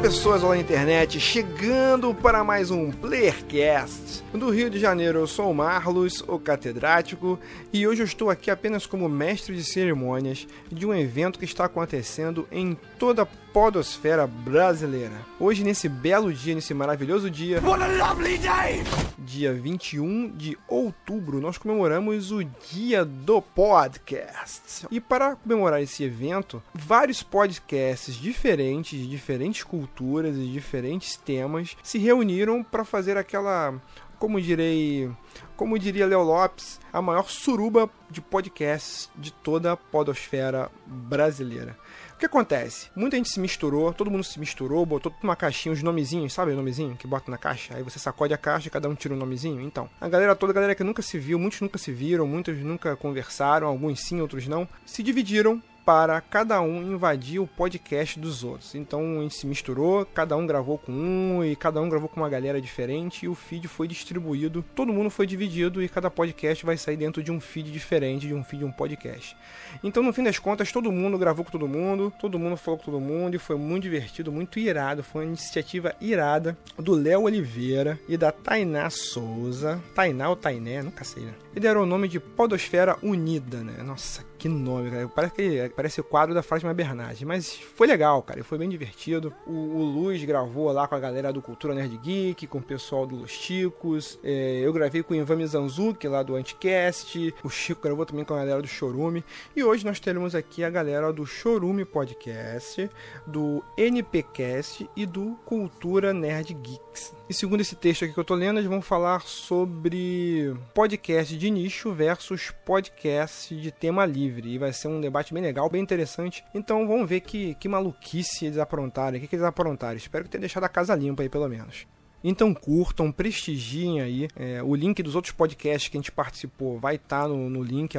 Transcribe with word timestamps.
Pessoas, 0.00 0.42
olá 0.42 0.56
internet, 0.56 1.20
chegando 1.20 2.14
para 2.14 2.42
mais 2.42 2.70
um 2.70 2.90
Playercast. 2.90 4.24
Do 4.32 4.48
Rio 4.48 4.70
de 4.70 4.78
Janeiro 4.78 5.18
eu 5.18 5.26
sou 5.26 5.50
o 5.50 5.54
Marlos, 5.54 6.24
o 6.26 6.38
catedrático, 6.38 7.38
e 7.70 7.86
hoje 7.86 8.00
eu 8.00 8.06
estou 8.06 8.30
aqui 8.30 8.50
apenas 8.50 8.86
como 8.86 9.06
mestre 9.10 9.54
de 9.54 9.62
cerimônias 9.62 10.48
de 10.72 10.86
um 10.86 10.94
evento 10.94 11.38
que 11.38 11.44
está 11.44 11.66
acontecendo 11.66 12.48
em 12.50 12.78
toda 12.98 13.26
podosfera 13.52 14.26
brasileira. 14.26 15.14
Hoje, 15.38 15.64
nesse 15.64 15.88
belo 15.88 16.32
dia, 16.32 16.54
nesse 16.54 16.72
maravilhoso 16.72 17.30
dia, 17.30 17.60
What 17.60 17.82
a 17.82 18.08
lovely 18.08 18.38
day! 18.38 18.84
dia 19.18 19.52
21 19.52 20.30
de 20.36 20.58
outubro, 20.66 21.40
nós 21.40 21.58
comemoramos 21.58 22.32
o 22.32 22.42
Dia 22.42 23.04
do 23.04 23.40
Podcast. 23.42 24.86
E 24.90 25.00
para 25.00 25.36
comemorar 25.36 25.82
esse 25.82 26.02
evento, 26.02 26.62
vários 26.74 27.22
podcasts 27.22 28.14
diferentes, 28.14 28.98
de 28.98 29.08
diferentes 29.08 29.62
culturas 29.62 30.36
e 30.36 30.46
diferentes 30.46 31.16
temas, 31.16 31.76
se 31.82 31.98
reuniram 31.98 32.62
para 32.64 32.84
fazer 32.84 33.16
aquela, 33.16 33.74
como 34.18 34.40
direi, 34.40 35.10
como 35.56 35.78
diria 35.78 36.06
Léo 36.06 36.22
Lopes, 36.22 36.80
a 36.92 37.02
maior 37.02 37.28
suruba 37.28 37.90
de 38.10 38.20
podcasts 38.20 39.10
de 39.16 39.32
toda 39.32 39.72
a 39.72 39.76
podosfera 39.76 40.70
brasileira. 40.86 41.76
Que 42.20 42.26
acontece? 42.26 42.90
Muita 42.94 43.16
gente 43.16 43.30
se 43.30 43.40
misturou, 43.40 43.94
todo 43.94 44.10
mundo 44.10 44.22
se 44.22 44.38
misturou, 44.38 44.84
botou 44.84 45.10
tudo 45.10 45.22
numa 45.22 45.34
caixinha, 45.34 45.72
os 45.72 45.82
nomezinhos, 45.82 46.34
sabe 46.34 46.52
o 46.52 46.54
nomezinho 46.54 46.94
que 46.94 47.06
bota 47.06 47.30
na 47.30 47.38
caixa? 47.38 47.74
Aí 47.74 47.82
você 47.82 47.98
sacode 47.98 48.34
a 48.34 48.36
caixa 48.36 48.68
e 48.68 48.70
cada 48.70 48.90
um 48.90 48.94
tira 48.94 49.14
um 49.14 49.16
nomezinho. 49.16 49.62
Então, 49.62 49.88
a 49.98 50.06
galera 50.06 50.36
toda, 50.36 50.52
a 50.52 50.54
galera 50.54 50.74
que 50.74 50.84
nunca 50.84 51.00
se 51.00 51.18
viu, 51.18 51.38
muitos 51.38 51.62
nunca 51.62 51.78
se 51.78 51.90
viram, 51.90 52.26
muitos 52.26 52.58
nunca 52.58 52.94
conversaram, 52.94 53.66
alguns 53.66 54.00
sim, 54.00 54.20
outros 54.20 54.46
não, 54.46 54.68
se 54.84 55.02
dividiram 55.02 55.62
para 55.84 56.20
cada 56.20 56.60
um 56.60 56.82
invadir 56.82 57.40
o 57.40 57.46
podcast 57.46 58.18
dos 58.18 58.44
outros. 58.44 58.74
Então 58.74 59.18
a 59.18 59.22
gente 59.22 59.34
se 59.34 59.46
misturou, 59.46 60.04
cada 60.06 60.36
um 60.36 60.46
gravou 60.46 60.78
com 60.78 60.92
um 60.92 61.44
e 61.44 61.56
cada 61.56 61.80
um 61.80 61.88
gravou 61.88 62.08
com 62.08 62.20
uma 62.20 62.28
galera 62.28 62.60
diferente 62.60 63.24
e 63.24 63.28
o 63.28 63.34
feed 63.34 63.66
foi 63.68 63.88
distribuído. 63.88 64.64
Todo 64.74 64.92
mundo 64.92 65.10
foi 65.10 65.26
dividido 65.26 65.82
e 65.82 65.88
cada 65.88 66.10
podcast 66.10 66.64
vai 66.64 66.76
sair 66.76 66.96
dentro 66.96 67.22
de 67.22 67.32
um 67.32 67.40
feed 67.40 67.70
diferente, 67.70 68.26
de 68.26 68.34
um 68.34 68.44
feed 68.44 68.60
de 68.60 68.64
um 68.64 68.72
podcast. 68.72 69.36
Então 69.82 70.02
no 70.02 70.12
fim 70.12 70.22
das 70.22 70.38
contas 70.38 70.70
todo 70.70 70.92
mundo 70.92 71.18
gravou 71.18 71.44
com 71.44 71.50
todo 71.50 71.66
mundo, 71.66 72.12
todo 72.20 72.38
mundo 72.38 72.56
falou 72.56 72.78
com 72.78 72.84
todo 72.84 73.00
mundo 73.00 73.34
e 73.34 73.38
foi 73.38 73.56
muito 73.56 73.82
divertido, 73.84 74.30
muito 74.30 74.58
irado. 74.58 75.02
Foi 75.02 75.22
uma 75.22 75.28
iniciativa 75.28 75.94
irada 76.00 76.56
do 76.78 76.94
Léo 76.94 77.22
Oliveira 77.22 77.98
e 78.08 78.16
da 78.16 78.30
Tainá 78.30 78.90
Souza. 78.90 79.82
Tainá 79.94 80.28
ou 80.28 80.36
Tainé, 80.36 80.82
nunca 80.82 81.04
sei, 81.04 81.24
né? 81.24 81.34
E 81.54 81.60
deram 81.60 81.82
o 81.82 81.86
nome 81.86 82.08
de 82.08 82.20
Podosfera 82.20 82.96
Unida, 83.02 83.58
né? 83.58 83.82
Nossa, 83.82 84.24
que 84.40 84.48
nome, 84.48 84.90
cara. 84.90 85.06
Parece, 85.06 85.34
que, 85.34 85.72
parece 85.76 86.00
o 86.00 86.04
quadro 86.04 86.34
da 86.34 86.42
Fátima 86.42 86.72
Bernardes. 86.72 87.22
Mas 87.24 87.54
foi 87.54 87.86
legal, 87.86 88.22
cara. 88.22 88.42
Foi 88.42 88.56
bem 88.56 88.70
divertido. 88.70 89.34
O, 89.46 89.52
o 89.52 89.82
Luz 89.82 90.24
gravou 90.24 90.72
lá 90.72 90.88
com 90.88 90.94
a 90.94 90.98
galera 90.98 91.30
do 91.30 91.42
Cultura 91.42 91.74
Nerd 91.74 91.94
Geek, 91.98 92.46
com 92.46 92.56
o 92.56 92.62
pessoal 92.62 93.06
do 93.06 93.16
Los. 93.16 94.18
É, 94.24 94.60
eu 94.62 94.72
gravei 94.72 95.02
com 95.02 95.12
o 95.12 95.16
Ivan 95.16 95.36
Mizanzuki 95.36 96.08
lá 96.08 96.22
do 96.22 96.36
Anticast. 96.36 97.34
O 97.44 97.50
Chico 97.50 97.82
gravou 97.82 98.06
também 98.06 98.24
com 98.24 98.32
a 98.32 98.38
galera 98.38 98.62
do 98.62 98.68
Chorume. 98.68 99.22
E 99.54 99.62
hoje 99.62 99.84
nós 99.84 100.00
teremos 100.00 100.34
aqui 100.34 100.64
a 100.64 100.70
galera 100.70 101.12
do 101.12 101.26
Chorume 101.26 101.84
Podcast, 101.84 102.88
do 103.26 103.62
NPcast 103.76 104.88
e 104.96 105.04
do 105.04 105.36
Cultura 105.44 106.14
Nerd 106.14 106.54
Geeks. 106.54 107.14
E 107.28 107.34
segundo 107.34 107.60
esse 107.60 107.76
texto 107.76 108.04
aqui 108.04 108.14
que 108.14 108.18
eu 108.18 108.24
tô 108.24 108.34
lendo, 108.34 108.58
eles 108.58 108.68
vão 108.68 108.82
falar 108.82 109.20
sobre 109.20 110.52
podcast 110.74 111.36
de 111.36 111.50
nicho 111.50 111.92
versus 111.92 112.50
podcast 112.64 113.54
de 113.54 113.70
tema 113.70 114.04
livre. 114.04 114.29
E 114.38 114.58
vai 114.58 114.72
ser 114.72 114.88
um 114.88 115.00
debate 115.00 115.34
bem 115.34 115.42
legal, 115.42 115.68
bem 115.68 115.82
interessante. 115.82 116.44
Então 116.54 116.86
vamos 116.86 117.08
ver 117.08 117.20
que, 117.20 117.54
que 117.54 117.68
maluquice 117.68 118.46
eles 118.46 118.58
aprontaram, 118.58 119.16
o 119.16 119.20
que, 119.20 119.26
que 119.26 119.36
eles 119.36 119.44
aprontaram. 119.44 119.96
Espero 119.96 120.24
que 120.24 120.30
tenha 120.30 120.40
deixado 120.40 120.64
a 120.64 120.68
casa 120.68 120.94
limpa 120.94 121.22
aí, 121.22 121.28
pelo 121.28 121.48
menos. 121.48 121.86
Então 122.22 122.52
curtam, 122.52 123.10
prestigiem 123.10 124.00
aí. 124.00 124.28
É, 124.36 124.62
o 124.62 124.74
link 124.74 125.02
dos 125.02 125.14
outros 125.14 125.32
podcasts 125.32 125.88
que 125.88 125.96
a 125.96 126.00
gente 126.00 126.12
participou 126.12 126.78
vai 126.78 126.96
estar 126.96 127.22
tá 127.22 127.28
no, 127.28 127.48
no, 127.48 127.62
link, 127.62 127.96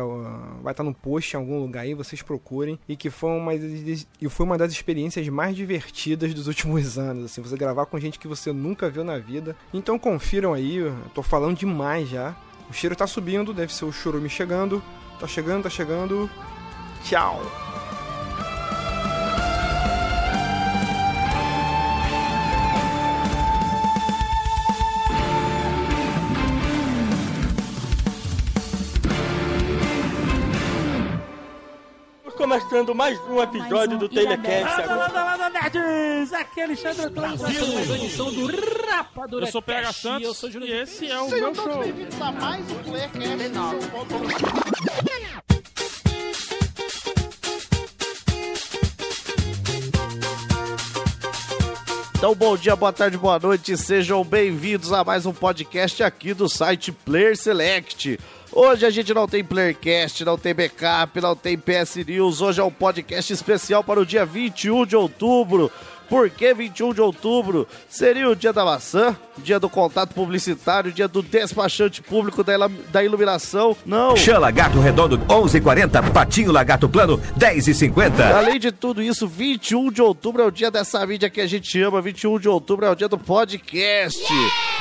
vai 0.62 0.72
estar 0.72 0.75
tá 0.75 0.84
no 0.84 0.94
post 0.94 1.36
em 1.36 1.40
algum 1.40 1.59
lugar 1.59 1.81
aí, 1.81 1.94
vocês 1.94 2.22
procurem. 2.22 2.80
E 2.88 2.96
que 2.96 3.09
foi 3.09 3.31
uma, 3.31 3.53
e 3.56 4.30
foi 4.30 4.46
uma 4.46 4.58
das 4.58 4.72
experiências 4.72 5.28
mais 5.30 5.56
divertidas 5.56 6.34
dos 6.34 6.48
últimos 6.48 6.98
anos. 7.00 7.25
Assim, 7.25 7.42
você 7.42 7.58
gravar 7.58 7.88
com 7.88 8.00
gente 8.00 8.19
que 8.19 8.28
você 8.28 8.53
nunca 8.53 8.90
viu 8.90 9.03
na 9.03 9.18
vida. 9.18 9.56
Então 9.74 9.98
confiram 9.98 10.53
aí, 10.53 10.78
eu 10.78 10.96
tô 11.13 11.24
falando 11.24 11.58
demais 11.58 12.09
já. 12.09 12.36
O 12.69 12.74
cheiro 12.74 12.96
tá 12.96 13.06
subindo, 13.06 13.53
deve 13.53 13.74
ser 13.74 13.86
o 13.86 13.92
chorume 13.92 14.30
chegando. 14.30 14.81
Tá 15.21 15.27
chegando, 15.27 15.63
tá 15.63 15.69
chegando. 15.69 16.27
Tchau! 17.03 17.39
começando 32.35 32.93
mais 32.95 33.17
um 33.29 33.41
episódio 33.41 33.95
um 33.95 33.99
do 33.99 34.09
Telecast. 34.09 34.81
Landa, 34.81 34.95
landa, 34.95 35.23
landa, 35.23 35.49
nerds! 35.51 36.33
Aqui 36.33 36.59
é 36.59 36.63
Alexandre 36.63 37.03
Antônio, 37.03 37.39
mais 37.39 37.61
uma 37.61 37.95
edição 37.95 38.33
do 38.33 38.47
Rapadura 38.89 39.45
Eu 39.45 39.51
sou 39.51 39.61
PH. 39.61 39.93
Santos 39.93 40.27
Eu 40.27 40.33
sou 40.33 40.49
e 40.49 40.71
esse 40.71 41.07
é 41.07 41.21
o 41.21 41.29
Sejam 41.29 41.51
meu 41.51 41.53
todos 41.53 41.73
show. 41.73 41.83
bem-vindos 41.83 42.19
a 42.21 42.31
mais 42.31 42.65
um 42.71 42.83
Playercast. 42.83 43.21
Então, 52.21 52.35
bom 52.35 52.55
dia, 52.55 52.75
boa 52.75 52.93
tarde, 52.93 53.17
boa 53.17 53.39
noite, 53.39 53.75
sejam 53.75 54.23
bem-vindos 54.23 54.93
a 54.93 55.03
mais 55.03 55.25
um 55.25 55.33
podcast 55.33 56.03
aqui 56.03 56.35
do 56.35 56.47
site 56.47 56.91
Player 56.91 57.35
Select. 57.35 58.19
Hoje 58.51 58.85
a 58.85 58.91
gente 58.91 59.11
não 59.11 59.27
tem 59.27 59.43
Playercast, 59.43 60.23
não 60.23 60.37
tem 60.37 60.53
backup, 60.53 61.19
não 61.19 61.35
tem 61.35 61.57
PS 61.57 61.95
News. 62.05 62.39
Hoje 62.39 62.61
é 62.61 62.63
um 62.63 62.69
podcast 62.69 63.33
especial 63.33 63.83
para 63.83 63.99
o 63.99 64.05
dia 64.05 64.23
21 64.23 64.85
de 64.85 64.95
outubro. 64.95 65.71
Por 66.11 66.29
que 66.29 66.53
21 66.53 66.94
de 66.94 66.99
outubro? 66.99 67.66
Seria 67.88 68.29
o 68.29 68.35
dia 68.35 68.51
da 68.51 68.66
maçã, 68.66 69.16
dia 69.38 69.57
do 69.57 69.69
contato 69.69 70.13
publicitário, 70.13 70.91
dia 70.91 71.07
do 71.07 71.22
despachante 71.22 72.01
público 72.01 72.44
da, 72.44 72.67
da 72.91 73.01
iluminação? 73.01 73.77
Não. 73.85 74.17
Xan 74.17 74.38
Lagarto 74.38 74.81
Redondo 74.81 75.17
11:40, 75.19 76.11
Patinho 76.11 76.51
Lagarto 76.51 76.89
Plano 76.89 77.17
10:50. 77.38 78.35
Além 78.35 78.59
de 78.59 78.73
tudo 78.73 79.01
isso, 79.01 79.25
21 79.25 79.89
de 79.89 80.01
outubro 80.01 80.41
é 80.41 80.45
o 80.45 80.51
dia 80.51 80.69
dessa 80.69 81.07
mídia 81.07 81.29
que 81.29 81.39
a 81.39 81.47
gente 81.47 81.81
ama. 81.81 82.01
21 82.01 82.39
de 82.39 82.50
outubro 82.50 82.85
é 82.85 82.89
o 82.89 82.95
dia 82.95 83.07
do 83.07 83.17
podcast. 83.17 84.21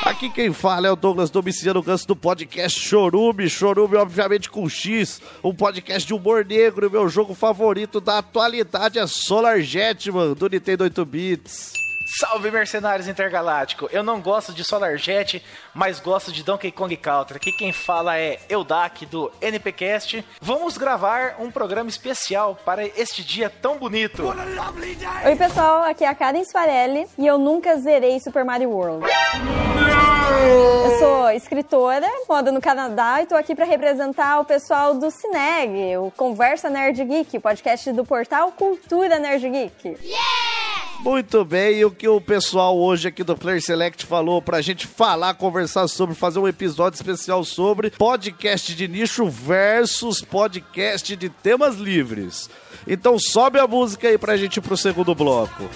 Aqui 0.03 0.31
quem 0.31 0.53
fala 0.53 0.89
é 0.89 0.91
o 0.91 0.97
Douglas 0.97 1.31
Domiciano 1.31 1.81
Ganso 1.83 2.09
do 2.09 2.17
podcast 2.17 2.81
Chorume. 2.81 3.49
Chorume, 3.49 3.97
obviamente, 3.97 4.51
com 4.51 4.69
X. 4.69 5.21
Um 5.45 5.55
podcast 5.55 6.09
de 6.09 6.15
humor 6.15 6.45
negro. 6.45 6.91
Meu 6.91 7.09
jogo 7.09 7.35
favorito 7.35 8.01
da 8.01 8.19
atualidade 8.19 8.99
é 8.99 9.07
Solar 9.07 9.61
Jetman, 9.61 10.33
do 10.33 10.49
Nintendo 10.49 10.85
8 10.85 11.05
bits. 11.21 11.73
Salve 12.19 12.51
mercenários 12.51 13.07
intergaláctico! 13.07 13.89
Eu 13.93 14.03
não 14.03 14.21
gosto 14.21 14.53
de 14.53 14.65
Solar 14.65 14.97
Jet, 14.97 15.45
mas 15.73 16.01
gosto 16.01 16.33
de 16.33 16.43
Donkey 16.43 16.73
Kong 16.73 16.97
Country. 16.97 17.37
Aqui 17.37 17.53
quem 17.53 17.73
fala 17.73 18.19
é 18.19 18.41
Eudak 18.49 19.07
do 19.07 19.31
NPcast. 19.41 20.25
Vamos 20.41 20.77
gravar 20.77 21.37
um 21.39 21.53
programa 21.53 21.89
especial 21.89 22.59
para 22.65 22.85
este 22.85 23.23
dia 23.23 23.49
tão 23.49 23.79
bonito. 23.79 24.25
Oi, 24.27 25.37
pessoal, 25.37 25.85
aqui 25.85 26.03
é 26.03 26.09
a 26.09 26.15
Karen 26.15 26.43
Sfarelli 26.43 27.07
e 27.17 27.27
eu 27.27 27.39
nunca 27.39 27.77
zerei 27.77 28.19
Super 28.19 28.45
Mario 28.45 28.71
World. 28.71 29.07
Eu 30.43 30.99
sou 30.99 31.31
escritora, 31.31 32.09
moro 32.29 32.51
no 32.51 32.61
Canadá 32.61 33.23
e 33.23 33.27
tô 33.27 33.37
aqui 33.37 33.55
para 33.55 33.67
representar 33.67 34.41
o 34.41 34.45
pessoal 34.45 34.95
do 34.95 35.11
Cineg, 35.11 35.97
o 35.99 36.11
Conversa 36.11 36.69
Nerd 36.69 37.05
Geek, 37.05 37.37
o 37.37 37.41
podcast 37.41 37.93
do 37.93 38.05
portal 38.05 38.51
Cultura 38.53 39.19
Nerd 39.19 39.49
Geek. 39.49 39.97
Muito 41.03 41.45
bem, 41.47 41.79
e 41.79 41.85
o 41.85 41.91
que 41.91 42.07
o 42.07 42.21
pessoal 42.21 42.79
hoje 42.79 43.09
aqui 43.09 43.25
do 43.25 43.35
Player 43.35 43.63
Select 43.63 44.05
falou 44.05 44.43
pra 44.43 44.61
gente 44.61 44.87
falar, 44.87 45.33
conversar 45.33 45.89
sobre, 45.89 46.15
fazer 46.15 46.39
um 46.39 46.47
episódio 46.47 46.97
especial 46.97 47.43
sobre 47.43 47.91
podcast 47.91 48.75
de 48.75 48.87
nicho 48.87 49.27
versus 49.27 50.21
podcast 50.21 51.17
de 51.17 51.31
temas 51.31 51.77
livres. 51.77 52.51
Então 52.87 53.19
sobe 53.19 53.59
a 53.59 53.67
música 53.67 54.09
aí 54.09 54.19
pra 54.19 54.37
gente 54.37 54.59
ir 54.59 54.61
pro 54.61 54.77
segundo 54.77 55.15
bloco. 55.15 55.69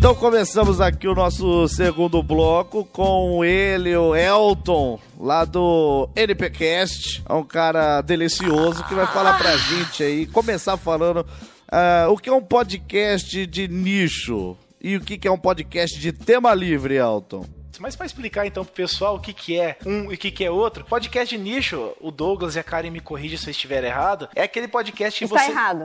Então 0.00 0.14
começamos 0.14 0.80
aqui 0.80 1.06
o 1.06 1.14
nosso 1.14 1.68
segundo 1.68 2.22
bloco 2.22 2.86
com 2.86 3.44
ele, 3.44 3.94
o 3.94 4.16
Elton, 4.16 4.98
lá 5.18 5.44
do 5.44 6.08
NPcast. 6.16 7.22
É 7.28 7.34
um 7.34 7.44
cara 7.44 8.00
delicioso 8.00 8.82
que 8.84 8.94
vai 8.94 9.06
falar 9.06 9.36
pra 9.36 9.54
gente 9.58 10.02
aí, 10.02 10.24
começar 10.24 10.78
falando 10.78 11.26
ah, 11.70 12.06
o 12.08 12.16
que 12.16 12.30
é 12.30 12.32
um 12.32 12.40
podcast 12.40 13.46
de 13.46 13.68
nicho 13.68 14.56
e 14.80 14.96
o 14.96 15.02
que 15.02 15.28
é 15.28 15.30
um 15.30 15.36
podcast 15.36 16.00
de 16.00 16.12
tema 16.12 16.54
livre, 16.54 16.94
Elton. 16.96 17.59
Mas 17.78 17.96
pra 17.96 18.04
explicar 18.06 18.46
então 18.46 18.64
pro 18.64 18.74
pessoal 18.74 19.14
o 19.16 19.20
que, 19.20 19.32
que 19.32 19.58
é 19.58 19.76
um 19.86 20.10
e 20.10 20.14
o 20.14 20.18
que, 20.18 20.30
que 20.30 20.44
é 20.44 20.50
outro, 20.50 20.84
podcast 20.84 21.34
de 21.36 21.42
nicho, 21.42 21.92
o 22.00 22.10
Douglas 22.10 22.56
e 22.56 22.58
a 22.58 22.62
Karen 22.62 22.90
me 22.90 23.00
corrigem 23.00 23.38
se 23.38 23.46
eu 23.46 23.50
estiver 23.52 23.82
errado, 23.84 24.28
é 24.34 24.42
aquele 24.42 24.68
podcast 24.68 25.18
que 25.18 25.24
Está 25.24 25.38
você. 25.44 25.50
errado. 25.50 25.84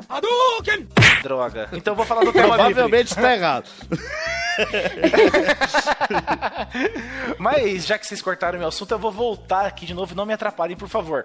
Droga. 1.21 1.69
Então 1.71 1.93
eu 1.93 1.95
vou 1.95 2.05
falar 2.05 2.25
do 2.25 2.33
tema 2.33 2.57
livre. 2.57 2.73
Provavelmente 2.73 3.07
está 3.07 3.33
errado. 3.33 3.69
Mas 7.37 7.85
já 7.85 7.97
que 7.97 8.05
vocês 8.07 8.21
cortaram 8.21 8.59
meu 8.59 8.67
assunto, 8.67 8.91
eu 8.91 8.99
vou 8.99 9.11
voltar 9.11 9.65
aqui 9.65 9.85
de 9.85 9.93
novo. 9.93 10.15
Não 10.15 10.25
me 10.25 10.33
atrapalhem, 10.33 10.77
por 10.77 10.88
favor. 10.88 11.23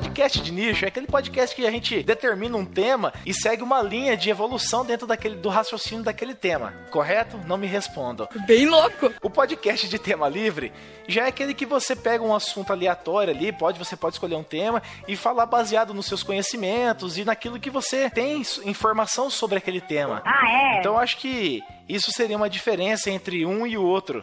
Podcast 0.00 0.40
de 0.40 0.50
nicho 0.50 0.86
é 0.86 0.88
aquele 0.88 1.06
podcast 1.06 1.54
que 1.54 1.66
a 1.66 1.70
gente 1.70 2.02
determina 2.02 2.56
um 2.56 2.64
tema 2.64 3.12
e 3.26 3.34
segue 3.34 3.62
uma 3.62 3.82
linha 3.82 4.16
de 4.16 4.30
evolução 4.30 4.82
dentro 4.82 5.06
daquele, 5.06 5.34
do 5.36 5.50
raciocínio 5.50 6.02
daquele 6.02 6.34
tema. 6.34 6.72
Correto? 6.90 7.38
Não 7.46 7.58
me 7.58 7.66
respondam. 7.66 8.26
Bem 8.46 8.66
louco. 8.66 9.12
O 9.22 9.28
podcast 9.28 9.86
de 9.86 9.98
tema 9.98 10.26
livre 10.26 10.72
já 11.06 11.26
é 11.26 11.28
aquele 11.28 11.52
que 11.52 11.66
você 11.66 11.94
pega 11.94 12.24
um 12.24 12.34
assunto 12.34 12.72
aleatório 12.72 13.34
ali, 13.34 13.52
pode 13.52 13.78
você 13.78 13.94
pode 13.94 14.14
escolher 14.14 14.36
um 14.36 14.42
tema 14.42 14.82
e 15.06 15.16
falar 15.16 15.44
baseado 15.44 15.92
nos 15.92 16.06
seus 16.06 16.22
conhecimentos 16.22 17.18
e 17.18 17.24
naquilo 17.24 17.60
que 17.60 17.68
você 17.68 18.08
tem 18.08 18.42
informação 18.64 19.28
sobre 19.28 19.58
aquele 19.58 19.82
tema. 19.82 20.22
Ah, 20.24 20.76
é? 20.76 20.78
Então 20.78 20.98
acho 20.98 21.18
que 21.18 21.62
isso 21.86 22.10
seria 22.10 22.36
uma 22.36 22.48
diferença 22.48 23.10
entre 23.10 23.44
um 23.44 23.66
e 23.66 23.76
o 23.76 23.82
outro. 23.82 24.22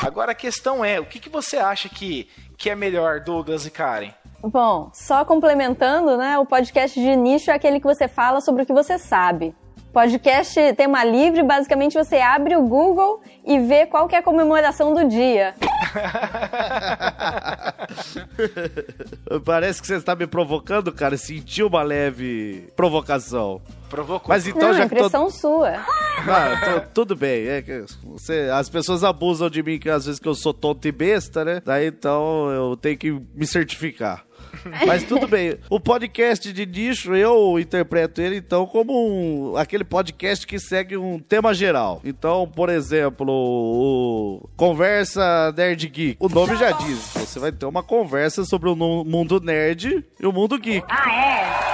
Agora 0.00 0.32
a 0.32 0.34
questão 0.34 0.84
é, 0.84 1.00
o 1.00 1.06
que, 1.06 1.18
que 1.18 1.28
você 1.28 1.56
acha 1.56 1.88
que, 1.88 2.28
que 2.56 2.70
é 2.70 2.74
melhor, 2.74 3.20
Douglas 3.20 3.66
e 3.66 3.70
Karen? 3.70 4.12
Bom, 4.42 4.90
só 4.92 5.24
complementando, 5.24 6.16
né? 6.16 6.38
O 6.38 6.46
podcast 6.46 6.98
de 6.98 7.16
nicho 7.16 7.50
é 7.50 7.54
aquele 7.54 7.80
que 7.80 7.86
você 7.86 8.06
fala 8.06 8.40
sobre 8.40 8.62
o 8.62 8.66
que 8.66 8.72
você 8.72 8.96
sabe. 8.98 9.54
Podcast 9.92 10.74
tema 10.74 11.02
livre, 11.02 11.42
basicamente 11.42 11.94
você 11.96 12.18
abre 12.18 12.54
o 12.54 12.62
Google 12.62 13.20
e 13.44 13.58
vê 13.58 13.86
qual 13.86 14.06
que 14.06 14.14
é 14.14 14.18
a 14.18 14.22
comemoração 14.22 14.94
do 14.94 15.08
dia. 15.08 15.54
Parece 19.44 19.80
que 19.80 19.86
você 19.88 19.96
está 19.96 20.14
me 20.14 20.26
provocando, 20.26 20.92
cara. 20.92 21.16
Senti 21.16 21.62
uma 21.62 21.82
leve 21.82 22.68
provocação. 22.76 23.60
Provocou. 23.88 24.28
Mas 24.28 24.46
então 24.46 24.68
Não, 24.68 24.74
já 24.74 24.86
tô... 24.88 24.94
impressão 24.94 25.30
sua. 25.30 25.72
Ah, 26.28 26.60
tô- 26.64 26.80
tudo 26.92 27.14
bem. 27.16 27.46
É 27.46 27.62
que 27.62 27.84
você- 28.04 28.50
as 28.52 28.68
pessoas 28.68 29.02
abusam 29.04 29.48
de 29.48 29.62
mim 29.62 29.78
que 29.78 29.88
às 29.88 30.04
vezes 30.04 30.18
que 30.20 30.26
eu 30.28 30.34
sou 30.34 30.52
tonto 30.52 30.86
e 30.88 30.92
besta, 30.92 31.44
né? 31.44 31.62
Daí 31.64 31.86
então 31.86 32.50
eu 32.50 32.76
tenho 32.76 32.98
que 32.98 33.10
me 33.34 33.46
certificar. 33.46 34.24
Mas 34.86 35.04
tudo 35.04 35.26
bem. 35.26 35.56
O 35.70 35.78
podcast 35.80 36.52
de 36.52 36.66
nicho, 36.66 37.14
eu 37.14 37.58
interpreto 37.58 38.20
ele 38.20 38.36
então 38.36 38.66
como 38.66 38.92
um, 39.52 39.56
aquele 39.56 39.84
podcast 39.84 40.46
que 40.46 40.58
segue 40.58 40.96
um 40.96 41.18
tema 41.18 41.52
geral. 41.54 42.00
Então, 42.04 42.46
por 42.54 42.68
exemplo, 42.68 43.26
o 43.30 44.48
Conversa 44.56 45.52
Nerd 45.56 45.88
Geek. 45.88 46.16
O 46.20 46.28
nome 46.28 46.56
já 46.56 46.70
diz. 46.72 46.98
Você 47.14 47.38
vai 47.38 47.52
ter 47.52 47.66
uma 47.66 47.82
conversa 47.82 48.44
sobre 48.44 48.68
o 48.68 48.76
mundo 48.76 49.40
nerd 49.40 50.04
e 50.20 50.26
o 50.26 50.32
mundo 50.32 50.58
geek. 50.58 50.84
Ah, 50.88 51.12
é? 51.12 51.68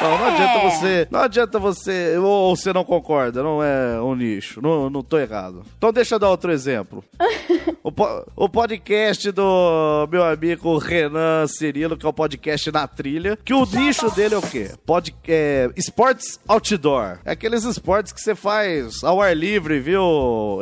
Não, 0.00 0.16
não 0.16 0.26
adianta 0.26 0.58
É. 0.58 0.70
você. 0.70 1.08
Não 1.10 1.20
adianta 1.20 1.58
você. 1.58 2.16
Ou 2.18 2.54
você 2.54 2.72
não 2.72 2.84
concorda, 2.84 3.42
não 3.42 3.60
é 3.62 4.00
um 4.00 4.14
nicho. 4.14 4.62
Não, 4.62 4.88
não 4.88 5.02
tô 5.02 5.18
errado. 5.18 5.64
Então 5.76 5.92
deixa 5.92 6.14
eu 6.14 6.18
dar 6.20 6.30
outro 6.30 6.52
exemplo. 6.52 7.02
o, 7.82 7.92
po- 7.92 8.26
o 8.36 8.48
podcast 8.48 9.30
do 9.32 10.08
meu 10.10 10.24
amigo 10.24 10.76
Renan 10.78 11.46
Cirilo, 11.46 11.96
que 11.96 12.06
é 12.06 12.08
o 12.08 12.12
podcast 12.12 12.70
na 12.72 12.86
trilha. 12.86 13.38
Que 13.44 13.54
o 13.54 13.64
nicho 13.66 14.10
dele 14.14 14.34
é 14.34 14.38
o 14.38 14.42
quê? 14.42 14.70
Pod, 14.86 15.14
é, 15.26 15.70
esportes 15.76 16.38
outdoor. 16.46 17.18
É 17.24 17.32
aqueles 17.32 17.64
esportes 17.64 18.12
que 18.12 18.20
você 18.20 18.34
faz 18.34 19.02
ao 19.04 19.20
ar 19.20 19.36
livre, 19.36 19.80
viu, 19.80 20.02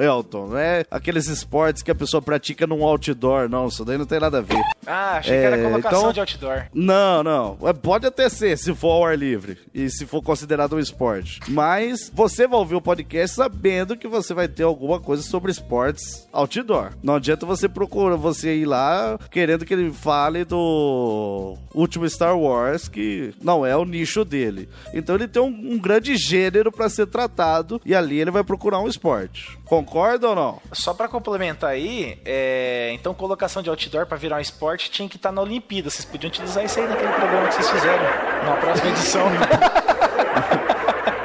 Elton? 0.00 0.48
Não 0.48 0.58
é 0.58 0.84
aqueles 0.90 1.26
esportes 1.28 1.82
que 1.82 1.90
a 1.90 1.94
pessoa 1.94 2.20
pratica 2.22 2.66
num 2.66 2.84
outdoor, 2.84 3.48
não. 3.48 3.66
Isso 3.68 3.84
daí 3.84 3.98
não 3.98 4.06
tem 4.06 4.20
nada 4.20 4.38
a 4.38 4.42
ver. 4.42 4.60
Ah, 4.86 5.16
achei 5.18 5.38
que 5.38 5.44
era 5.44 5.56
É, 5.58 5.62
colocação 5.62 5.98
então- 6.00 6.12
de 6.12 6.20
outdoor. 6.20 6.62
Não, 6.74 7.22
não. 7.22 7.58
É, 7.62 7.72
Pode 7.72 8.06
até 8.06 8.28
ser, 8.28 8.56
se 8.58 8.74
for 8.74 8.90
ao 8.90 9.04
ar 9.06 9.16
livre. 9.18 9.58
E 9.74 9.88
se 9.90 10.06
for 10.06 10.22
considerado 10.22 10.76
um 10.76 10.78
esporte. 10.78 11.40
Mas 11.48 12.10
você 12.12 12.46
vai 12.46 12.58
ouvir 12.58 12.74
o 12.74 12.80
podcast 12.80 13.36
sabendo 13.36 13.96
que 13.96 14.08
você 14.08 14.32
vai 14.34 14.48
ter 14.48 14.62
alguma 14.64 15.00
coisa 15.00 15.22
sobre 15.22 15.50
esportes 15.52 16.26
outdoor. 16.32 16.92
Não 17.02 17.16
adianta 17.16 17.46
você 17.46 17.69
procurar, 17.69 18.16
você 18.16 18.56
ir 18.56 18.66
lá 18.66 19.19
querendo 19.31 19.64
que 19.64 19.72
ele 19.72 19.93
fale 19.93 20.44
do 20.44 21.56
último 21.75 22.08
Star 22.08 22.38
Wars, 22.38 22.88
que 22.88 23.34
não 23.43 23.64
é 23.64 23.76
o 23.76 23.84
nicho 23.84 24.25
dele. 24.25 24.69
Então 24.93 25.14
ele 25.14 25.28
tem 25.28 25.43
um, 25.43 25.46
um 25.75 25.78
grande 25.78 26.16
gênero 26.16 26.72
para 26.72 26.88
ser 26.88 27.06
tratado 27.06 27.81
e 27.84 27.94
ali 27.94 28.20
ele 28.20 28.31
vai 28.31 28.43
procurar 28.43 28.81
um 28.81 28.88
esporte. 28.88 29.58
Concorda 29.64 30.28
ou 30.28 30.34
não? 30.34 30.60
Só 30.72 30.94
pra 30.94 31.08
complementar 31.08 31.70
aí, 31.70 32.19
é, 32.25 32.90
então 32.94 33.14
colocação 33.14 33.62
de 33.62 33.70
outdoor 33.70 34.06
pra 34.06 34.16
virar 34.16 34.37
um 34.37 34.40
esporte 34.40 34.90
tinha 34.90 35.08
que 35.08 35.16
estar 35.16 35.32
na 35.32 35.42
Olimpíada. 35.42 35.90
Vocês 35.90 36.04
podiam 36.04 36.28
utilizar 36.28 36.64
isso 36.64 36.78
aí 36.81 36.88
naquele 36.88 37.12
programa 37.12 37.49
que 37.49 37.54
vocês 37.54 37.70
fizeram 37.70 38.04
na 38.44 38.56
próxima 38.56 38.90
edição. 38.90 39.26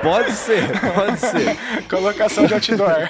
Pode 0.02 0.32
ser, 0.32 0.68
pode 0.94 1.20
ser. 1.20 1.88
colocação 1.88 2.46
de 2.46 2.54
outdoor. 2.54 3.10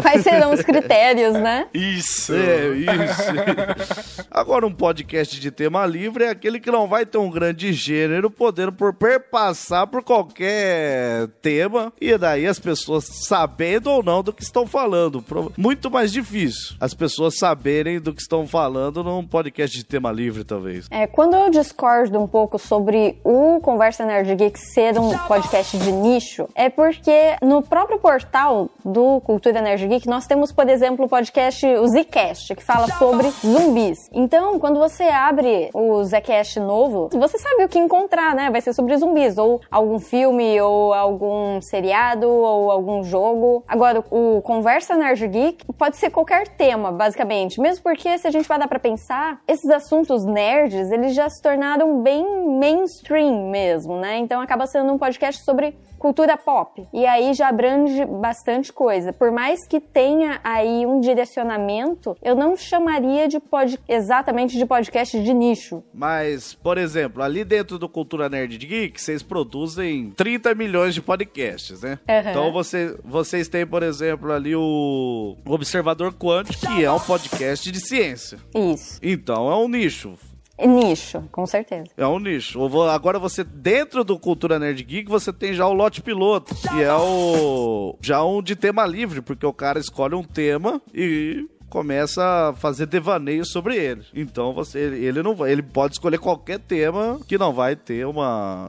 Quais 0.00 0.22
serão 0.22 0.52
os 0.52 0.62
critérios, 0.62 1.34
né? 1.34 1.66
Isso. 1.74 2.32
É, 2.34 2.68
isso. 2.76 4.26
Agora, 4.30 4.66
um 4.66 4.72
podcast 4.72 5.38
de 5.38 5.50
tema 5.50 5.84
livre 5.86 6.24
é 6.24 6.30
aquele 6.30 6.60
que 6.60 6.70
não 6.70 6.86
vai 6.86 7.04
ter 7.04 7.18
um 7.18 7.30
grande 7.30 7.72
gênero, 7.72 8.30
podendo 8.30 8.72
por 8.72 8.94
perpassar 8.94 9.86
por 9.86 10.02
qualquer 10.02 11.28
tema, 11.42 11.92
e 12.00 12.16
daí 12.16 12.46
as 12.46 12.58
pessoas 12.58 13.04
sabendo 13.04 13.90
ou 13.90 14.02
não 14.02 14.22
do 14.22 14.32
que 14.32 14.42
estão 14.42 14.66
falando. 14.66 15.24
Muito 15.56 15.90
mais 15.90 16.12
difícil 16.12 16.76
as 16.80 16.94
pessoas 16.94 17.38
saberem 17.38 18.00
do 18.00 18.12
que 18.12 18.20
estão 18.20 18.46
falando 18.46 19.02
num 19.02 19.26
podcast 19.26 19.76
de 19.76 19.84
tema 19.84 20.12
livre, 20.12 20.44
talvez. 20.44 20.86
É, 20.90 21.06
quando 21.06 21.34
eu 21.34 21.50
discordo 21.50 22.20
um 22.20 22.26
pouco 22.26 22.58
sobre 22.58 23.18
o 23.24 23.60
Conversa 23.60 24.04
Nerd 24.04 24.34
Geek 24.34 24.58
ser 24.58 24.98
um 24.98 25.16
podcast 25.18 25.65
de 25.72 25.90
nicho, 25.90 26.48
é 26.54 26.68
porque 26.68 27.36
no 27.42 27.62
próprio 27.62 27.98
portal 27.98 28.68
do 28.84 29.20
Cultura 29.22 29.60
Nerd 29.60 29.86
Geek 29.88 30.06
nós 30.06 30.26
temos, 30.26 30.52
por 30.52 30.68
exemplo, 30.68 31.06
o 31.06 31.08
podcast 31.08 31.66
o 31.66 31.86
Zcast, 31.88 32.54
que 32.54 32.62
fala 32.62 32.86
sobre 32.98 33.28
zumbis. 33.44 34.08
Então, 34.12 34.58
quando 34.58 34.78
você 34.78 35.04
abre 35.04 35.70
o 35.74 36.04
Zcast 36.04 36.60
novo, 36.60 37.08
você 37.12 37.38
sabe 37.38 37.64
o 37.64 37.68
que 37.68 37.78
encontrar, 37.78 38.34
né? 38.34 38.50
Vai 38.50 38.60
ser 38.60 38.72
sobre 38.72 38.96
zumbis, 38.96 39.38
ou 39.38 39.60
algum 39.70 39.98
filme, 39.98 40.60
ou 40.60 40.92
algum 40.92 41.60
seriado, 41.60 42.28
ou 42.28 42.70
algum 42.70 43.02
jogo. 43.02 43.64
Agora, 43.66 44.04
o 44.10 44.42
Conversa 44.42 44.96
Nerd 44.96 45.26
Geek 45.26 45.64
pode 45.78 45.96
ser 45.96 46.10
qualquer 46.10 46.48
tema, 46.48 46.92
basicamente. 46.92 47.60
Mesmo 47.60 47.82
porque, 47.82 48.18
se 48.18 48.26
a 48.26 48.30
gente 48.30 48.46
vai 48.46 48.58
dar 48.58 48.68
pra 48.68 48.78
pensar, 48.78 49.40
esses 49.48 49.70
assuntos 49.70 50.24
nerds, 50.24 50.90
eles 50.90 51.14
já 51.14 51.28
se 51.28 51.40
tornaram 51.40 52.02
bem 52.02 52.24
mainstream 52.58 53.50
mesmo, 53.50 53.96
né? 53.96 54.18
Então 54.18 54.40
acaba 54.40 54.66
sendo 54.66 54.92
um 54.92 54.98
podcast 54.98 55.42
sobre 55.42 55.55
cultura 55.98 56.36
pop. 56.36 56.86
E 56.92 57.06
aí 57.06 57.34
já 57.34 57.48
abrange 57.48 58.04
bastante 58.04 58.72
coisa. 58.72 59.12
Por 59.12 59.32
mais 59.32 59.66
que 59.66 59.80
tenha 59.80 60.40
aí 60.44 60.86
um 60.86 61.00
direcionamento, 61.00 62.16
eu 62.22 62.34
não 62.34 62.56
chamaria 62.56 63.28
de 63.28 63.40
pod... 63.40 63.78
exatamente 63.88 64.56
de 64.56 64.64
podcast 64.64 65.20
de 65.20 65.34
nicho. 65.34 65.82
Mas, 65.92 66.54
por 66.54 66.78
exemplo, 66.78 67.22
ali 67.22 67.44
dentro 67.44 67.78
do 67.78 67.88
Cultura 67.88 68.28
Nerd 68.28 68.56
Geek, 68.58 69.00
vocês 69.00 69.22
produzem 69.22 70.12
30 70.16 70.54
milhões 70.54 70.94
de 70.94 71.02
podcasts, 71.02 71.82
né? 71.82 71.98
Aham. 72.08 72.30
Então 72.30 72.52
você, 72.52 72.96
vocês 73.04 73.48
têm, 73.48 73.66
por 73.66 73.82
exemplo, 73.82 74.32
ali 74.32 74.54
o 74.54 75.36
Observador 75.44 76.12
Quântico, 76.14 76.66
que 76.66 76.84
é 76.84 76.92
um 76.92 77.00
podcast 77.00 77.70
de 77.70 77.80
ciência. 77.80 78.38
Isso. 78.54 78.98
Então 79.02 79.50
é 79.50 79.56
um 79.56 79.68
nicho. 79.68 80.14
Nicho, 80.58 81.22
com 81.30 81.46
certeza. 81.46 81.90
É 81.96 82.06
um 82.06 82.18
nicho. 82.18 82.58
Agora 82.88 83.18
você, 83.18 83.44
dentro 83.44 84.02
do 84.02 84.18
Cultura 84.18 84.58
Nerd 84.58 84.82
Geek, 84.82 85.08
você 85.08 85.32
tem 85.32 85.52
já 85.52 85.66
o 85.66 85.72
lote 85.72 86.00
piloto, 86.00 86.54
que 86.54 86.82
é 86.82 86.94
o. 86.94 87.96
Já 88.00 88.24
um 88.24 88.42
de 88.42 88.56
tema 88.56 88.86
livre, 88.86 89.20
porque 89.20 89.44
o 89.44 89.52
cara 89.52 89.78
escolhe 89.78 90.14
um 90.14 90.22
tema 90.22 90.80
e 90.94 91.46
começa 91.68 92.22
a 92.22 92.52
fazer 92.54 92.86
devaneios 92.86 93.50
sobre 93.50 93.76
ele. 93.76 94.04
Então 94.14 94.52
você, 94.52 94.78
ele 94.78 95.22
não 95.22 95.46
ele 95.46 95.62
pode 95.62 95.94
escolher 95.94 96.18
qualquer 96.18 96.58
tema 96.58 97.18
que 97.26 97.38
não 97.38 97.52
vai 97.52 97.76
ter 97.76 98.06
uma. 98.06 98.68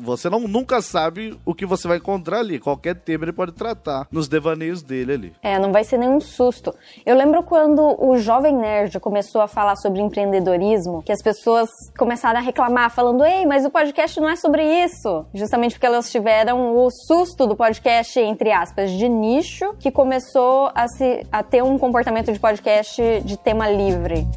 Você 0.00 0.28
não, 0.30 0.40
nunca 0.40 0.80
sabe 0.80 1.38
o 1.44 1.54
que 1.54 1.66
você 1.66 1.88
vai 1.88 1.98
encontrar 1.98 2.38
ali. 2.38 2.58
Qualquer 2.58 2.94
tema 2.94 3.24
ele 3.24 3.32
pode 3.32 3.52
tratar 3.52 4.06
nos 4.10 4.28
devaneios 4.28 4.82
dele 4.82 5.12
ali. 5.12 5.32
É, 5.42 5.58
não 5.58 5.72
vai 5.72 5.84
ser 5.84 5.98
nenhum 5.98 6.20
susto. 6.20 6.74
Eu 7.04 7.16
lembro 7.16 7.42
quando 7.42 7.96
o 8.02 8.16
Jovem 8.18 8.56
Nerd 8.56 8.98
começou 9.00 9.40
a 9.40 9.48
falar 9.48 9.76
sobre 9.76 10.00
empreendedorismo, 10.00 11.02
que 11.02 11.12
as 11.12 11.22
pessoas 11.22 11.68
começaram 11.98 12.38
a 12.38 12.42
reclamar, 12.42 12.90
falando: 12.90 13.24
Ei, 13.24 13.44
mas 13.46 13.64
o 13.64 13.70
podcast 13.70 14.20
não 14.20 14.28
é 14.28 14.36
sobre 14.36 14.62
isso. 14.84 15.26
Justamente 15.34 15.72
porque 15.72 15.86
elas 15.86 16.10
tiveram 16.10 16.76
o 16.76 16.90
susto 16.90 17.46
do 17.46 17.56
podcast, 17.56 18.18
entre 18.18 18.52
aspas, 18.52 18.90
de 18.90 19.08
nicho, 19.08 19.74
que 19.78 19.90
começou 19.90 20.70
a, 20.74 20.86
se, 20.88 21.26
a 21.30 21.42
ter 21.42 21.62
um 21.62 21.78
comportamento 21.80 22.30
de 22.30 22.38
podcast 22.38 23.02
de 23.24 23.36
tema 23.38 23.68
livre. 23.68 24.28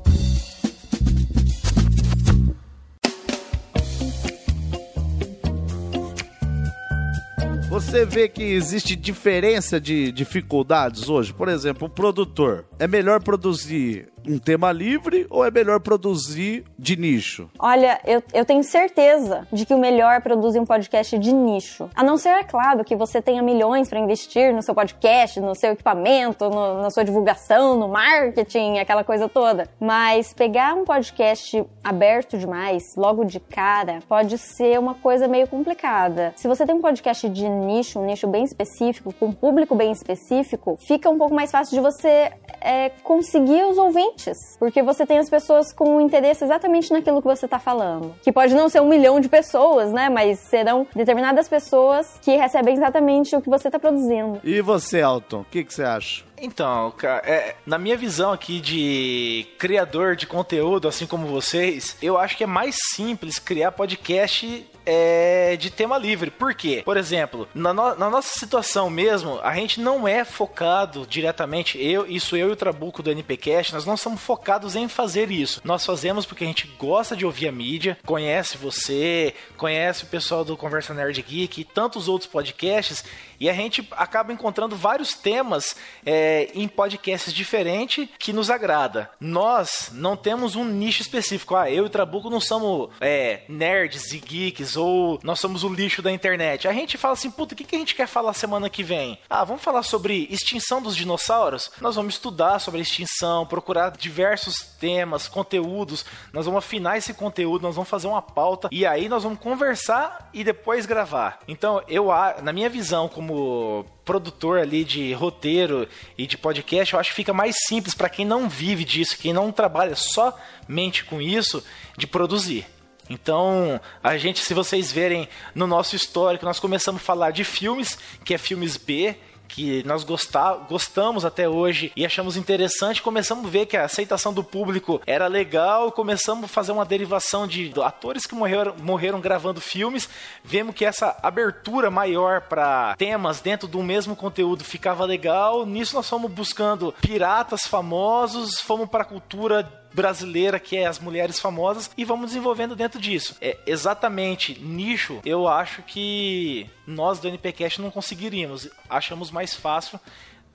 Você 7.70 8.06
vê 8.06 8.30
que 8.30 8.44
existe 8.44 8.96
diferença 8.96 9.82
de 9.82 10.12
dificuldades 10.12 11.10
hoje? 11.10 11.34
Por 11.34 11.50
exemplo, 11.50 11.88
um 11.88 11.90
produtor. 11.90 12.66
É 12.80 12.88
melhor 12.88 13.22
produzir 13.22 14.13
um 14.28 14.38
tema 14.38 14.72
livre 14.72 15.26
ou 15.30 15.46
é 15.46 15.52
melhor 15.52 15.80
produzir 15.80 16.64
de 16.78 16.96
nicho? 16.96 17.50
Olha, 17.60 18.00
eu, 18.06 18.24
eu 18.34 18.46
tenho 18.46 18.64
certeza 18.64 19.48
de 19.52 19.66
que 19.66 19.74
o 19.74 19.78
melhor 19.78 20.14
é 20.14 20.20
produzir 20.20 20.60
um 20.60 20.66
podcast 20.66 21.18
de 21.18 21.34
nicho. 21.34 21.90
A 21.96 22.04
não 22.04 22.18
ser, 22.18 22.30
é 22.30 22.44
claro, 22.44 22.84
que 22.84 22.96
você 22.96 23.22
tenha 23.22 23.42
milhões 23.42 23.90
para 23.90 24.00
investir 24.00 24.54
no 24.54 24.62
seu 24.62 24.74
podcast, 24.74 25.40
no 25.40 25.56
seu 25.56 25.74
equipamento, 25.74 26.50
no, 26.50 26.82
na 26.82 26.90
sua 26.90 27.04
divulgação, 27.04 27.78
no 27.78 27.88
marketing, 27.88 28.80
aquela 28.80 29.04
coisa 29.04 29.28
toda. 29.28 29.68
Mas 29.80 30.34
pegar 30.34 30.74
um 30.74 30.86
podcast 30.86 31.64
aberto 31.84 32.38
demais, 32.38 32.96
logo 32.96 33.24
de 33.24 33.40
cara, 33.40 34.00
pode 34.08 34.38
ser 34.38 34.80
uma 34.80 34.96
coisa 34.96 35.28
meio 35.28 35.48
complicada. 35.48 36.34
Se 36.36 36.48
você 36.48 36.66
tem 36.66 36.76
um 36.76 36.82
podcast 36.82 37.28
de 37.30 37.48
nicho, 37.48 38.00
um 38.00 38.06
nicho 38.06 38.28
bem 38.28 38.44
específico, 38.44 39.14
com 39.14 39.28
um 39.28 39.34
público 39.34 39.76
bem 39.76 39.92
específico, 39.92 40.78
fica 40.88 41.10
um 41.10 41.18
pouco 41.18 41.34
mais 41.34 41.52
fácil 41.52 41.76
de 41.76 41.82
você 41.82 42.32
é, 42.62 42.90
conseguir 43.04 43.64
os 43.66 43.78
ouvintes 43.78 44.13
porque 44.60 44.82
você 44.82 45.06
tem 45.06 45.18
as 45.18 45.30
pessoas 45.30 45.74
com 45.74 46.00
interesse 46.00 46.44
exatamente 46.44 46.92
naquilo 46.92 47.22
que 47.22 47.28
você 47.28 47.46
está 47.46 47.60
falando. 47.60 48.16
Que 48.22 48.32
pode 48.32 48.54
não 48.54 48.70
ser 48.70 48.82
um 48.82 48.88
milhão 48.88 49.20
de 49.20 49.30
pessoas, 49.30 49.92
né? 49.92 50.10
Mas 50.10 50.40
serão 50.40 50.88
determinadas 50.96 51.48
pessoas 51.48 52.20
que 52.22 52.36
recebem 52.36 52.76
exatamente 52.76 53.36
o 53.36 53.42
que 53.42 53.50
você 53.50 53.68
está 53.68 53.80
produzindo. 53.80 54.40
E 54.44 54.62
você, 54.62 55.02
Alton, 55.02 55.42
o 55.42 55.46
que, 55.46 55.64
que 55.64 55.74
você 55.74 55.84
acha? 55.84 56.24
Então, 56.42 56.92
cara, 56.92 57.22
é, 57.26 57.56
na 57.66 57.78
minha 57.78 57.96
visão 57.96 58.32
aqui 58.32 58.60
de 58.60 59.48
criador 59.58 60.16
de 60.16 60.28
conteúdo, 60.28 60.88
assim 60.88 61.06
como 61.06 61.26
vocês, 61.28 61.96
eu 62.02 62.18
acho 62.18 62.36
que 62.36 62.44
é 62.44 62.48
mais 62.48 62.76
simples 62.94 63.40
criar 63.40 63.72
podcast 63.72 64.68
é, 64.86 65.56
de 65.58 65.70
tema 65.70 65.98
livre. 65.98 66.30
Por 66.30 66.54
quê? 66.54 66.82
Por 66.84 66.98
exemplo, 66.98 67.48
na, 67.54 67.74
no, 67.74 67.96
na, 67.96 68.10
nossa 68.10 68.40
situação 68.40 68.90
mesmo, 68.90 69.40
a 69.42 69.56
gente 69.56 69.80
não 69.80 70.08
é 70.08 70.24
focado 70.24 71.06
diretamente, 71.08 71.82
eu, 71.82 72.06
isso 72.06 72.36
eu 72.36 72.50
e 72.50 72.52
o 72.52 72.56
Trabuco 72.56 73.02
do 73.02 73.12
NPcast, 73.12 73.74
nós 73.74 73.86
não 73.86 73.98
somos 73.98 74.22
focados 74.22 74.76
em 74.76 74.88
fazer 74.88 75.32
isso. 75.32 75.62
Nós 75.64 75.86
fazemos 75.86 76.26
porque 76.26 76.44
a 76.44 76.48
gente 76.48 76.68
gosta 76.78 77.16
de 77.16 77.26
ouvir 77.26 77.48
a 77.48 77.52
mídia, 77.52 77.98
conhece 78.06 78.58
você, 78.58 79.34
conhece 79.58 80.04
o 80.04 80.08
pessoal 80.08 80.44
do 80.44 80.58
Conversa 80.58 80.94
Nerd 80.94 81.22
Geek 81.22 81.62
e 81.62 81.66
tantos 81.66 82.08
outros 82.08 82.30
podcasts, 82.30 83.04
e 83.40 83.50
a 83.50 83.54
gente 83.54 83.88
acaba 83.92 84.32
encontrando 84.32 84.76
vários 84.76 85.14
temas 85.14 85.76
é, 86.06 86.50
em 86.54 86.68
podcasts 86.68 87.34
diferentes 87.34 88.08
que 88.18 88.32
nos 88.32 88.50
agrada. 88.50 89.10
Nós 89.20 89.90
não 89.92 90.16
temos 90.16 90.56
um 90.56 90.64
nicho 90.64 91.02
específico. 91.02 91.56
Ah, 91.56 91.70
eu 91.70 91.84
e 91.84 91.88
o 91.88 91.90
Trabuco 91.90 92.30
não 92.30 92.40
somos 92.40 92.90
é, 93.02 93.42
nerds 93.50 94.14
e 94.14 94.20
geeks 94.20 94.73
ou 94.78 95.20
nós 95.24 95.40
somos 95.40 95.64
o 95.64 95.70
lixo 95.74 96.02
da 96.02 96.12
internet. 96.12 96.68
A 96.68 96.74
gente 96.74 96.98
fala 96.98 97.14
assim, 97.14 97.32
puta, 97.32 97.54
o 97.54 97.58
que, 97.58 97.64
que 97.64 97.76
a 97.76 97.80
gente 97.80 97.96
quer 97.96 98.08
falar 98.08 98.34
semana 98.34 98.70
que 98.70 98.84
vem? 98.84 99.18
Ah, 99.30 99.44
vamos 99.44 99.64
falar 99.64 99.84
sobre 99.84 100.28
extinção 100.30 100.82
dos 100.82 100.96
dinossauros? 100.96 101.72
Nós 101.82 101.96
vamos 101.96 102.16
estudar 102.16 102.60
sobre 102.60 102.80
a 102.80 102.84
extinção, 102.84 103.46
procurar 103.46 103.92
diversos 103.92 104.62
temas, 104.80 105.28
conteúdos. 105.28 106.06
Nós 106.32 106.46
vamos 106.46 106.60
afinar 106.60 106.98
esse 106.98 107.14
conteúdo, 107.14 107.64
nós 107.64 107.76
vamos 107.76 107.90
fazer 107.90 108.08
uma 108.08 108.22
pauta 108.22 108.70
e 108.72 108.86
aí 108.86 109.10
nós 109.10 109.24
vamos 109.24 109.40
conversar 109.40 110.30
e 110.34 110.44
depois 110.44 110.86
gravar. 110.86 111.40
Então, 111.48 111.82
eu, 111.88 112.08
na 112.42 112.54
minha 112.54 112.70
visão, 112.70 113.10
como 113.10 113.24
como 113.24 113.86
produtor 114.06 114.60
ali 114.60 114.84
de 114.84 115.14
roteiro 115.14 115.88
e 116.18 116.28
de 116.28 116.38
podcast, 116.38 116.94
eu 116.94 117.00
acho 117.00 117.10
que 117.12 117.16
fica 117.16 117.34
mais 117.34 117.56
simples 117.68 117.96
para 117.96 118.10
quem 118.10 118.26
não 118.26 118.50
vive 118.50 118.84
disso, 118.84 119.18
quem 119.18 119.34
não 119.34 119.52
trabalha 119.52 119.96
somente 119.96 121.06
com 121.06 121.22
isso, 121.22 121.64
de 121.98 122.06
produzir. 122.06 122.66
Então, 123.10 123.80
a 124.02 124.18
gente, 124.18 124.40
se 124.40 124.54
vocês 124.54 124.92
verem 124.92 125.28
no 125.54 125.68
nosso 125.68 125.96
histórico, 125.96 126.46
nós 126.46 126.60
começamos 126.60 127.02
a 127.02 127.06
falar 127.06 127.32
de 127.32 127.44
filmes, 127.44 127.98
que 128.24 128.34
é 128.34 128.38
filmes 128.38 128.78
B, 128.78 129.18
que 129.54 129.84
nós 129.84 130.04
gostamos 130.04 131.24
até 131.24 131.48
hoje 131.48 131.92
e 131.96 132.04
achamos 132.04 132.36
interessante, 132.36 133.04
começamos 133.04 133.46
a 133.46 133.50
ver 133.50 133.68
que 133.68 133.78
a 133.78 133.86
aceitação 133.86 134.34
do 134.34 134.44
público 134.44 135.00
era 135.06 135.28
legal, 135.28 135.92
começamos 135.92 136.46
a 136.46 136.48
fazer 136.48 136.72
uma 136.72 136.84
derivação 136.84 137.46
de 137.46 137.72
atores 137.84 138.26
que 138.26 138.34
morreram, 138.34 138.74
morreram 138.82 139.22
gravando 139.22 139.62
filmes, 139.62 140.10
vemos 140.44 140.74
que 140.74 140.84
essa 140.84 141.16
abertura 141.22 141.92
maior 141.92 142.42
para 142.42 142.96
temas 142.98 143.42
dentro 143.42 143.68
do 143.68 143.84
mesmo 143.84 144.16
conteúdo 144.16 144.64
ficava 144.64 145.06
legal. 145.06 145.68
Nisso 145.68 145.96
nós 145.96 146.10
fomos 146.10 146.32
buscando 146.32 146.92
piratas 147.00 147.68
famosos, 147.68 148.60
fomos 148.60 148.90
para 148.90 149.04
a 149.04 149.06
cultura 149.06 149.83
brasileira 149.94 150.60
que 150.60 150.78
é 150.78 150.86
as 150.86 151.00
mulheres 151.00 151.40
famosas 151.40 151.90
e 151.98 152.04
vamos 152.04 152.28
desenvolvendo 152.28 152.76
dentro 152.76 153.00
disso. 153.00 153.36
É 153.42 153.58
exatamente 153.66 154.60
nicho, 154.60 155.20
eu 155.26 155.48
acho 155.48 155.82
que 155.84 156.70
nós 156.86 157.20
do 157.20 157.28
NPcast 157.28 157.82
não 157.82 157.92
conseguiríamos. 157.92 158.70
Achamos 158.90 159.32
mais 159.32 159.54
fácil 159.54 160.00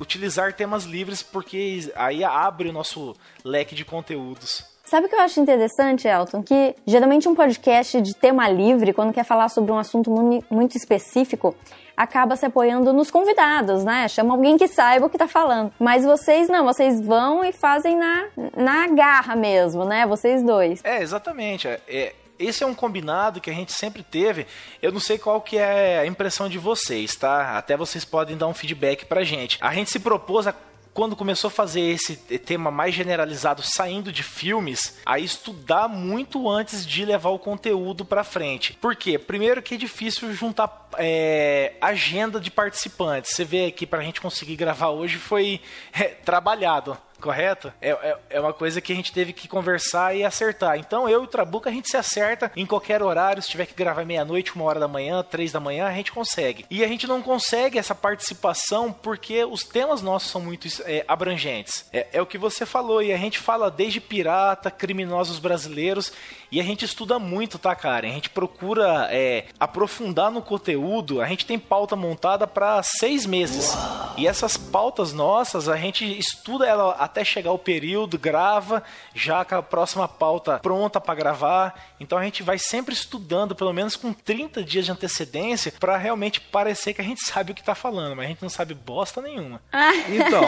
utilizar 0.01 0.53
temas 0.53 0.85
livres 0.85 1.23
porque 1.23 1.91
aí 1.97 2.23
abre 2.25 2.69
o 2.69 2.73
nosso 2.73 3.17
leque 3.45 3.75
de 3.75 3.85
conteúdos. 3.85 4.65
Sabe 4.85 5.07
o 5.07 5.09
que 5.11 5.15
eu 5.15 5.21
acho 5.21 5.39
interessante, 5.39 6.09
Elton? 6.09 6.43
Que 6.43 6.75
geralmente 6.87 7.29
um 7.29 7.35
podcast 7.35 8.01
de 8.01 8.15
tema 8.15 8.49
livre, 8.49 8.95
quando 8.95 9.13
quer 9.13 9.25
falar 9.25 9.51
sobre 9.51 9.71
um 9.71 9.77
assunto 9.77 10.11
muito 10.51 10.79
específico, 10.79 11.55
acaba 11.99 12.37
se 12.37 12.47
apoiando 12.47 12.93
nos 12.93 13.11
convidados, 13.11 13.83
né? 13.83 14.07
Chama 14.07 14.33
alguém 14.33 14.57
que 14.57 14.69
saiba 14.69 15.07
o 15.07 15.11
que 15.11 15.19
tá 15.19 15.27
falando. 15.27 15.73
Mas 15.81 16.05
vocês 16.05 16.49
não, 16.49 16.65
vocês 16.65 17.01
vão 17.01 17.45
e 17.45 17.53
fazem 17.53 17.97
na, 17.97 18.27
na 18.57 18.87
garra 18.87 19.35
mesmo, 19.35 19.85
né? 19.85 20.07
Vocês 20.07 20.41
dois. 20.41 20.81
É, 20.85 21.03
exatamente. 21.03 21.67
É, 21.67 21.81
é, 21.89 22.15
esse 22.39 22.63
é 22.63 22.67
um 22.67 22.75
combinado 22.75 23.41
que 23.41 23.51
a 23.51 23.53
gente 23.53 23.73
sempre 23.73 24.05
teve. 24.05 24.47
Eu 24.81 24.93
não 24.93 25.01
sei 25.01 25.19
qual 25.19 25.41
que 25.41 25.59
é 25.59 25.99
a 25.99 26.07
impressão 26.07 26.49
de 26.49 26.57
vocês, 26.57 27.17
tá? 27.17 27.59
Até 27.59 27.77
vocês 27.77 28.05
podem 28.05 28.37
dar 28.37 28.47
um 28.47 28.55
feedback 28.55 29.05
pra 29.05 29.25
gente. 29.25 29.59
A 29.61 29.75
gente 29.75 29.91
se 29.91 29.99
propôs 29.99 30.47
a 30.47 30.55
quando 30.99 31.15
começou 31.15 31.47
a 31.47 31.53
fazer 31.53 31.81
esse 31.81 32.17
tema 32.17 32.73
mais 32.73 32.93
generalizado, 32.93 33.63
saindo 33.63 34.11
de 34.11 34.25
filmes, 34.25 34.99
a 35.07 35.17
estudar 35.17 35.87
muito 35.87 36.51
antes 36.51 36.85
de 36.85 37.05
levar 37.05 37.29
o 37.29 37.39
conteúdo 37.39 38.05
para 38.05 38.25
frente. 38.25 38.73
Por 38.81 38.97
quê? 38.97 39.17
Primeiro 39.17 39.63
que 39.63 39.77
é 39.77 39.79
difícil 39.79 40.35
juntar 40.35 40.89
é, 40.99 41.75
agenda 41.81 42.41
de 42.41 42.51
participantes. 42.51 43.31
Você 43.33 43.45
vê 43.45 43.67
aqui 43.67 43.87
para 43.87 44.01
a 44.01 44.03
gente 44.03 44.21
conseguir 44.21 44.57
gravar 44.57 44.89
hoje 44.89 45.19
foi 45.19 45.61
é, 45.95 46.07
trabalhado 46.07 46.99
correto? 47.21 47.73
É, 47.81 47.91
é, 47.91 48.19
é, 48.31 48.41
uma 48.41 48.53
coisa 48.53 48.81
que 48.81 48.93
a 48.93 48.97
gente 48.97 49.13
teve 49.13 49.33
que 49.33 49.49
conversar 49.49 50.17
e 50.17 50.25
acertar. 50.25 50.79
Então 50.79 51.09
eu 51.09 51.23
e 51.23 51.25
o 51.25 51.29
Trabuca 51.29 51.71
a 51.71 51.73
gente 51.73 51.89
se 51.89 51.97
acerta 51.97 52.51
em 52.57 52.67
qualquer 52.67 53.03
horário. 53.03 53.43
Se 53.43 53.51
tiver 53.51 53.67
que 53.67 53.75
gravar 53.75 54.05
meia-noite, 54.05 54.55
uma 54.55 54.65
hora 54.65 54.81
da 54.81 54.89
manhã, 54.89 55.23
três 55.23 55.53
da 55.53 55.61
manhã, 55.61 55.87
a 55.87 55.93
gente 55.93 56.13
consegue. 56.13 56.65
E 56.71 56.85
a 56.85 56.89
gente 56.89 57.07
não 57.07 57.23
consegue 57.23 57.79
essa 57.79 57.95
participação 57.95 58.93
porque 58.93 59.45
os 59.45 59.65
temas 59.65 60.03
nossos 60.03 60.31
são 60.31 60.41
muito 60.41 60.67
é, 60.85 61.05
abrangentes. 61.07 61.87
É, 61.93 62.07
é 62.13 62.23
o 62.23 62.27
que 62.27 62.39
você 62.39 62.65
falou 62.65 63.03
e 63.03 63.13
a 63.13 63.17
gente 63.17 63.39
fala 63.39 63.71
desde 63.71 64.01
pirata, 64.01 64.71
criminosos 64.71 65.39
brasileiros 65.39 66.13
e 66.51 66.61
a 66.61 66.65
gente 66.65 66.85
estuda 66.85 67.19
muito, 67.19 67.59
tá, 67.59 67.75
cara? 67.75 68.07
A 68.07 68.11
gente 68.11 68.31
procura 68.31 69.09
é, 69.11 69.47
aprofundar 69.61 70.31
no 70.31 70.41
conteúdo. 70.41 71.21
A 71.21 71.27
gente 71.27 71.45
tem 71.45 71.59
pauta 71.59 71.95
montada 71.95 72.47
para 72.47 72.83
seis 72.83 73.27
meses. 73.27 73.77
E 74.17 74.27
essas 74.27 74.57
pautas 74.57 75.13
nossas, 75.13 75.69
a 75.69 75.77
gente 75.77 76.05
estuda 76.19 76.67
ela 76.67 76.93
até 77.09 77.25
chegar 77.25 77.53
o 77.53 77.59
período, 77.59 78.19
grava, 78.19 78.83
já 79.15 79.45
com 79.45 79.57
a 79.57 79.63
próxima 79.63 80.07
pauta 80.07 80.59
pronta 80.59 81.01
para 81.01 81.15
gravar. 81.15 81.95
Então 81.99 82.19
a 82.19 82.25
gente 82.25 82.43
vai 82.43 82.59
sempre 82.59 82.95
estudando, 82.95 83.55
pelo 83.55 83.73
menos 83.73 83.97
com 83.97 84.13
30 84.13 84.63
dias 84.63 84.85
de 84.85 84.93
antecedência, 84.93 85.73
para 85.79 85.97
realmente 85.97 86.41
parecer 86.41 86.95
que 86.95 87.01
a 87.01 87.05
gente 87.05 87.25
sabe 87.25 87.53
o 87.53 87.55
que 87.55 87.63
tá 87.63 87.75
falando, 87.75 88.15
mas 88.15 88.27
a 88.27 88.29
gente 88.29 88.43
não 88.43 88.49
sabe 88.49 88.75
bosta 88.75 89.21
nenhuma. 89.21 89.61
Então, 90.09 90.43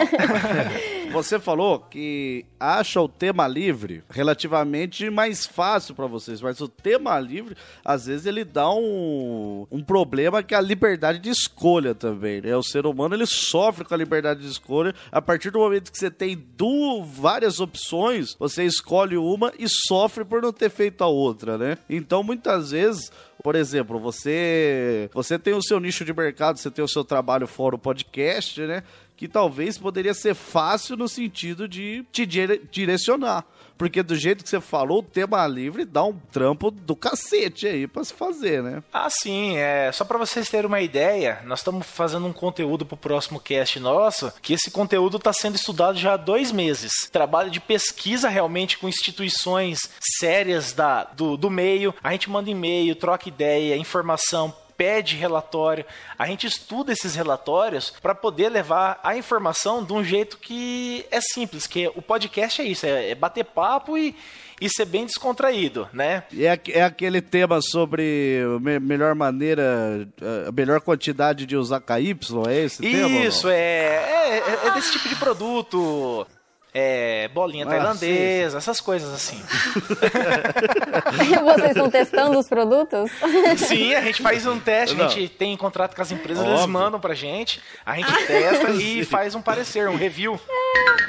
você 1.11 1.39
falou 1.39 1.79
que 1.79 2.45
acha 2.59 3.01
o 3.01 3.09
tema 3.09 3.47
livre 3.47 4.03
relativamente 4.09 5.09
mais 5.09 5.45
fácil 5.45 5.95
para 5.95 6.07
vocês, 6.07 6.41
mas 6.41 6.61
o 6.61 6.67
tema 6.67 7.19
livre, 7.19 7.55
às 7.83 8.05
vezes, 8.05 8.25
ele 8.25 8.43
dá 8.43 8.71
um, 8.71 9.65
um 9.71 9.83
problema 9.83 10.43
que 10.43 10.53
é 10.53 10.57
a 10.57 10.61
liberdade 10.61 11.19
de 11.19 11.29
escolha 11.29 11.95
também, 11.95 12.41
né? 12.41 12.55
O 12.55 12.63
ser 12.63 12.85
humano, 12.85 13.15
ele 13.15 13.25
sofre 13.25 13.85
com 13.85 13.93
a 13.93 13.97
liberdade 13.97 14.41
de 14.41 14.47
escolha. 14.47 14.93
A 15.11 15.21
partir 15.21 15.49
do 15.49 15.59
momento 15.59 15.91
que 15.91 15.97
você 15.97 16.11
tem 16.11 16.35
duas, 16.57 17.07
várias 17.09 17.59
opções, 17.59 18.35
você 18.37 18.63
escolhe 18.63 19.17
uma 19.17 19.53
e 19.57 19.65
sofre 19.67 20.23
por 20.23 20.41
não 20.41 20.53
ter 20.53 20.69
feito 20.69 21.03
a 21.03 21.07
outra, 21.07 21.57
né? 21.57 21.77
Então, 21.89 22.23
muitas 22.23 22.71
vezes 22.71 23.11
por 23.41 23.55
exemplo, 23.55 23.99
você 23.99 25.09
você 25.13 25.37
tem 25.39 25.53
o 25.53 25.63
seu 25.63 25.79
nicho 25.79 26.05
de 26.05 26.13
mercado, 26.13 26.57
você 26.57 26.69
tem 26.69 26.83
o 26.83 26.87
seu 26.87 27.03
trabalho 27.03 27.47
fora 27.47 27.75
o 27.75 27.79
podcast, 27.79 28.61
né? 28.61 28.83
Que 29.17 29.27
talvez 29.27 29.77
poderia 29.77 30.13
ser 30.13 30.35
fácil 30.35 30.95
no 30.95 31.07
sentido 31.07 31.67
de 31.67 32.05
te 32.11 32.25
dire 32.25 32.61
direcionar. 32.71 33.45
Porque 33.81 34.03
do 34.03 34.15
jeito 34.15 34.43
que 34.43 34.49
você 34.51 34.61
falou, 34.61 34.99
o 34.99 35.03
tema 35.03 35.47
livre 35.47 35.85
dá 35.85 36.03
um 36.03 36.13
trampo 36.13 36.69
do 36.69 36.95
cacete 36.95 37.65
aí 37.65 37.87
pra 37.87 38.03
se 38.03 38.13
fazer, 38.13 38.61
né? 38.61 38.83
Ah, 38.93 39.09
sim. 39.09 39.57
É, 39.57 39.91
só 39.91 40.05
para 40.05 40.19
vocês 40.19 40.47
terem 40.47 40.67
uma 40.67 40.81
ideia, 40.81 41.41
nós 41.45 41.61
estamos 41.61 41.87
fazendo 41.87 42.27
um 42.27 42.31
conteúdo 42.31 42.85
pro 42.85 42.95
próximo 42.95 43.39
cast 43.39 43.79
nosso, 43.79 44.31
que 44.39 44.53
esse 44.53 44.69
conteúdo 44.69 45.17
está 45.17 45.33
sendo 45.33 45.55
estudado 45.55 45.97
já 45.97 46.13
há 46.13 46.17
dois 46.17 46.51
meses. 46.51 46.91
Trabalho 47.11 47.49
de 47.49 47.59
pesquisa 47.59 48.29
realmente 48.29 48.77
com 48.77 48.87
instituições 48.87 49.79
sérias 50.19 50.73
da, 50.73 51.05
do, 51.05 51.35
do 51.35 51.49
meio. 51.49 51.91
A 52.03 52.11
gente 52.11 52.29
manda 52.29 52.51
e-mail, 52.51 52.95
troca 52.95 53.29
ideia, 53.29 53.75
informação, 53.75 54.53
pede 54.81 55.15
relatório. 55.15 55.85
A 56.17 56.25
gente 56.25 56.47
estuda 56.47 56.91
esses 56.91 57.13
relatórios 57.13 57.93
para 58.01 58.15
poder 58.15 58.49
levar 58.49 58.99
a 59.03 59.15
informação 59.15 59.83
de 59.83 59.93
um 59.93 60.03
jeito 60.03 60.39
que 60.39 61.05
é 61.11 61.21
simples, 61.21 61.67
que 61.67 61.87
o 61.89 62.01
podcast 62.01 62.59
é 62.59 62.65
isso, 62.65 62.87
é, 62.87 63.11
é 63.11 63.13
bater 63.13 63.45
papo 63.45 63.95
e, 63.95 64.15
e 64.59 64.67
ser 64.69 64.85
bem 64.85 65.05
descontraído, 65.05 65.87
né? 65.93 66.23
É, 66.35 66.59
é 66.71 66.83
aquele 66.83 67.21
tema 67.21 67.61
sobre 67.61 68.41
melhor 68.81 69.13
maneira, 69.13 70.07
a 70.47 70.51
melhor 70.51 70.81
quantidade 70.81 71.45
de 71.45 71.55
usar 71.55 71.79
KY, 71.79 72.17
é 72.49 72.63
esse 72.63 72.83
isso, 72.83 72.97
tema? 72.97 73.19
Isso, 73.19 73.49
é, 73.49 74.39
é, 74.39 74.67
é 74.67 74.71
desse 74.71 74.93
tipo 74.93 75.07
de 75.07 75.15
produto 75.15 76.25
é, 76.73 77.27
bolinha 77.29 77.65
Ah, 77.65 77.69
tailandesa, 77.69 78.57
essas 78.57 78.79
coisas 78.79 79.13
assim. 79.13 79.41
Vocês 81.43 81.69
estão 81.71 81.89
testando 81.89 82.37
os 82.39 82.47
produtos? 82.47 83.11
Sim, 83.57 83.93
a 83.95 84.01
gente 84.01 84.21
faz 84.21 84.45
um 84.45 84.59
teste, 84.59 84.95
a 84.95 85.03
Não. 85.03 85.09
gente 85.09 85.29
tem 85.29 85.55
contrato 85.57 85.95
com 85.95 86.01
as 86.01 86.11
empresas, 86.11 86.39
Óbvio. 86.43 86.55
eles 86.57 86.65
mandam 86.67 86.99
pra 86.99 87.13
gente, 87.13 87.61
a 87.85 87.95
gente 87.95 88.25
testa 88.25 88.69
e 88.71 89.03
faz 89.05 89.35
um 89.35 89.41
parecer, 89.41 89.87
um 89.89 89.95
review. 89.95 90.39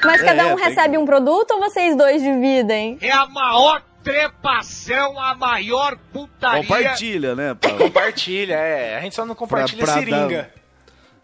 Mas 0.03 0.21
cada 0.21 0.43
É, 0.43 0.53
um 0.53 0.55
tem 0.57 0.65
recebe 0.65 0.97
um 0.97 1.05
produto 1.05 1.51
ou 1.51 1.59
vocês 1.59 1.95
dois 1.95 2.21
dividem? 2.21 2.97
É 3.01 3.11
a 3.11 3.25
maior 3.25 3.81
trepação, 4.03 5.17
a 5.19 5.33
maior 5.33 5.97
putaria. 6.11 6.61
Compartilha, 6.61 7.35
né? 7.35 7.55
Pra, 7.59 7.71
Compartilha, 7.71 8.55
é. 8.55 8.97
A 8.97 9.01
gente 9.01 9.15
só 9.15 9.25
não 9.25 9.33
compartilha 9.33 9.83
pra 9.85 9.93
seringa. 9.93 10.49
dar 10.53 10.62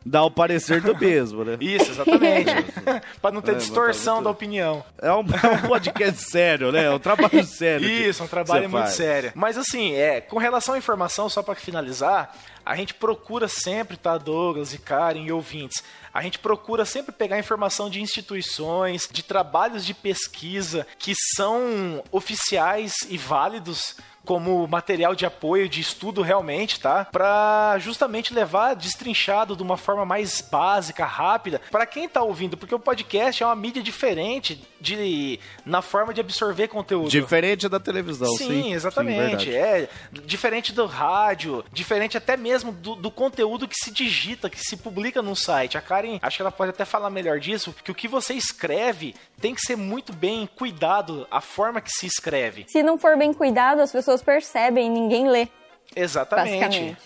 o 0.05 0.31
parecer 0.31 0.81
do 0.81 0.97
mesmo, 0.97 1.43
né? 1.43 1.57
Isso, 1.61 1.91
exatamente. 1.91 2.51
pra 3.21 3.31
não 3.31 3.41
ter 3.41 3.51
É, 3.51 3.53
tá 3.55 3.59
distorção 3.59 4.15
muito- 4.15 4.25
da 4.25 4.29
opinião. 4.31 4.83
É 5.01 5.11
um, 5.11 5.19
é 5.21 5.65
um 5.65 5.67
podcast 5.67 6.21
sério, 6.29 6.71
né? 6.71 6.85
É 6.85 6.89
um 6.91 6.99
trabalho 6.99 7.43
sério. 7.45 7.87
Isso, 7.87 8.23
um 8.23 8.27
trabalho 8.27 8.69
muito 8.69 8.83
faz. 8.83 8.95
sério. 8.95 9.31
Mas 9.35 9.57
assim, 9.57 9.93
é, 9.93 10.21
com 10.21 10.37
relação 10.37 10.75
à 10.75 10.77
informação, 10.77 11.29
só 11.29 11.43
para 11.43 11.55
finalizar, 11.55 12.35
a 12.65 12.75
gente 12.75 12.93
procura 12.93 13.47
sempre, 13.47 13.97
tá, 13.97 14.17
Douglas 14.17 14.73
e 14.73 14.77
Karen 14.77 15.21
e 15.23 15.31
ouvintes, 15.31 15.83
a 16.13 16.21
gente 16.21 16.39
procura 16.39 16.85
sempre 16.85 17.11
pegar 17.11 17.37
informação 17.37 17.89
de 17.89 18.01
instituições, 18.01 19.07
de 19.11 19.21
trabalhos 19.23 19.85
de 19.85 19.93
pesquisa 19.93 20.85
que 20.97 21.13
são 21.35 22.03
oficiais 22.11 22.93
e 23.09 23.17
válidos 23.17 23.95
como 24.29 24.67
material 24.67 25.15
de 25.15 25.25
apoio, 25.25 25.67
de 25.67 25.81
estudo 25.81 26.21
realmente, 26.21 26.79
tá? 26.79 27.03
Pra 27.05 27.77
justamente 27.79 28.31
levar 28.31 28.75
destrinchado 28.75 29.55
de 29.55 29.63
uma 29.63 29.75
forma 29.75 30.05
mais 30.05 30.39
básica, 30.39 31.03
rápida, 31.03 31.59
para 31.71 31.83
quem 31.87 32.07
tá 32.07 32.21
ouvindo, 32.21 32.55
porque 32.55 32.75
o 32.75 32.77
podcast 32.77 33.41
é 33.41 33.45
uma 33.47 33.55
mídia 33.55 33.81
diferente 33.81 34.61
de 34.79 35.39
na 35.65 35.81
forma 35.81 36.13
de 36.13 36.21
absorver 36.21 36.67
conteúdo. 36.67 37.09
Diferente 37.09 37.67
da 37.67 37.79
televisão, 37.79 38.29
sim. 38.35 38.47
Sim, 38.49 38.73
exatamente. 38.73 39.45
Sim, 39.45 39.55
é 39.55 39.89
diferente 40.11 40.73
do 40.73 40.85
rádio, 40.85 41.65
diferente 41.73 42.15
até 42.15 42.37
mesmo 42.37 42.71
do, 42.71 42.93
do 42.93 43.09
conteúdo 43.09 43.67
que 43.67 43.83
se 43.83 43.89
digita, 43.89 44.47
que 44.47 44.59
se 44.59 44.77
publica 44.77 45.23
num 45.23 45.33
site. 45.33 45.75
A 45.75 45.81
Karen, 45.81 46.19
acho 46.21 46.37
que 46.37 46.43
ela 46.43 46.51
pode 46.51 46.69
até 46.69 46.85
falar 46.85 47.09
melhor 47.09 47.39
disso, 47.39 47.75
que 47.83 47.91
o 47.91 47.95
que 47.95 48.07
você 48.07 48.35
escreve 48.35 49.15
tem 49.41 49.55
que 49.55 49.61
ser 49.61 49.75
muito 49.75 50.13
bem 50.13 50.47
cuidado 50.55 51.27
a 51.31 51.41
forma 51.41 51.81
que 51.81 51.89
se 51.89 52.05
escreve. 52.05 52.65
Se 52.67 52.83
não 52.83 52.95
for 52.95 53.17
bem 53.17 53.33
cuidado, 53.33 53.81
as 53.81 53.91
pessoas 53.91 54.18
percebem 54.21 54.87
e 54.87 54.89
ninguém 54.89 55.29
lê. 55.29 55.47
Exatamente. 55.95 56.97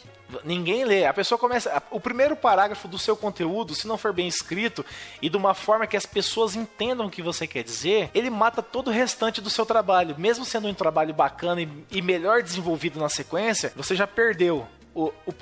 Ninguém 0.44 0.84
lê. 0.84 1.06
A 1.06 1.14
pessoa 1.14 1.38
começa. 1.38 1.82
O 1.92 2.00
primeiro 2.00 2.36
parágrafo 2.36 2.88
do 2.88 2.98
seu 2.98 3.16
conteúdo, 3.16 3.76
se 3.76 3.88
não 3.88 3.98
for 3.98 4.12
bem 4.12 4.28
escrito 4.28 4.84
e 5.22 5.30
de 5.30 5.38
uma 5.38 5.54
forma 5.54 5.86
que 5.86 5.96
as 5.96 6.06
pessoas 6.06 6.56
entendam 6.56 7.06
o 7.06 7.10
que 7.10 7.22
você 7.22 7.46
quer 7.46 7.64
dizer, 7.64 8.10
ele 8.14 8.30
mata 8.30 8.62
todo 8.62 8.88
o 8.88 8.92
restante 8.92 9.42
do 9.42 9.50
seu 9.50 9.66
trabalho. 9.66 10.16
Mesmo 10.18 10.44
sendo 10.44 10.68
um 10.68 10.74
trabalho 10.74 11.14
bacana 11.14 11.62
e, 11.92 12.02
melhor 12.02 12.42
desenvolvido 12.42 13.00
na 13.00 13.10
sequência, 13.10 13.72
você 13.76 13.96
já 13.96 14.08
perdeu 14.08 14.68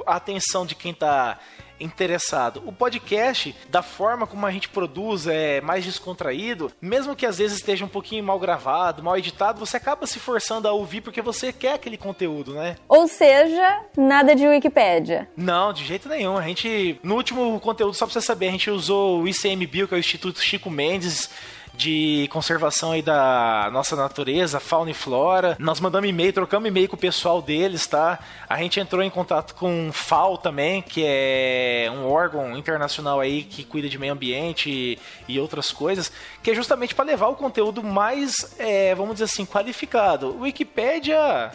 a 0.05 0.15
atenção 0.15 0.65
de 0.65 0.75
quem 0.75 0.91
está 0.91 1.39
interessado. 1.81 2.61
O 2.65 2.71
podcast, 2.71 3.55
da 3.69 3.81
forma 3.81 4.27
como 4.27 4.45
a 4.45 4.51
gente 4.51 4.69
produz, 4.69 5.27
é 5.27 5.61
mais 5.61 5.83
descontraído, 5.83 6.71
mesmo 6.81 7.15
que 7.15 7.25
às 7.25 7.37
vezes 7.37 7.57
esteja 7.57 7.85
um 7.85 7.89
pouquinho 7.89 8.23
mal 8.23 8.39
gravado, 8.39 9.03
mal 9.03 9.17
editado, 9.17 9.59
você 9.59 9.77
acaba 9.77 10.05
se 10.05 10.19
forçando 10.19 10.67
a 10.67 10.71
ouvir 10.71 11.01
porque 11.01 11.21
você 11.21 11.51
quer 11.51 11.73
aquele 11.73 11.97
conteúdo, 11.97 12.53
né? 12.53 12.75
Ou 12.87 13.07
seja, 13.07 13.81
nada 13.97 14.35
de 14.35 14.47
Wikipédia. 14.47 15.29
Não, 15.35 15.73
de 15.73 15.85
jeito 15.85 16.07
nenhum. 16.07 16.37
A 16.37 16.43
gente, 16.43 16.99
no 17.03 17.15
último 17.15 17.59
conteúdo, 17.59 17.93
só 17.93 18.05
pra 18.05 18.13
você 18.13 18.21
saber, 18.21 18.47
a 18.47 18.51
gente 18.51 18.69
usou 18.69 19.21
o 19.21 19.27
ICMBio, 19.27 19.87
que 19.87 19.93
é 19.93 19.97
o 19.97 19.99
Instituto 19.99 20.41
Chico 20.41 20.69
Mendes 20.69 21.29
de 21.73 22.27
conservação 22.31 22.91
aí 22.91 23.01
da 23.01 23.69
nossa 23.71 23.95
natureza, 23.95 24.59
fauna 24.59 24.91
e 24.91 24.93
flora. 24.93 25.55
Nós 25.59 25.79
mandamos 25.79 26.09
e-mail, 26.09 26.33
trocamos 26.33 26.67
e-mail 26.67 26.89
com 26.89 26.95
o 26.95 26.99
pessoal 26.99 27.41
deles, 27.41 27.87
tá? 27.87 28.19
A 28.47 28.57
gente 28.57 28.79
entrou 28.79 29.01
em 29.01 29.09
contato 29.09 29.55
com 29.55 29.89
o 29.89 29.93
FAO 29.93 30.37
também, 30.37 30.81
que 30.81 31.03
é 31.05 31.91
um 31.93 32.09
órgão 32.09 32.57
internacional 32.57 33.19
aí 33.19 33.43
que 33.43 33.63
cuida 33.63 33.89
de 33.89 33.97
meio 33.97 34.13
ambiente 34.13 34.69
e, 34.69 34.99
e 35.27 35.39
outras 35.39 35.71
coisas, 35.71 36.11
que 36.43 36.51
é 36.51 36.55
justamente 36.55 36.93
para 36.93 37.05
levar 37.05 37.27
o 37.27 37.35
conteúdo 37.35 37.83
mais, 37.83 38.55
é, 38.59 38.93
vamos 38.95 39.13
dizer 39.13 39.25
assim, 39.25 39.45
qualificado. 39.45 40.37
Wikipédia 40.39 41.51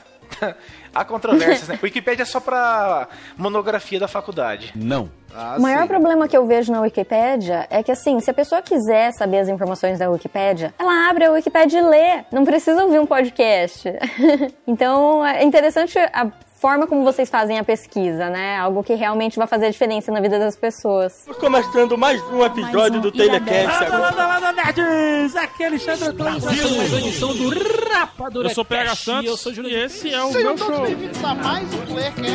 Há 0.95 1.05
controvérsias, 1.05 1.69
né? 1.69 1.79
Wikipédia 1.83 2.23
é 2.23 2.27
só 2.27 2.41
pra 2.41 3.09
monografia 3.37 4.01
da 4.01 4.09
faculdade. 4.09 4.73
Não. 4.75 5.11
Ah, 5.35 5.57
o 5.59 5.61
maior 5.61 5.83
sim. 5.83 5.89
problema 5.89 6.27
que 6.27 6.37
eu 6.37 6.47
vejo 6.47 6.73
na 6.73 6.81
Wikipédia 6.81 7.67
é 7.69 7.83
que, 7.83 7.93
assim, 7.93 8.19
se 8.21 8.31
a 8.31 8.35
pessoa 8.35 8.63
quiser 8.63 9.13
saber 9.13 9.39
as 9.41 9.49
informações 9.49 9.99
da 9.99 10.09
Wikipédia, 10.09 10.73
ela 10.79 11.11
abre 11.11 11.25
a 11.27 11.31
Wikipédia 11.31 11.79
e 11.79 11.83
lê. 11.83 12.25
Não 12.33 12.45
precisa 12.45 12.83
ouvir 12.83 12.99
um 12.99 13.07
podcast. 13.07 13.87
então, 14.67 15.25
é 15.25 15.45
interessante 15.45 15.99
a 15.99 16.31
forma 16.67 16.85
como 16.89 17.05
vocês 17.05 17.31
fazem 17.31 17.61
a 17.61 17.63
pesquisa, 17.63 18.29
né? 18.29 18.57
Algo 18.59 18.83
que 18.83 18.93
realmente 18.95 19.39
vai 19.39 19.47
fazer 19.47 19.67
a 19.67 19.71
diferença 19.71 20.11
na 20.11 20.21
vida 20.21 20.37
das 20.37 20.57
pessoas. 20.57 21.25
Começando 21.39 21.97
mais 21.97 22.21
um 22.25 22.45
episódio 22.45 23.01
do 23.01 23.13
Telecast. 23.13 23.85
Landa, 23.85 23.99
landa, 23.99 24.27
landa, 24.27 24.53
nerds! 24.53 25.37
Aqui 25.37 25.63
é 25.63 25.67
Alexandre 25.69 26.09
Antônio, 26.09 26.41
começando 26.41 26.77
mais 26.77 26.93
uma 26.93 26.99
edição 26.99 27.37
do 27.37 27.89
Rapadura 27.89 28.49
Eu 28.49 28.55
sou 28.55 28.65
o 28.65 28.67
PH. 28.67 28.97
Santos 28.97 29.31
Eu 29.31 29.37
sou 29.37 29.55
Júlio 29.55 29.71
e 29.71 29.77
esse 29.77 30.13
é 30.13 30.21
o 30.21 30.33
Sejam 30.33 30.43
meu 30.43 30.57
todos 30.57 30.77
show. 30.77 30.87
bem-vindos 30.87 31.25
a 31.25 31.35
mais 31.37 31.73
um 31.73 31.87
Playcast. 31.87 32.27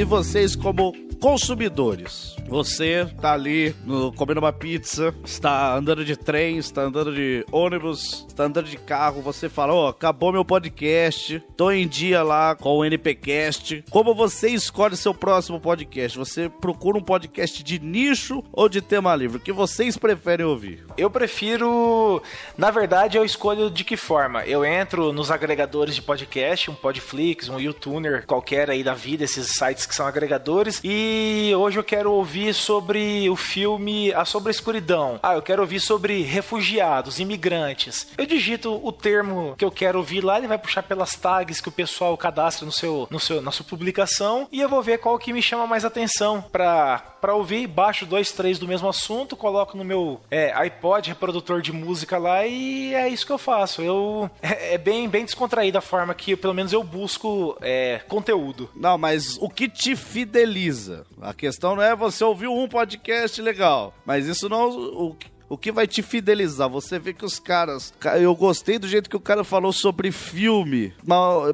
E 0.00 0.04
vocês, 0.04 0.56
como 0.56 0.94
consumidores, 1.20 2.34
você 2.48 3.06
tá 3.20 3.34
ali 3.34 3.74
no- 3.84 4.10
comendo 4.14 4.40
uma 4.40 4.50
pizza, 4.50 5.14
está 5.22 5.76
andando 5.76 6.06
de 6.06 6.16
trem, 6.16 6.56
está 6.56 6.80
andando 6.84 7.14
de 7.14 7.44
ônibus, 7.52 8.26
tá 8.40 8.46
andando 8.46 8.68
de 8.68 8.78
carro, 8.78 9.20
você 9.20 9.50
fala, 9.50 9.74
ó, 9.74 9.84
oh, 9.84 9.88
acabou 9.88 10.32
meu 10.32 10.44
podcast, 10.44 11.42
tô 11.56 11.70
em 11.70 11.86
dia 11.86 12.22
lá 12.22 12.54
com 12.54 12.78
o 12.78 12.84
NPcast. 12.84 13.84
Como 13.90 14.14
você 14.14 14.48
escolhe 14.48 14.96
seu 14.96 15.12
próximo 15.12 15.60
podcast? 15.60 16.16
Você 16.16 16.48
procura 16.48 16.96
um 16.96 17.02
podcast 17.02 17.62
de 17.62 17.78
nicho 17.78 18.42
ou 18.50 18.66
de 18.66 18.80
tema 18.80 19.14
livre? 19.14 19.36
O 19.36 19.40
que 19.40 19.52
vocês 19.52 19.98
preferem 19.98 20.46
ouvir? 20.46 20.86
Eu 20.96 21.10
prefiro, 21.10 22.22
na 22.56 22.70
verdade, 22.70 23.18
eu 23.18 23.24
escolho 23.24 23.70
de 23.70 23.84
que 23.84 23.96
forma? 23.96 24.42
Eu 24.46 24.64
entro 24.64 25.12
nos 25.12 25.30
agregadores 25.30 25.94
de 25.94 26.00
podcast, 26.00 26.70
um 26.70 26.74
Podflix, 26.74 27.50
um 27.50 27.60
YouTuner, 27.60 28.24
qualquer 28.26 28.70
aí 28.70 28.82
da 28.82 28.94
vida, 28.94 29.24
esses 29.24 29.48
sites 29.48 29.84
que 29.84 29.94
são 29.94 30.06
agregadores, 30.06 30.80
e 30.82 31.52
hoje 31.54 31.78
eu 31.78 31.84
quero 31.84 32.10
ouvir 32.10 32.54
sobre 32.54 33.28
o 33.28 33.36
filme 33.36 34.14
A 34.14 34.24
Sobre 34.24 34.48
a 34.48 34.52
Escuridão. 34.52 35.20
Ah, 35.22 35.34
eu 35.34 35.42
quero 35.42 35.60
ouvir 35.60 35.80
sobre 35.80 36.22
refugiados, 36.22 37.18
imigrantes. 37.18 38.06
Eu 38.16 38.29
digito 38.30 38.80
o 38.82 38.92
termo 38.92 39.54
que 39.58 39.64
eu 39.64 39.70
quero 39.70 39.98
ouvir 39.98 40.24
lá, 40.24 40.38
ele 40.38 40.46
vai 40.46 40.58
puxar 40.58 40.82
pelas 40.82 41.12
tags 41.12 41.60
que 41.60 41.68
o 41.68 41.72
pessoal 41.72 42.16
cadastra 42.16 42.64
no 42.64 42.72
seu, 42.72 43.06
no 43.10 43.20
seu, 43.20 43.42
na 43.42 43.50
sua 43.50 43.66
publicação 43.66 44.48
e 44.50 44.60
eu 44.60 44.68
vou 44.68 44.82
ver 44.82 44.98
qual 44.98 45.18
que 45.18 45.32
me 45.32 45.42
chama 45.42 45.66
mais 45.66 45.84
atenção 45.84 46.42
para 46.50 47.34
ouvir, 47.34 47.66
baixo 47.66 48.06
dois, 48.06 48.32
três 48.32 48.58
do 48.58 48.68
mesmo 48.68 48.88
assunto, 48.88 49.36
coloco 49.36 49.76
no 49.76 49.84
meu 49.84 50.20
é, 50.30 50.52
iPod, 50.52 51.08
reprodutor 51.08 51.60
de 51.60 51.72
música 51.72 52.16
lá 52.16 52.46
e 52.46 52.94
é 52.94 53.08
isso 53.08 53.26
que 53.26 53.32
eu 53.32 53.38
faço. 53.38 53.82
Eu 53.82 54.30
é, 54.40 54.74
é 54.74 54.78
bem, 54.78 55.08
bem 55.08 55.24
descontraída 55.24 55.78
a 55.78 55.82
forma 55.82 56.14
que, 56.14 56.36
pelo 56.36 56.54
menos, 56.54 56.72
eu 56.72 56.82
busco 56.82 57.56
é, 57.60 58.00
conteúdo. 58.08 58.70
Não, 58.74 58.96
mas 58.96 59.36
o 59.40 59.48
que 59.48 59.68
te 59.68 59.96
fideliza? 59.96 61.04
A 61.20 61.34
questão 61.34 61.76
não 61.76 61.82
é 61.82 61.94
você 61.94 62.24
ouvir 62.24 62.48
um 62.48 62.68
podcast 62.68 63.40
legal, 63.42 63.94
mas 64.04 64.26
isso 64.26 64.48
não 64.48 64.70
o 64.70 65.16
o 65.50 65.58
que 65.58 65.72
vai 65.72 65.86
te 65.86 66.00
fidelizar? 66.00 66.68
Você 66.68 66.96
vê 66.96 67.12
que 67.12 67.24
os 67.24 67.40
caras. 67.40 67.92
Eu 68.20 68.34
gostei 68.36 68.78
do 68.78 68.86
jeito 68.86 69.10
que 69.10 69.16
o 69.16 69.20
cara 69.20 69.42
falou 69.42 69.72
sobre 69.72 70.12
filme, 70.12 70.94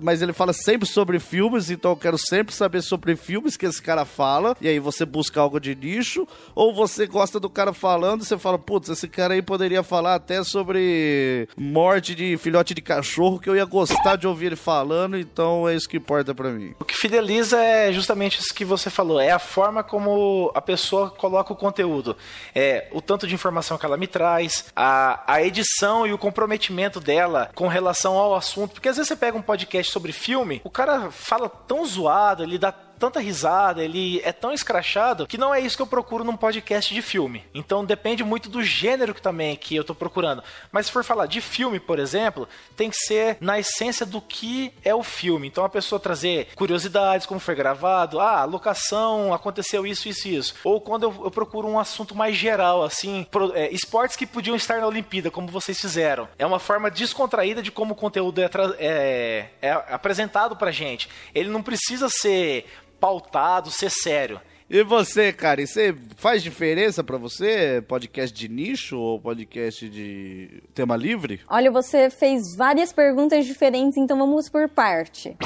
mas 0.02 0.20
ele 0.20 0.34
fala 0.34 0.52
sempre 0.52 0.86
sobre 0.86 1.18
filmes, 1.18 1.70
então 1.70 1.92
eu 1.92 1.96
quero 1.96 2.18
sempre 2.18 2.54
saber 2.54 2.82
sobre 2.82 3.16
filmes 3.16 3.56
que 3.56 3.64
esse 3.64 3.80
cara 3.80 4.04
fala, 4.04 4.54
e 4.60 4.68
aí 4.68 4.78
você 4.78 5.06
busca 5.06 5.40
algo 5.40 5.58
de 5.58 5.74
nicho, 5.74 6.28
ou 6.54 6.74
você 6.74 7.06
gosta 7.06 7.40
do 7.40 7.48
cara 7.48 7.72
falando 7.72 8.20
e 8.20 8.26
você 8.26 8.36
fala, 8.36 8.58
putz, 8.58 8.90
esse 8.90 9.08
cara 9.08 9.32
aí 9.32 9.40
poderia 9.40 9.82
falar 9.82 10.16
até 10.16 10.44
sobre 10.44 11.48
morte 11.56 12.14
de 12.14 12.36
filhote 12.36 12.74
de 12.74 12.82
cachorro, 12.82 13.40
que 13.40 13.48
eu 13.48 13.56
ia 13.56 13.64
gostar 13.64 14.16
de 14.16 14.26
ouvir 14.26 14.46
ele 14.46 14.56
falando, 14.56 15.16
então 15.16 15.66
é 15.66 15.74
isso 15.74 15.88
que 15.88 15.96
importa 15.96 16.34
para 16.34 16.50
mim. 16.50 16.74
O 16.78 16.84
que 16.84 16.94
fideliza 16.94 17.56
é 17.56 17.90
justamente 17.92 18.40
isso 18.40 18.54
que 18.54 18.64
você 18.64 18.90
falou, 18.90 19.18
é 19.18 19.30
a 19.30 19.38
forma 19.38 19.82
como 19.82 20.52
a 20.54 20.60
pessoa 20.60 21.08
coloca 21.08 21.50
o 21.50 21.56
conteúdo, 21.56 22.14
é 22.54 22.88
o 22.92 23.00
tanto 23.00 23.26
de 23.26 23.34
informação 23.34 23.78
que 23.86 23.90
ela 23.90 23.96
me 23.96 24.06
traz, 24.06 24.66
a, 24.74 25.22
a 25.26 25.42
edição 25.42 26.06
e 26.06 26.12
o 26.12 26.18
comprometimento 26.18 27.00
dela 27.00 27.50
com 27.54 27.68
relação 27.68 28.16
ao 28.18 28.34
assunto. 28.34 28.72
Porque 28.72 28.88
às 28.88 28.96
vezes 28.96 29.08
você 29.08 29.16
pega 29.16 29.38
um 29.38 29.42
podcast 29.42 29.92
sobre 29.92 30.12
filme, 30.12 30.60
o 30.64 30.70
cara 30.70 31.10
fala 31.10 31.48
tão 31.48 31.84
zoado, 31.84 32.42
ele 32.42 32.58
dá 32.58 32.72
tanta 32.98 33.20
risada, 33.20 33.82
ele 33.82 34.20
é 34.24 34.32
tão 34.32 34.52
escrachado 34.52 35.26
que 35.26 35.38
não 35.38 35.54
é 35.54 35.60
isso 35.60 35.76
que 35.76 35.82
eu 35.82 35.86
procuro 35.86 36.24
num 36.24 36.36
podcast 36.36 36.92
de 36.92 37.02
filme. 37.02 37.44
Então 37.54 37.84
depende 37.84 38.24
muito 38.24 38.48
do 38.48 38.62
gênero 38.62 39.14
que 39.14 39.22
também 39.22 39.56
que 39.56 39.74
eu 39.74 39.84
tô 39.84 39.94
procurando. 39.94 40.42
Mas 40.70 40.86
se 40.86 40.92
for 40.92 41.04
falar 41.04 41.26
de 41.26 41.40
filme, 41.40 41.78
por 41.78 41.98
exemplo, 41.98 42.48
tem 42.76 42.90
que 42.90 42.96
ser 42.96 43.36
na 43.40 43.58
essência 43.58 44.04
do 44.04 44.20
que 44.20 44.72
é 44.84 44.94
o 44.94 45.02
filme. 45.02 45.46
Então 45.46 45.64
a 45.64 45.68
pessoa 45.68 46.00
trazer 46.00 46.48
curiosidades, 46.54 47.26
como 47.26 47.40
foi 47.40 47.54
gravado, 47.54 48.20
ah, 48.20 48.44
locação, 48.44 49.32
aconteceu 49.32 49.86
isso, 49.86 50.08
isso, 50.08 50.28
isso. 50.28 50.54
Ou 50.64 50.80
quando 50.80 51.04
eu, 51.04 51.24
eu 51.24 51.30
procuro 51.30 51.68
um 51.68 51.78
assunto 51.78 52.14
mais 52.14 52.36
geral, 52.36 52.82
assim, 52.82 53.26
pro, 53.30 53.54
é, 53.54 53.70
esportes 53.70 54.16
que 54.16 54.26
podiam 54.26 54.56
estar 54.56 54.80
na 54.80 54.86
Olimpíada, 54.86 55.30
como 55.30 55.48
vocês 55.48 55.80
fizeram. 55.80 56.28
É 56.38 56.46
uma 56.46 56.58
forma 56.58 56.90
descontraída 56.90 57.62
de 57.62 57.70
como 57.70 57.92
o 57.92 57.96
conteúdo 57.96 58.40
é, 58.40 58.50
é, 58.78 59.48
é 59.62 59.72
apresentado 59.90 60.56
pra 60.56 60.70
gente. 60.70 61.08
Ele 61.34 61.48
não 61.48 61.62
precisa 61.62 62.08
ser 62.08 62.66
pautado, 63.00 63.70
ser 63.70 63.90
sério. 63.90 64.40
E 64.68 64.82
você, 64.82 65.32
cara, 65.32 65.62
isso 65.62 65.78
faz 66.16 66.42
diferença 66.42 67.04
para 67.04 67.16
você? 67.16 67.80
Podcast 67.86 68.36
de 68.36 68.48
nicho 68.48 68.98
ou 68.98 69.20
podcast 69.20 69.88
de 69.88 70.60
tema 70.74 70.96
livre? 70.96 71.40
Olha, 71.48 71.70
você 71.70 72.10
fez 72.10 72.56
várias 72.56 72.92
perguntas 72.92 73.46
diferentes, 73.46 73.96
então 73.96 74.18
vamos 74.18 74.48
por 74.48 74.68
parte. 74.68 75.36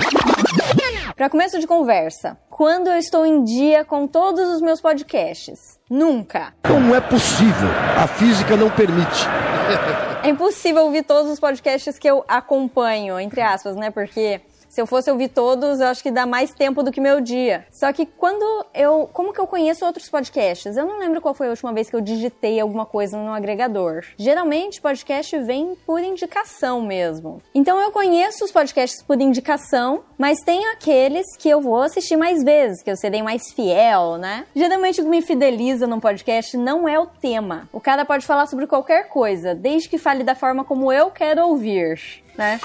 Para 1.15 1.29
começo 1.29 1.61
de 1.61 1.67
conversa, 1.67 2.39
quando 2.49 2.89
eu 2.89 2.97
estou 2.97 3.27
em 3.27 3.45
dia 3.45 3.85
com 3.85 4.07
todos 4.07 4.49
os 4.55 4.63
meus 4.63 4.81
podcasts? 4.81 5.79
Nunca. 5.91 6.55
Como 6.67 6.95
é 6.95 7.01
possível? 7.03 7.69
A 8.03 8.07
física 8.07 8.57
não 8.57 8.71
permite. 8.71 9.27
É 10.25 10.31
impossível 10.31 10.85
ouvir 10.85 11.03
todos 11.03 11.31
os 11.31 11.39
podcasts 11.39 11.99
que 11.99 12.09
eu 12.09 12.25
acompanho, 12.27 13.21
entre 13.21 13.43
aspas, 13.43 13.77
né? 13.77 13.91
Porque 13.91 14.41
se 14.71 14.81
eu 14.81 14.87
fosse 14.87 15.11
ouvir 15.11 15.29
todos, 15.29 15.81
eu 15.81 15.89
acho 15.89 16.01
que 16.01 16.13
dá 16.13 16.25
mais 16.25 16.53
tempo 16.53 16.83
do 16.83 16.93
que 16.93 17.01
meu 17.01 17.21
dia. 17.21 17.67
Só 17.73 17.93
que 17.93 18.07
quando 18.07 18.65
eu. 18.73 19.11
Como 19.13 19.33
que 19.33 19.41
eu 19.41 19.47
conheço 19.47 19.85
outros 19.85 20.09
podcasts? 20.09 20.77
Eu 20.77 20.87
não 20.87 21.01
lembro 21.01 21.21
qual 21.21 21.35
foi 21.35 21.49
a 21.49 21.51
última 21.51 21.73
vez 21.73 21.91
que 21.91 21.97
eu 21.97 22.01
digitei 22.01 22.61
alguma 22.61 22.87
coisa 22.87 23.19
no 23.19 23.33
agregador. 23.33 24.05
Geralmente, 24.17 24.81
podcast 24.81 25.37
vem 25.41 25.77
por 25.85 26.01
indicação 26.01 26.81
mesmo. 26.81 27.43
Então 27.53 27.81
eu 27.81 27.91
conheço 27.91 28.45
os 28.45 28.53
podcasts 28.53 29.03
por 29.03 29.21
indicação, 29.21 30.05
mas 30.17 30.39
tem 30.45 30.65
aqueles 30.67 31.27
que 31.37 31.49
eu 31.49 31.61
vou 31.61 31.83
assistir 31.83 32.17
mais 32.17 32.45
vezes, 32.45 32.81
que 32.81 32.91
eu 32.91 32.97
serei 32.97 33.23
mais 33.23 33.53
fiel, 33.53 34.19
né? 34.19 34.47
Geralmente 34.55 35.01
o 35.01 35.05
que 35.05 35.11
me 35.11 35.21
fideliza 35.21 35.87
num 35.89 35.99
podcast 35.99 36.57
não 36.57 36.89
é 36.89 36.97
o 36.97 37.07
tema. 37.07 37.69
O 37.73 37.81
cara 37.81 38.05
pode 38.05 38.25
falar 38.25 38.47
sobre 38.47 38.69
qualquer 38.69 39.09
coisa, 39.09 39.53
desde 39.53 39.89
que 39.89 39.99
fale 39.99 40.23
da 40.23 40.37
forma 40.37 40.65
como 40.65 40.93
eu 40.93 41.11
quero 41.11 41.45
ouvir 41.49 41.81
né? 42.41 42.59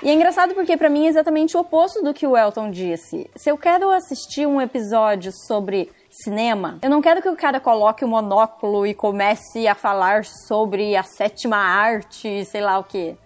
E 0.00 0.08
é 0.08 0.14
engraçado 0.14 0.54
porque 0.54 0.76
para 0.76 0.88
mim 0.88 1.06
é 1.06 1.08
exatamente 1.08 1.56
o 1.56 1.60
oposto 1.60 2.02
do 2.02 2.14
que 2.14 2.24
o 2.24 2.36
Elton 2.36 2.70
disse. 2.70 3.28
Se 3.34 3.50
eu 3.50 3.58
quero 3.58 3.90
assistir 3.90 4.46
um 4.46 4.60
episódio 4.60 5.32
sobre 5.32 5.90
cinema, 6.08 6.78
eu 6.80 6.88
não 6.88 7.02
quero 7.02 7.20
que 7.20 7.28
o 7.28 7.36
cara 7.36 7.58
coloque 7.58 8.04
o 8.04 8.08
monóculo 8.08 8.86
e 8.86 8.94
comece 8.94 9.66
a 9.66 9.74
falar 9.74 10.24
sobre 10.24 10.94
a 10.94 11.02
sétima 11.02 11.56
arte, 11.56 12.44
sei 12.44 12.60
lá 12.60 12.78
o 12.78 12.84
que. 12.84 13.16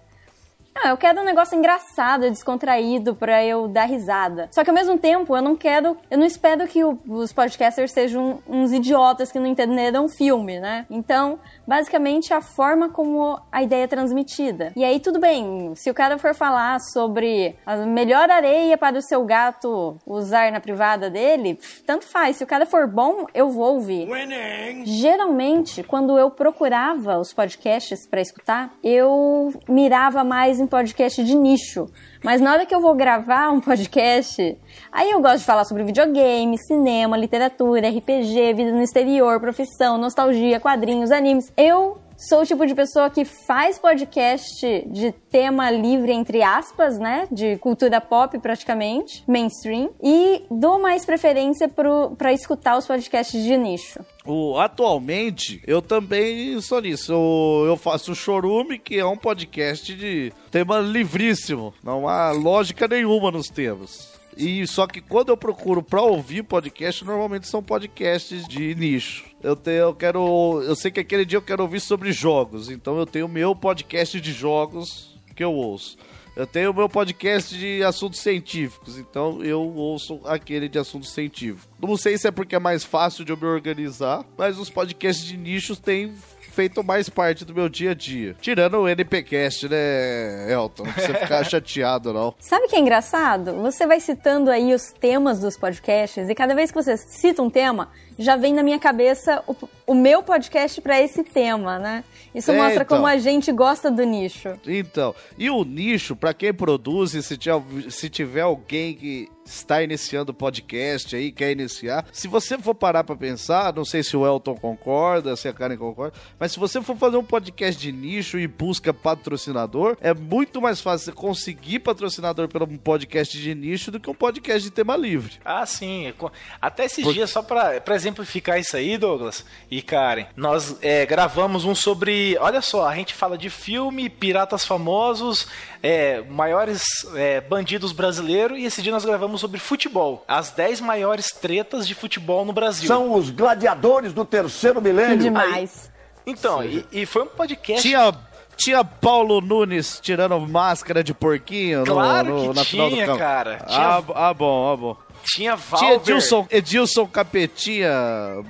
Ah, 0.75 0.89
eu 0.89 0.97
quero 0.97 1.21
um 1.21 1.25
negócio 1.25 1.57
engraçado, 1.57 2.23
descontraído 2.23 3.15
para 3.15 3.45
eu 3.45 3.69
dar 3.69 3.85
risada. 3.85 4.49
Só 4.51 4.65
que 4.65 4.71
ao 4.71 4.75
mesmo 4.75 4.97
tempo, 4.99 5.37
eu 5.37 5.43
não 5.43 5.55
quero, 5.55 5.97
eu 6.11 6.17
não 6.17 6.27
espero 6.27 6.67
que 6.67 6.83
o, 6.83 6.99
os 7.07 7.33
podcasters 7.33 7.93
sejam 7.93 8.43
uns 8.49 8.73
idiotas 8.73 9.31
que 9.31 9.39
não 9.39 9.47
entenderam 9.47 10.09
filme, 10.09 10.59
né? 10.59 10.87
Então, 10.89 11.39
basicamente 11.67 12.33
a 12.33 12.41
forma 12.41 12.89
como 12.89 13.41
a 13.51 13.63
ideia 13.63 13.85
é 13.85 13.87
transmitida. 13.87 14.73
E 14.77 14.85
aí 14.85 15.01
tudo 15.01 15.19
bem, 15.19 15.75
se 15.75 15.91
o 15.91 15.95
cara 15.95 16.19
for 16.19 16.35
falar 16.35 16.81
sobre 16.81 17.57
a 17.65 17.77
melhor 17.77 18.31
areia 18.31 18.77
para 18.77 18.99
o 18.99 19.03
seu 19.03 19.25
gato 19.25 19.97
usar 20.07 20.51
na 20.53 20.61
privada 20.61 21.09
dele, 21.11 21.59
tanto 21.87 22.05
faz. 22.07 22.37
Se 22.37 22.45
o 22.45 22.47
cara 22.47 22.67
for 22.67 22.87
bom, 22.87 23.27
eu 23.35 23.51
vou 23.51 23.75
ouvir. 23.75 24.09
Winning. 24.09 24.85
Geralmente, 24.87 25.83
quando 25.83 26.19
eu 26.19 26.31
procurava 26.31 27.19
os 27.19 27.33
podcasts 27.33 28.07
para 28.07 28.21
escutar, 28.21 28.73
eu 28.83 29.53
mirava 29.69 30.25
mais 30.25 30.61
em 30.61 30.67
podcast 30.67 31.23
de 31.25 31.35
nicho. 31.35 31.87
Mas 32.23 32.41
na 32.41 32.53
hora 32.53 32.65
que 32.65 32.75
eu 32.75 32.81
vou 32.81 32.95
gravar 32.95 33.51
um 33.51 33.61
podcast, 33.61 34.57
aí 34.93 35.11
eu 35.11 35.21
gosto 35.21 35.39
de 35.39 35.45
falar 35.45 35.65
sobre 35.65 35.83
videogame, 35.83 36.57
cinema, 36.59 37.17
literatura, 37.17 37.89
RPG, 37.89 38.55
vida 38.55 38.73
no 38.73 38.83
exterior, 38.83 39.41
profissão, 39.41 39.99
nostalgia, 39.99 40.61
quadrinhos, 40.61 41.11
animes. 41.11 41.53
Eu 41.57 41.99
sou 42.29 42.43
o 42.43 42.47
tipo 42.47 42.67
de 42.67 42.75
pessoa 42.75 43.11
que 43.11 43.25
faz 43.25 43.79
podcast 43.79 44.85
de 44.87 45.13
tema 45.31 45.71
livre, 45.71 46.13
entre 46.13 46.43
aspas, 46.43 46.99
né? 46.99 47.27
De 47.31 47.57
cultura 47.59 48.01
pop, 48.01 48.39
praticamente, 48.39 49.25
mainstream. 49.27 49.91
E 50.03 50.43
dou 50.51 50.81
mais 50.81 51.05
preferência 51.05 51.69
para 51.69 52.33
escutar 52.33 52.79
os 52.79 52.87
podcasts 52.87 53.43
de 53.43 53.57
nicho. 53.57 54.01
O, 54.25 54.57
atualmente, 54.59 55.61
eu 55.67 55.83
também 55.83 56.61
sou 56.61 56.81
nisso. 56.81 57.13
Eu, 57.13 57.65
eu 57.67 57.77
faço 57.77 58.13
o 58.13 58.17
Chorume, 58.17 58.79
que 58.79 58.99
é 58.99 59.05
um 59.05 59.17
podcast 59.17 59.95
de 59.95 60.33
tema 60.51 60.79
livríssimo. 60.79 61.75
Não 61.83 62.09
há 62.09 62.31
lógica 62.31 62.87
nenhuma 62.87 63.31
nos 63.31 63.49
temas. 63.49 64.22
E 64.37 64.67
só 64.67 64.87
que 64.87 65.01
quando 65.01 65.29
eu 65.29 65.37
procuro 65.37 65.83
pra 65.83 66.03
ouvir 66.03 66.43
podcast, 66.43 67.05
normalmente 67.05 67.47
são 67.47 67.63
podcasts 67.63 68.47
de 68.47 68.75
nicho. 68.75 69.25
Eu 69.43 69.55
tenho, 69.55 69.79
eu 69.79 69.95
quero, 69.95 70.63
eu 70.63 70.75
sei 70.75 70.91
que 70.91 71.01
aquele 71.01 71.25
dia 71.25 71.37
eu 71.37 71.43
quero 71.43 71.63
ouvir 71.63 71.81
sobre 71.81 72.13
jogos, 72.13 72.71
então 72.71 72.99
eu 72.99 73.07
tenho 73.07 73.29
meu 73.29 73.55
podcast 73.55 74.21
de 74.21 74.33
jogos 74.33 75.19
que 75.35 75.45
eu 75.45 75.53
ouço. 75.53 75.97
Eu 76.35 76.47
tenho 76.47 76.71
o 76.71 76.75
meu 76.75 76.89
podcast 76.89 77.55
de 77.59 77.83
assuntos 77.83 78.21
científicos, 78.21 78.97
então 78.97 79.45
eu 79.45 79.61
ouço 79.61 80.19
aquele 80.25 80.67
de 80.67 80.79
assuntos 80.79 81.13
científicos. 81.13 81.69
Não 81.79 81.95
sei 81.95 82.17
se 82.17 82.27
é 82.27 82.31
porque 82.31 82.55
é 82.55 82.59
mais 82.59 82.83
fácil 82.85 83.23
de 83.23 83.33
eu 83.33 83.37
me 83.37 83.45
organizar, 83.45 84.25
mas 84.39 84.59
os 84.59 84.71
podcasts 84.71 85.27
de 85.27 85.37
nichos 85.37 85.79
têm 85.79 86.15
feito 86.53 86.85
mais 86.85 87.09
parte 87.09 87.45
do 87.45 87.55
meu 87.55 87.69
dia 87.69 87.93
a 87.93 87.95
dia. 87.95 88.37
Tirando 88.41 88.79
o 88.79 88.89
NPcast, 88.89 89.69
né, 89.69 90.53
Elton? 90.53 90.85
Não 90.85 90.93
precisa 90.93 91.15
ficar 91.19 91.45
chateado, 91.49 92.13
não. 92.13 92.35
Sabe 92.39 92.67
o 92.67 92.69
que 92.69 92.77
é 92.77 92.79
engraçado? 92.79 93.55
Você 93.63 93.87
vai 93.87 93.99
citando 93.99 94.51
aí 94.51 94.73
os 94.75 94.93
temas 94.93 95.41
dos 95.41 95.57
podcasts 95.57 96.29
e 96.29 96.35
cada 96.35 96.55
vez 96.55 96.71
que 96.71 96.81
você 96.81 96.97
cita 96.97 97.43
um 97.43 97.51
tema, 97.51 97.89
já 98.19 98.37
vem 98.37 98.53
na 98.55 98.63
minha 98.63 98.79
cabeça 98.79 99.43
o, 99.47 99.55
o 99.87 99.95
meu 99.95 100.23
podcast 100.23 100.81
para 100.81 101.01
esse 101.01 101.23
tema, 101.25 101.79
né? 101.79 102.05
Isso 102.35 102.51
É, 102.51 102.57
mostra 102.57 102.83
então. 102.83 102.97
como 102.97 103.07
a 103.07 103.17
gente 103.19 103.53
gosta 103.53 103.91
do 103.91 104.03
nicho. 104.05 104.51
Então, 104.67 105.15
e 105.39 105.51
o 105.51 105.65
nicho, 105.65 106.17
pra 106.17 106.33
quem 106.33 106.53
produz, 106.53 107.13
se 107.13 107.37
tiver, 107.37 107.63
se 107.91 108.09
tiver 108.09 108.41
alguém 108.43 108.95
que 108.95 109.29
está 109.45 109.83
iniciando 109.83 110.31
o 110.31 110.35
podcast 110.35 111.17
aí, 111.17 111.33
quer 111.33 111.51
iniciar, 111.51 112.07
se 112.13 112.29
você 112.29 112.57
for 112.57 112.75
parar 112.77 113.03
pra 113.03 113.17
pensar, 113.17 113.75
não 113.75 113.85
sei 113.85 114.03
se 114.03 114.17
o 114.17 114.25
Elton 114.25 114.55
concorda, 114.55 115.35
se 115.35 115.49
a 115.49 115.53
Karen 115.53 115.77
concorda, 115.77 116.17
mas 116.39 116.53
se 116.53 116.61
você 116.61 116.81
for 116.81 116.97
fazer 116.97 117.17
um 117.17 117.25
podcast 117.25 117.81
de 117.81 117.91
nicho 117.91 118.39
e 118.39 118.47
busca 118.47 118.95
patrocinador, 118.95 119.97
é 120.01 120.15
muito 120.15 120.61
mais 120.63 120.81
fácil 120.81 121.07
você 121.07 121.13
conseguir 121.13 121.81
patrocinador 121.81 122.47
pelo 122.49 122.67
um 122.67 122.77
podcast 122.79 123.37
de 123.37 123.53
nicho 123.55 123.91
do 123.91 123.99
que 123.99 124.09
um 124.09 124.15
podcast 124.15 124.63
de 124.63 124.71
tema 124.71 124.97
livre. 124.97 125.33
Ah, 125.45 125.67
sim. 125.67 126.13
Até 126.61 126.85
esses 126.85 127.07
dias, 127.13 127.29
só 127.31 127.43
pra 127.43 127.81
exemplificar 128.03 128.59
isso 128.59 128.77
aí, 128.77 128.99
Douglas 128.99 129.45
e 129.71 129.81
Karen, 129.81 130.27
nós 130.37 130.77
é, 130.83 131.07
gravamos 131.07 131.65
um 131.65 131.75
sobre. 131.75 132.37
Olha 132.41 132.61
só, 132.61 132.87
a 132.87 132.95
gente 132.95 133.15
fala 133.15 133.39
de 133.39 133.49
filme, 133.49 134.09
piratas 134.11 134.65
famosos, 134.65 135.47
é, 135.83 136.23
maiores 136.29 136.83
é, 137.15 137.41
bandidos 137.41 137.93
brasileiros, 137.93 138.59
e 138.59 138.65
esse 138.65 138.83
dia 138.83 138.93
nós 138.93 139.05
gravamos 139.05 139.41
sobre 139.41 139.59
futebol. 139.61 140.25
As 140.29 140.51
10 140.51 140.81
maiores 140.81 141.27
tretas 141.29 141.87
de 141.87 141.95
futebol 141.95 142.45
no 142.45 142.53
Brasil. 142.53 142.87
São 142.89 143.15
os 143.15 143.31
gladiadores 143.31 144.13
do 144.13 144.25
terceiro 144.25 144.81
milênio. 144.83 145.19
Demais. 145.19 145.91
Então, 146.27 146.63
e, 146.65 146.85
e 146.93 147.07
foi 147.07 147.23
um 147.23 147.27
podcast. 147.27 147.83
Tinha, 147.83 148.13
tinha 148.57 148.85
Paulo 148.85 149.41
Nunes 149.41 149.99
tirando 150.01 150.39
máscara 150.41 151.03
de 151.03 151.13
porquinho 151.13 151.81
no- 151.81 151.87
Claro 151.87 152.29
no- 152.29 152.49
que 152.53 152.57
na 152.59 152.65
final 152.65 152.89
do 152.89 152.95
tinha, 152.95 153.07
campo. 153.07 153.19
cara. 153.19 153.59
Ah, 153.63 153.67
Tinha- 153.67 154.05
ah, 154.15 154.35
bom, 154.35 154.73
ah, 154.73 154.77
bom. 154.77 154.97
Tinha 155.23 155.53
Tinha 155.53 155.57
Valber. 155.57 155.93
Edilson, 155.93 156.47
Edilson 156.51 157.07
Capetinha 157.07 157.91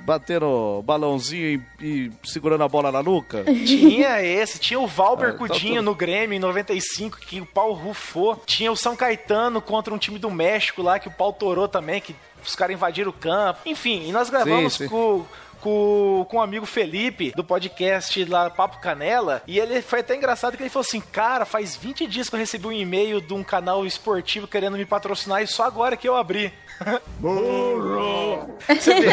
batendo 0.05 0.81
balãozinho 0.83 1.63
e, 1.79 1.85
e 1.85 2.11
segurando 2.23 2.63
a 2.63 2.67
bola 2.67 2.91
na 2.91 3.01
nuca? 3.03 3.43
Tinha 3.65 4.21
esse, 4.21 4.59
tinha 4.59 4.79
o 4.79 4.87
Valber 4.87 5.29
Ah, 5.29 5.33
então 5.33 5.47
Coutinho 5.47 5.75
tudo. 5.75 5.85
no 5.85 5.95
Grêmio 5.95 6.35
em 6.35 6.39
95, 6.39 7.19
que 7.19 7.41
o 7.41 7.45
pau 7.45 7.73
rufou. 7.73 8.41
Tinha 8.45 8.71
o 8.71 8.75
São 8.77 8.95
Caetano 8.95 9.61
contra 9.61 9.93
um 9.93 9.97
time 9.97 10.19
do 10.19 10.29
México 10.29 10.81
lá, 10.81 10.99
que 10.99 11.07
o 11.07 11.11
pau 11.11 11.31
torou 11.33 11.67
também, 11.67 12.01
que 12.01 12.15
os 12.45 12.55
caras 12.55 12.75
invadiram 12.75 13.09
o 13.09 13.13
campo. 13.13 13.61
Enfim, 13.65 14.07
e 14.07 14.11
nós 14.11 14.29
gravamos 14.29 14.73
Sim, 14.73 14.83
sim. 14.85 14.89
com 14.89 15.25
com, 15.63 16.25
com 16.29 16.37
o 16.37 16.41
amigo 16.41 16.65
Felipe, 16.65 17.31
do 17.31 17.43
podcast 17.43 18.25
lá 18.25 18.49
Papo 18.49 18.79
Canela, 18.79 19.41
e 19.47 19.57
ele 19.57 19.81
foi 19.81 20.01
até 20.01 20.13
engraçado 20.13 20.57
que 20.57 20.61
ele 20.61 20.69
falou 20.69 20.85
assim, 20.85 20.99
cara, 20.99 21.45
faz 21.45 21.73
20 21.77 22.05
dias 22.05 22.27
que 22.27 22.35
eu 22.35 22.39
recebi 22.39 22.67
um 22.67 22.71
e-mail 22.73 23.21
de 23.21 23.33
um 23.33 23.43
canal 23.43 23.85
esportivo 23.85 24.45
querendo 24.45 24.75
me 24.77 24.85
patrocinar 24.85 25.41
e 25.41 25.47
só 25.47 25.63
agora 25.63 25.95
que 25.95 26.07
eu 26.07 26.17
abri. 26.17 26.51
Você 28.67 28.93
vê? 28.99 29.09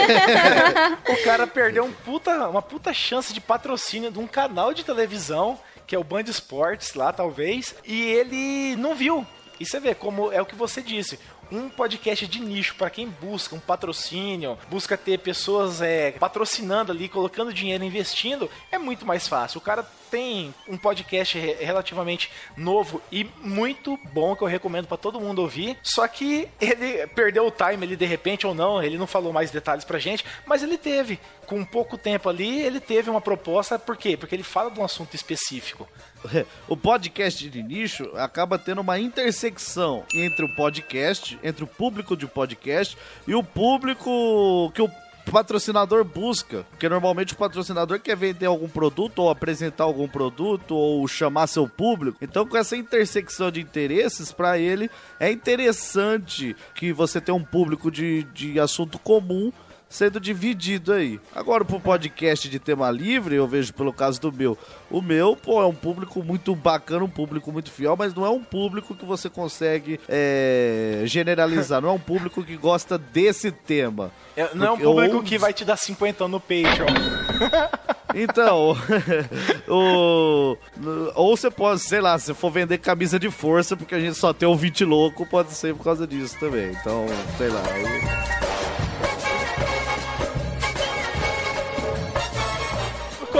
o 1.12 1.24
cara 1.24 1.46
perdeu 1.46 1.84
um 1.84 1.92
puta, 1.92 2.48
uma 2.48 2.62
puta 2.62 2.92
chance 2.92 3.32
de 3.32 3.40
patrocínio 3.40 4.10
de 4.10 4.18
um 4.18 4.26
canal 4.26 4.72
de 4.74 4.84
televisão, 4.84 5.58
que 5.86 5.94
é 5.94 5.98
o 5.98 6.04
Band 6.04 6.22
Esportes 6.22 6.94
lá, 6.94 7.12
talvez, 7.12 7.74
e 7.84 8.02
ele 8.02 8.76
não 8.76 8.94
viu. 8.94 9.26
E 9.58 9.66
você 9.66 9.78
vê 9.78 9.94
como 9.94 10.32
é 10.32 10.40
o 10.40 10.46
que 10.46 10.54
você 10.54 10.80
disse. 10.80 11.18
Um 11.52 11.68
podcast 11.68 12.26
de 12.26 12.40
nicho 12.40 12.76
para 12.76 12.88
quem 12.88 13.08
busca 13.08 13.54
um 13.54 13.60
patrocínio, 13.60 14.56
busca 14.68 14.96
ter 14.96 15.18
pessoas 15.18 15.82
é, 15.82 16.12
patrocinando 16.12 16.92
ali, 16.92 17.08
colocando 17.08 17.52
dinheiro, 17.52 17.84
investindo, 17.84 18.48
é 18.70 18.78
muito 18.78 19.04
mais 19.04 19.26
fácil. 19.26 19.58
O 19.58 19.60
cara 19.60 19.84
tem 20.10 20.54
um 20.68 20.76
podcast 20.76 21.38
re- 21.38 21.56
relativamente 21.60 22.30
novo 22.56 23.00
e 23.12 23.28
muito 23.42 23.98
bom 24.12 24.34
que 24.34 24.42
eu 24.42 24.48
recomendo 24.48 24.86
para 24.86 24.96
todo 24.96 25.20
mundo 25.20 25.40
ouvir. 25.40 25.76
Só 25.82 26.06
que 26.08 26.48
ele 26.60 27.06
perdeu 27.08 27.46
o 27.46 27.50
time 27.50 27.84
ali 27.84 27.96
de 27.96 28.04
repente 28.06 28.46
ou 28.46 28.54
não, 28.54 28.82
ele 28.82 28.98
não 28.98 29.06
falou 29.06 29.32
mais 29.32 29.50
detalhes 29.50 29.84
pra 29.84 29.98
gente, 29.98 30.24
mas 30.46 30.62
ele 30.62 30.76
teve 30.76 31.18
com 31.46 31.64
pouco 31.64 31.98
tempo 31.98 32.28
ali, 32.28 32.60
ele 32.60 32.78
teve 32.78 33.10
uma 33.10 33.20
proposta, 33.20 33.78
por 33.78 33.96
quê? 33.96 34.16
Porque 34.16 34.34
ele 34.34 34.42
fala 34.44 34.70
de 34.70 34.78
um 34.78 34.84
assunto 34.84 35.14
específico. 35.14 35.88
O 36.68 36.76
podcast 36.76 37.48
de 37.48 37.62
nicho 37.62 38.04
acaba 38.14 38.58
tendo 38.58 38.82
uma 38.82 38.98
intersecção 38.98 40.04
entre 40.14 40.44
o 40.44 40.54
podcast, 40.54 41.38
entre 41.42 41.64
o 41.64 41.66
público 41.66 42.14
de 42.16 42.26
podcast 42.26 42.96
e 43.26 43.34
o 43.34 43.42
público 43.42 44.70
que 44.74 44.82
o 44.82 44.90
patrocinador 45.32 46.04
busca. 46.04 46.64
Porque 46.70 46.88
normalmente 46.88 47.34
o 47.34 47.36
patrocinador 47.36 48.00
quer 48.00 48.16
vender 48.16 48.46
algum 48.46 48.68
produto, 48.68 49.20
ou 49.20 49.30
apresentar 49.30 49.84
algum 49.84 50.08
produto, 50.08 50.74
ou 50.74 51.06
chamar 51.08 51.46
seu 51.46 51.68
público. 51.68 52.18
Então, 52.20 52.46
com 52.46 52.56
essa 52.56 52.76
intersecção 52.76 53.50
de 53.50 53.60
interesses, 53.60 54.32
para 54.32 54.58
ele 54.58 54.90
é 55.18 55.30
interessante 55.30 56.56
que 56.74 56.92
você 56.92 57.20
tenha 57.20 57.34
um 57.34 57.44
público 57.44 57.90
de, 57.90 58.24
de 58.34 58.58
assunto 58.58 58.98
comum 58.98 59.52
sendo 59.90 60.18
dividido 60.20 60.92
aí. 60.92 61.20
Agora, 61.34 61.64
pro 61.64 61.78
podcast 61.80 62.48
de 62.48 62.58
tema 62.58 62.90
livre, 62.90 63.34
eu 63.34 63.46
vejo 63.46 63.74
pelo 63.74 63.92
caso 63.92 64.20
do 64.20 64.32
meu. 64.32 64.56
O 64.90 65.02
meu, 65.02 65.36
pô, 65.36 65.60
é 65.60 65.66
um 65.66 65.74
público 65.74 66.22
muito 66.22 66.54
bacana, 66.54 67.04
um 67.04 67.10
público 67.10 67.52
muito 67.52 67.70
fiel, 67.70 67.96
mas 67.98 68.14
não 68.14 68.24
é 68.24 68.30
um 68.30 68.42
público 68.42 68.94
que 68.94 69.04
você 69.04 69.28
consegue 69.28 70.00
é, 70.08 71.02
generalizar. 71.04 71.82
não 71.82 71.88
é 71.90 71.92
um 71.92 71.98
público 71.98 72.42
que 72.42 72.56
gosta 72.56 72.96
desse 72.96 73.50
tema. 73.50 74.10
É, 74.36 74.48
não 74.54 74.66
é 74.66 74.70
um 74.70 74.78
público 74.78 75.16
ou- 75.16 75.22
que 75.22 75.36
vai 75.36 75.52
te 75.52 75.64
dar 75.64 75.76
50 75.76 76.26
no 76.28 76.40
Patreon. 76.40 76.86
Então, 78.12 78.76
o, 79.68 80.56
ou 81.14 81.36
você 81.36 81.48
pode, 81.48 81.80
sei 81.80 82.00
lá, 82.00 82.18
se 82.18 82.34
for 82.34 82.50
vender 82.50 82.78
camisa 82.78 83.20
de 83.20 83.30
força, 83.30 83.76
porque 83.76 83.94
a 83.94 84.00
gente 84.00 84.16
só 84.16 84.32
tem 84.32 84.48
ouvinte 84.48 84.84
louco, 84.84 85.24
pode 85.24 85.52
ser 85.52 85.76
por 85.76 85.84
causa 85.84 86.08
disso 86.08 86.36
também. 86.40 86.72
Então, 86.72 87.06
sei 87.38 87.48
lá. 87.48 87.62
aí- 87.72 88.59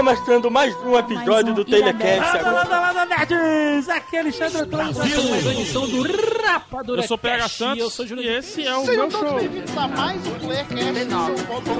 Começando 0.05 0.49
mais 0.49 0.75
um 0.77 0.97
episódio 0.97 1.53
do 1.53 1.63
Telecast. 1.63 2.43
Landa, 2.43 2.51
landa, 2.51 2.79
landa, 2.79 3.05
nerds! 3.05 3.87
Aqui 3.87 4.15
é 4.15 4.19
Alexandre 4.21 4.61
Antônio, 4.61 4.97
mais 4.97 5.15
uma 5.45 5.51
edição 5.53 5.87
do 5.87 6.01
Rapadura 6.41 7.03
Eu 7.03 7.07
sou 7.07 7.19
PH. 7.19 7.47
Santos 7.49 7.83
Eu 7.83 7.89
sou 7.91 8.07
Júlio 8.07 8.23
e 8.23 8.27
esse 8.27 8.65
é 8.65 8.75
o 8.75 8.83
Sejam 8.83 9.07
meu 9.07 9.09
todos 9.11 9.29
show. 9.29 9.39
bem-vindos 9.39 9.77
a 9.77 9.87
mais 9.87 10.19
um 10.25 11.43
ponto- 11.45 11.71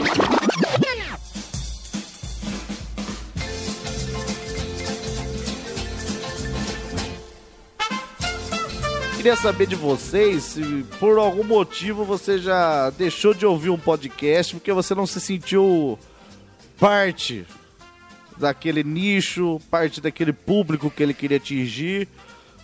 Queria 9.15 9.35
saber 9.35 9.67
de 9.67 9.75
vocês 9.75 10.43
se 10.43 10.85
por 10.99 11.17
algum 11.19 11.43
motivo 11.43 12.03
você 12.03 12.39
já 12.39 12.89
deixou 12.91 13.33
de 13.35 13.45
ouvir 13.45 13.69
um 13.69 13.77
podcast 13.77 14.55
porque 14.55 14.73
você 14.73 14.95
não 14.95 15.05
se 15.05 15.21
sentiu 15.21 15.97
parte 16.79 17.45
daquele 18.41 18.83
nicho, 18.83 19.59
parte 19.71 20.01
daquele 20.01 20.33
público 20.33 20.89
que 20.91 21.01
ele 21.01 21.13
queria 21.13 21.37
atingir, 21.37 22.07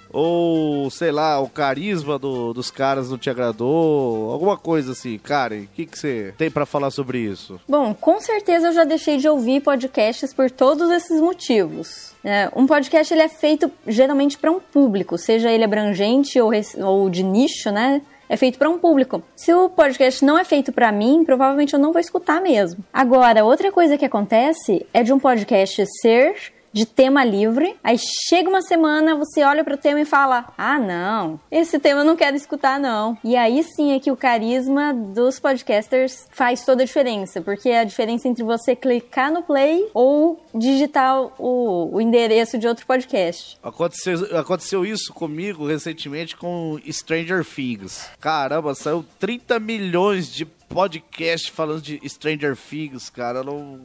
ou 0.09 0.89
sei 0.89 1.11
lá, 1.11 1.39
o 1.39 1.49
carisma 1.49 2.17
do- 2.17 2.53
dos 2.53 2.71
caras 2.71 3.09
não 3.09 3.17
te 3.17 3.29
agradou, 3.29 4.31
alguma 4.31 4.57
coisa 4.57 4.93
assim. 4.93 5.17
Karen, 5.17 5.63
o 5.63 5.67
que, 5.67 5.87
você 5.91 6.33
tem 6.37 6.49
pra 6.49 6.65
falar 6.65 6.91
sobre 6.91 7.19
isso? 7.19 7.59
Bom, 7.67 7.93
com 7.93 8.19
certeza 8.21 8.67
eu 8.67 8.73
já 8.73 8.83
deixei 8.85 9.17
de 9.17 9.27
ouvir 9.27 9.61
podcasts 9.61 10.33
por 10.33 10.49
todos 10.49 10.89
esses 10.91 11.19
motivos. 11.19 12.13
É, 12.23 12.49
um 12.55 12.65
podcast 12.65 13.13
ele 13.13 13.21
é 13.23 13.29
feito 13.29 13.69
geralmente 13.85 14.37
para 14.37 14.51
um 14.51 14.59
público, 14.59 15.17
seja 15.17 15.51
ele 15.51 15.63
abrangente 15.65 16.39
ou, 16.39 16.51
ou 16.83 17.09
de 17.09 17.23
nicho, 17.23 17.69
né? 17.71 18.01
É 18.29 18.35
feito 18.35 18.57
para 18.57 18.69
um 18.69 18.77
público. 18.77 19.23
Se 19.35 19.53
o 19.53 19.69
podcast 19.69 20.23
não 20.23 20.37
é 20.37 20.43
feito 20.43 20.71
para 20.71 20.91
mim, 20.91 21.23
provavelmente 21.25 21.73
eu 21.73 21.79
não 21.79 21.93
vou 21.93 21.99
escutar 21.99 22.41
mesmo. 22.41 22.83
Agora, 22.91 23.45
outra 23.45 23.71
coisa 23.71 23.97
que 23.97 24.05
acontece 24.05 24.85
é 24.93 25.01
de 25.03 25.13
um 25.13 25.19
podcast 25.19 25.85
ser 26.01 26.35
de 26.71 26.85
tema 26.85 27.23
livre. 27.23 27.75
Aí 27.83 27.97
chega 28.29 28.49
uma 28.49 28.61
semana, 28.61 29.15
você 29.15 29.43
olha 29.43 29.63
pro 29.63 29.77
tema 29.77 30.01
e 30.01 30.05
fala: 30.05 30.45
Ah, 30.57 30.79
não, 30.79 31.39
esse 31.51 31.79
tema 31.79 32.01
eu 32.01 32.05
não 32.05 32.15
quero 32.15 32.35
escutar, 32.35 32.79
não. 32.79 33.17
E 33.23 33.35
aí 33.35 33.63
sim 33.63 33.93
é 33.93 33.99
que 33.99 34.11
o 34.11 34.17
carisma 34.17 34.93
dos 34.93 35.39
podcasters 35.39 36.27
faz 36.31 36.63
toda 36.65 36.83
a 36.83 36.85
diferença, 36.85 37.41
porque 37.41 37.69
é 37.69 37.79
a 37.79 37.83
diferença 37.83 38.27
entre 38.27 38.43
você 38.43 38.75
clicar 38.75 39.31
no 39.31 39.43
play 39.43 39.89
ou 39.93 40.41
digitar 40.53 41.19
o, 41.39 41.95
o 41.95 42.01
endereço 42.01 42.57
de 42.57 42.67
outro 42.67 42.85
podcast. 42.85 43.57
Aconteceu, 43.63 44.37
aconteceu 44.37 44.85
isso 44.85 45.13
comigo 45.13 45.67
recentemente 45.67 46.35
com 46.35 46.79
Stranger 46.89 47.43
Things. 47.43 48.09
Caramba, 48.19 48.75
saiu 48.75 49.05
30 49.19 49.59
milhões 49.59 50.31
de 50.31 50.45
podcast 50.45 51.51
falando 51.51 51.81
de 51.81 51.99
Stranger 52.07 52.55
Things, 52.55 53.09
cara. 53.09 53.39
Eu 53.39 53.43
não 53.43 53.79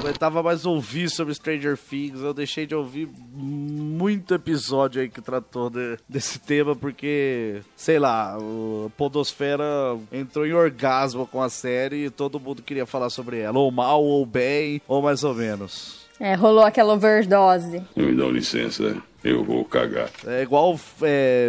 aguentava 0.00 0.42
mais 0.42 0.64
ouvir 0.66 1.08
sobre 1.10 1.34
Stranger 1.34 1.76
Things. 1.76 2.20
Eu 2.20 2.32
deixei 2.34 2.66
de 2.66 2.74
ouvir 2.74 3.08
muito 3.32 4.34
episódio 4.34 5.00
aí 5.02 5.08
que 5.08 5.20
tratou 5.20 5.68
de- 5.70 5.98
desse 6.08 6.38
tema, 6.38 6.74
porque, 6.74 7.60
sei 7.76 7.98
lá, 7.98 8.36
o 8.38 8.90
Podosfera 8.96 9.64
entrou 10.10 10.46
em 10.46 10.52
orgasmo 10.52 11.26
com 11.26 11.42
a 11.42 11.48
série 11.48 12.06
e 12.06 12.10
todo 12.10 12.40
mundo 12.40 12.62
queria 12.62 12.86
falar 12.86 13.10
sobre 13.10 13.38
ela. 13.40 13.58
Ou 13.58 13.70
mal, 13.70 14.02
ou 14.02 14.24
bem, 14.24 14.80
ou 14.88 15.02
mais 15.02 15.22
ou 15.22 15.34
menos. 15.34 16.00
É, 16.18 16.34
rolou 16.34 16.64
aquela 16.64 16.92
overdose. 16.94 17.82
Me 17.96 18.14
dão 18.14 18.30
licença. 18.30 18.96
Eu 19.22 19.44
vou 19.44 19.64
cagar. 19.64 20.08
É 20.26 20.42
igual 20.42 20.78
é, 21.02 21.48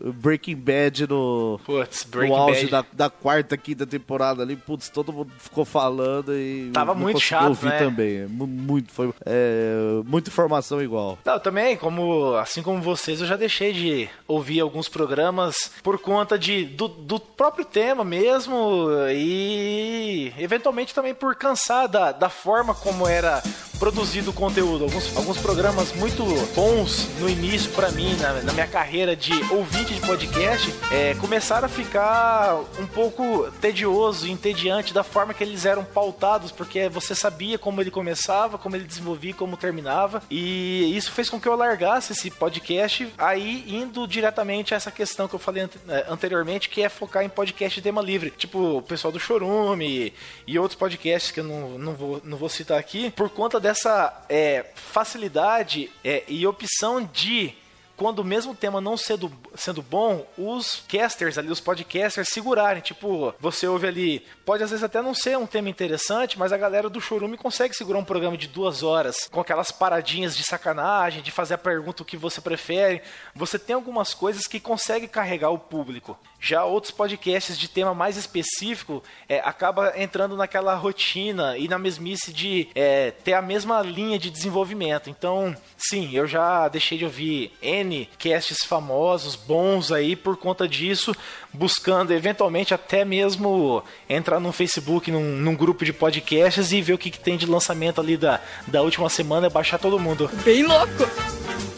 Breaking 0.00 0.56
Bad 0.56 1.06
no, 1.08 1.60
Putz, 1.64 2.04
no 2.04 2.10
Breaking 2.12 2.36
auge 2.36 2.66
Bad. 2.66 2.70
da, 2.70 2.84
da 3.06 3.10
quarta, 3.10 3.56
quinta 3.56 3.84
temporada 3.86 4.42
ali. 4.42 4.54
Putz, 4.56 4.88
todo 4.88 5.12
mundo 5.12 5.32
ficou 5.38 5.64
falando 5.64 6.32
e. 6.36 6.70
Tava 6.72 6.94
muito 6.94 7.18
chato, 7.20 7.48
ouvir 7.48 7.66
né? 7.68 7.78
também. 7.78 8.16
É 8.18 8.26
mu- 8.26 8.46
Muito, 8.46 8.92
foi. 8.92 9.12
É, 9.26 9.74
muita 10.04 10.30
informação 10.30 10.80
igual. 10.80 11.18
Não, 11.24 11.38
também, 11.40 11.76
como 11.76 12.34
assim 12.36 12.62
como 12.62 12.80
vocês, 12.80 13.20
eu 13.20 13.26
já 13.26 13.36
deixei 13.36 13.72
de 13.72 14.08
ouvir 14.28 14.60
alguns 14.60 14.88
programas 14.88 15.72
por 15.82 15.98
conta 15.98 16.38
de, 16.38 16.64
do, 16.64 16.86
do 16.88 17.18
próprio 17.18 17.64
tema 17.64 18.04
mesmo 18.04 18.88
e 19.10 20.32
eventualmente 20.38 20.94
também 20.94 21.14
por 21.14 21.34
cansar 21.34 21.88
da, 21.88 22.12
da 22.12 22.28
forma 22.28 22.74
como 22.74 23.06
era 23.08 23.42
produzido 23.78 24.30
o 24.30 24.34
conteúdo. 24.34 24.84
Alguns, 24.84 25.16
alguns 25.16 25.38
programas 25.38 25.92
muito 25.94 26.22
bons 26.54 26.83
no 27.18 27.30
início 27.30 27.70
pra 27.72 27.90
mim, 27.90 28.14
na, 28.16 28.42
na 28.42 28.52
minha 28.52 28.66
carreira 28.66 29.16
de 29.16 29.32
ouvinte 29.50 29.94
de 29.94 30.00
podcast, 30.02 30.70
é, 30.92 31.14
começaram 31.14 31.64
a 31.64 31.68
ficar 31.68 32.60
um 32.78 32.86
pouco 32.86 33.50
tedioso 33.58 34.28
entediante 34.28 34.92
da 34.92 35.02
forma 35.02 35.32
que 35.32 35.42
eles 35.42 35.64
eram 35.64 35.82
pautados, 35.82 36.52
porque 36.52 36.90
você 36.90 37.14
sabia 37.14 37.58
como 37.58 37.80
ele 37.80 37.90
começava, 37.90 38.58
como 38.58 38.76
ele 38.76 38.84
desenvolvia 38.84 39.32
como 39.32 39.56
terminava. 39.56 40.22
E 40.30 40.94
isso 40.94 41.10
fez 41.10 41.30
com 41.30 41.40
que 41.40 41.48
eu 41.48 41.56
largasse 41.56 42.12
esse 42.12 42.30
podcast, 42.30 43.08
aí 43.16 43.64
indo 43.66 44.06
diretamente 44.06 44.74
a 44.74 44.76
essa 44.76 44.90
questão 44.90 45.26
que 45.26 45.34
eu 45.34 45.38
falei 45.38 45.66
eh, 45.88 46.06
anteriormente, 46.06 46.68
que 46.68 46.82
é 46.82 46.90
focar 46.90 47.24
em 47.24 47.30
podcast 47.30 47.80
de 47.80 47.82
tema 47.82 48.02
livre. 48.02 48.30
Tipo, 48.30 48.76
o 48.76 48.82
pessoal 48.82 49.10
do 49.10 49.18
Chorume 49.18 50.12
e 50.46 50.58
outros 50.58 50.78
podcasts 50.78 51.32
que 51.32 51.40
eu 51.40 51.44
não, 51.44 51.78
não, 51.78 51.94
vou, 51.94 52.20
não 52.22 52.36
vou 52.36 52.50
citar 52.50 52.78
aqui, 52.78 53.10
por 53.12 53.30
conta 53.30 53.58
dessa 53.58 54.24
eh, 54.28 54.66
facilidade 54.74 55.90
eh, 56.04 56.24
e 56.28 56.46
opção 56.46 56.73
de 57.12 57.54
quando 57.96 58.20
o 58.20 58.24
mesmo 58.24 58.54
tema 58.54 58.80
não 58.80 58.96
sendo, 58.96 59.32
sendo 59.54 59.82
bom, 59.82 60.26
os 60.36 60.82
casters 60.88 61.38
ali, 61.38 61.50
os 61.50 61.60
podcasters 61.60 62.28
segurarem. 62.28 62.82
Tipo, 62.82 63.34
você 63.38 63.66
ouve 63.66 63.86
ali, 63.86 64.26
pode 64.44 64.62
às 64.62 64.70
vezes 64.70 64.84
até 64.84 65.00
não 65.00 65.14
ser 65.14 65.38
um 65.38 65.46
tema 65.46 65.70
interessante, 65.70 66.38
mas 66.38 66.52
a 66.52 66.56
galera 66.56 66.88
do 66.88 67.00
Chorume 67.00 67.36
consegue 67.36 67.74
segurar 67.74 67.98
um 67.98 68.04
programa 68.04 68.36
de 68.36 68.48
duas 68.48 68.82
horas, 68.82 69.28
com 69.30 69.40
aquelas 69.40 69.70
paradinhas 69.70 70.36
de 70.36 70.42
sacanagem, 70.42 71.22
de 71.22 71.30
fazer 71.30 71.54
a 71.54 71.58
pergunta 71.58 72.02
o 72.02 72.06
que 72.06 72.16
você 72.16 72.40
prefere. 72.40 73.02
Você 73.34 73.58
tem 73.58 73.74
algumas 73.74 74.12
coisas 74.12 74.46
que 74.46 74.58
consegue 74.58 75.06
carregar 75.06 75.50
o 75.50 75.58
público. 75.58 76.18
Já 76.40 76.64
outros 76.64 76.92
podcasts 76.92 77.58
de 77.58 77.68
tema 77.68 77.94
mais 77.94 78.16
específico 78.16 79.02
é, 79.28 79.40
acaba 79.40 79.94
entrando 79.96 80.36
naquela 80.36 80.74
rotina 80.74 81.56
e 81.56 81.68
na 81.68 81.78
mesmice 81.78 82.32
de 82.32 82.68
é, 82.74 83.10
ter 83.10 83.32
a 83.34 83.42
mesma 83.42 83.80
linha 83.82 84.18
de 84.18 84.30
desenvolvimento. 84.30 85.08
Então, 85.08 85.56
sim, 85.76 86.10
eu 86.12 86.26
já 86.26 86.68
deixei 86.68 86.98
de 86.98 87.04
ouvir 87.04 87.52
N 87.62 87.83
casts 88.18 88.64
famosos, 88.64 89.36
bons 89.36 89.92
aí 89.92 90.16
por 90.16 90.36
conta 90.36 90.66
disso, 90.66 91.14
buscando 91.52 92.12
eventualmente 92.12 92.74
até 92.74 93.04
mesmo 93.04 93.82
entrar 94.08 94.40
no 94.40 94.52
Facebook, 94.52 95.10
num, 95.10 95.22
num 95.22 95.54
grupo 95.54 95.84
de 95.84 95.92
podcasts 95.92 96.72
e 96.72 96.80
ver 96.80 96.94
o 96.94 96.98
que, 96.98 97.10
que 97.10 97.20
tem 97.20 97.36
de 97.36 97.46
lançamento 97.46 98.00
ali 98.00 98.16
da, 98.16 98.40
da 98.66 98.82
última 98.82 99.08
semana 99.08 99.46
e 99.46 99.50
baixar 99.50 99.78
todo 99.78 99.98
mundo. 99.98 100.30
Bem 100.44 100.62
louco! 100.62 101.73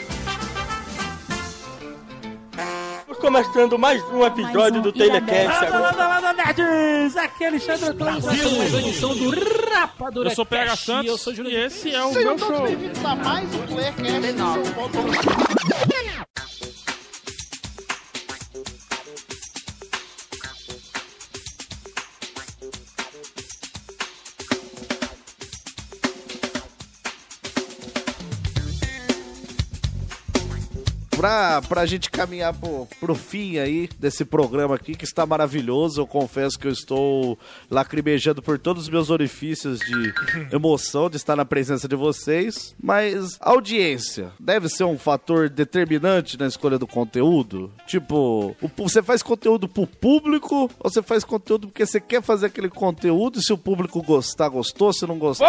Começando 3.36 3.78
mais 3.78 4.02
um 4.04 4.24
episódio 4.24 4.80
do 4.80 4.90
Telecast 4.90 5.70
Landa, 5.70 6.08
landa, 6.08 6.32
nerds! 6.32 7.18
Aqui 7.18 7.44
é 7.44 7.48
Alexandre 7.48 7.90
Antônio, 7.90 8.22
mais 8.24 8.44
uma 8.46 8.80
edição 8.80 9.14
do 9.14 9.30
Rapadura 9.74 10.30
Eu 10.30 10.34
sou 10.34 10.46
PH. 10.46 10.76
Santos 10.76 11.10
Eu 11.10 11.18
sou 11.18 11.34
Júlio 11.34 11.52
e 11.52 11.56
esse 11.56 11.94
é 11.94 12.02
o 12.02 12.14
Sejam 12.14 12.30
meu 12.30 12.38
todos 12.38 12.56
show. 12.56 12.66
bem-vindos 12.66 13.04
a 13.04 13.14
mais 13.14 13.54
um 13.54 13.58
Playercast. 13.66 14.06
Pra, 31.16 31.62
pra 31.62 31.86
gente 31.86 32.10
caminhar 32.10 32.52
pro, 32.52 32.86
pro 33.00 33.14
fim 33.14 33.58
aí 33.58 33.88
desse 33.98 34.24
programa 34.24 34.74
aqui, 34.74 34.94
que 34.94 35.04
está 35.04 35.24
maravilhoso. 35.24 36.00
Eu 36.00 36.06
confesso 36.06 36.58
que 36.58 36.66
eu 36.66 36.70
estou 36.70 37.38
lacrimejando 37.70 38.42
por 38.42 38.58
todos 38.58 38.84
os 38.84 38.88
meus 38.90 39.08
orifícios 39.08 39.80
de 39.80 40.14
emoção 40.54 41.08
de 41.08 41.16
estar 41.16 41.34
na 41.34 41.44
presença 41.44 41.88
de 41.88 41.96
vocês. 41.96 42.74
Mas 42.82 43.38
audiência 43.40 44.30
deve 44.38 44.68
ser 44.68 44.84
um 44.84 44.98
fator 44.98 45.48
determinante 45.48 46.38
na 46.38 46.46
escolha 46.46 46.78
do 46.78 46.86
conteúdo? 46.86 47.72
Tipo, 47.86 48.54
o 48.60 48.70
você 48.76 49.02
faz 49.02 49.22
conteúdo 49.22 49.66
pro 49.66 49.86
público 49.86 50.70
ou 50.78 50.90
você 50.90 51.02
faz 51.02 51.24
conteúdo 51.24 51.68
porque 51.68 51.86
você 51.86 51.98
quer 51.98 52.22
fazer 52.22 52.46
aquele 52.46 52.68
conteúdo 52.68 53.38
e 53.38 53.42
se 53.42 53.52
o 53.52 53.58
público 53.58 54.02
gostar, 54.02 54.48
gostou, 54.48 54.92
se 54.92 55.06
não 55.06 55.18
gostar... 55.18 55.46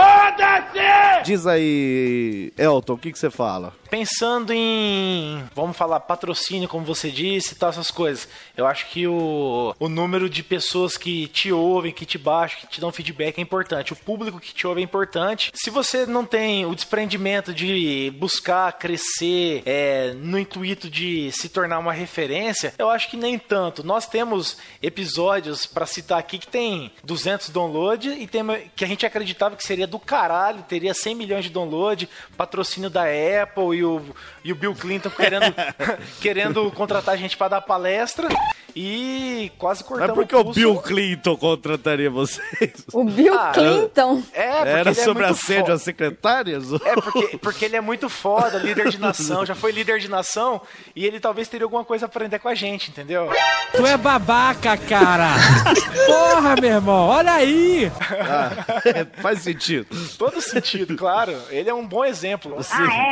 Diz 1.24 1.46
aí, 1.46 2.54
Elton, 2.58 2.94
o 2.94 2.98
que, 2.98 3.12
que 3.12 3.20
você 3.20 3.30
fala? 3.30 3.74
Pensando 3.90 4.52
em, 4.54 5.44
vamos 5.56 5.78
falar, 5.78 6.00
patrocínio, 6.02 6.68
como 6.68 6.86
você 6.86 7.10
disse, 7.10 7.54
e 7.54 7.56
tal, 7.56 7.70
essas 7.70 7.92
coisas. 7.92 8.28
Eu 8.56 8.66
acho 8.66 8.88
que 8.88 9.08
o, 9.08 9.76
o 9.80 9.90
número 9.90 10.30
de 10.30 10.44
pessoas 10.44 10.98
que 10.98 11.28
te 11.28 11.52
ouvem, 11.52 11.92
que 11.92 12.06
te 12.06 12.18
baixam, 12.18 12.60
que 12.62 12.68
te 12.68 12.82
dão 12.82 12.92
feedback 12.92 13.38
é 13.38 13.42
importante. 13.42 13.94
O 13.94 13.96
público 13.96 14.40
que 14.40 14.54
te 14.54 14.68
ouve 14.68 14.82
é 14.82 14.84
importante. 14.84 15.52
Se 15.54 15.70
você 15.70 16.06
não 16.06 16.26
tem 16.26 16.66
o 16.66 16.76
desprendimento 16.76 17.54
de 17.54 18.14
buscar 18.18 18.72
crescer 18.74 19.64
é, 19.66 20.14
no 20.14 20.38
intuito 20.38 20.90
de 20.90 21.32
se 21.32 21.50
tornar 21.50 21.80
uma 21.80 21.94
referência, 21.94 22.74
eu 22.78 22.90
acho 22.90 23.10
que 23.10 23.18
nem 23.18 23.38
tanto. 23.40 23.86
Nós 23.86 24.08
temos 24.08 24.58
episódios 24.82 25.66
para 25.66 25.86
citar 25.86 26.20
aqui 26.20 26.38
que 26.38 26.48
tem 26.48 26.92
200 27.04 27.50
downloads 27.50 28.18
e 28.20 28.28
tem 28.28 28.44
que 28.76 28.86
a 28.86 28.88
gente 28.88 29.06
acreditava 29.06 29.56
que 29.56 29.64
seria 29.64 29.88
do 29.88 30.00
caralho, 30.00 30.64
teria 30.64 30.94
100 30.94 31.16
milhões 31.16 31.44
de 31.46 31.50
download, 31.50 32.08
patrocínio 32.36 32.90
da 32.90 33.04
Apple 33.04 33.77
e 33.78 33.84
o, 33.84 34.02
e 34.44 34.52
o 34.52 34.56
Bill 34.56 34.76
Clinton 34.76 35.10
querendo, 35.10 35.54
querendo 36.22 36.72
contratar 36.72 37.14
a 37.16 37.18
gente 37.18 37.38
para 37.38 37.48
dar 37.50 37.62
palestra 37.62 38.28
e 38.76 39.52
quase 39.58 39.82
Mas 39.82 39.88
cortamos 39.88 40.14
por 40.16 40.28
que 40.28 40.36
o 40.36 40.44
pulso. 40.44 40.60
Bill 40.60 40.78
Clinton 40.82 41.36
contrataria 41.38 42.10
vocês? 42.12 42.74
O 42.94 43.04
Bill 43.04 43.34
Ah, 43.38 43.52
Clinton. 43.54 44.22
É, 44.34 44.48
porque 44.58 44.70
Era 44.70 44.80
ele 44.82 44.90
é 44.90 44.94
sobre 45.04 45.24
muito 45.26 45.36
assédio 45.36 45.74
às 45.74 45.82
secretárias? 45.82 46.72
É, 46.74 46.94
porque, 46.96 47.38
porque 47.40 47.66
ele 47.66 47.76
é 47.76 47.82
muito 47.82 48.08
foda, 48.10 48.58
líder 48.58 48.90
de 48.90 49.00
nação, 49.00 49.46
já 49.46 49.56
foi 49.56 49.72
líder 49.72 50.00
de 50.00 50.08
nação, 50.08 50.62
e 50.96 51.06
ele 51.06 51.20
talvez 51.20 51.48
teria 51.48 51.66
alguma 51.66 51.84
coisa 51.84 52.06
a 52.06 52.08
aprender 52.08 52.40
com 52.40 52.50
a 52.50 52.56
gente, 52.56 52.92
entendeu? 52.92 53.30
Tu 53.76 53.86
é 53.86 53.98
babaca, 53.98 54.78
cara! 54.78 55.28
Porra, 56.06 56.56
meu 56.62 56.70
irmão, 56.72 57.08
olha 57.08 57.32
aí! 57.34 57.92
Ah, 58.12 58.52
faz 59.22 59.42
sentido. 59.42 59.88
Todo 60.18 60.40
sentido, 60.42 60.96
claro. 60.96 61.36
Ele 61.50 61.70
é 61.70 61.74
um 61.74 61.86
bom 61.86 62.06
exemplo. 62.06 62.56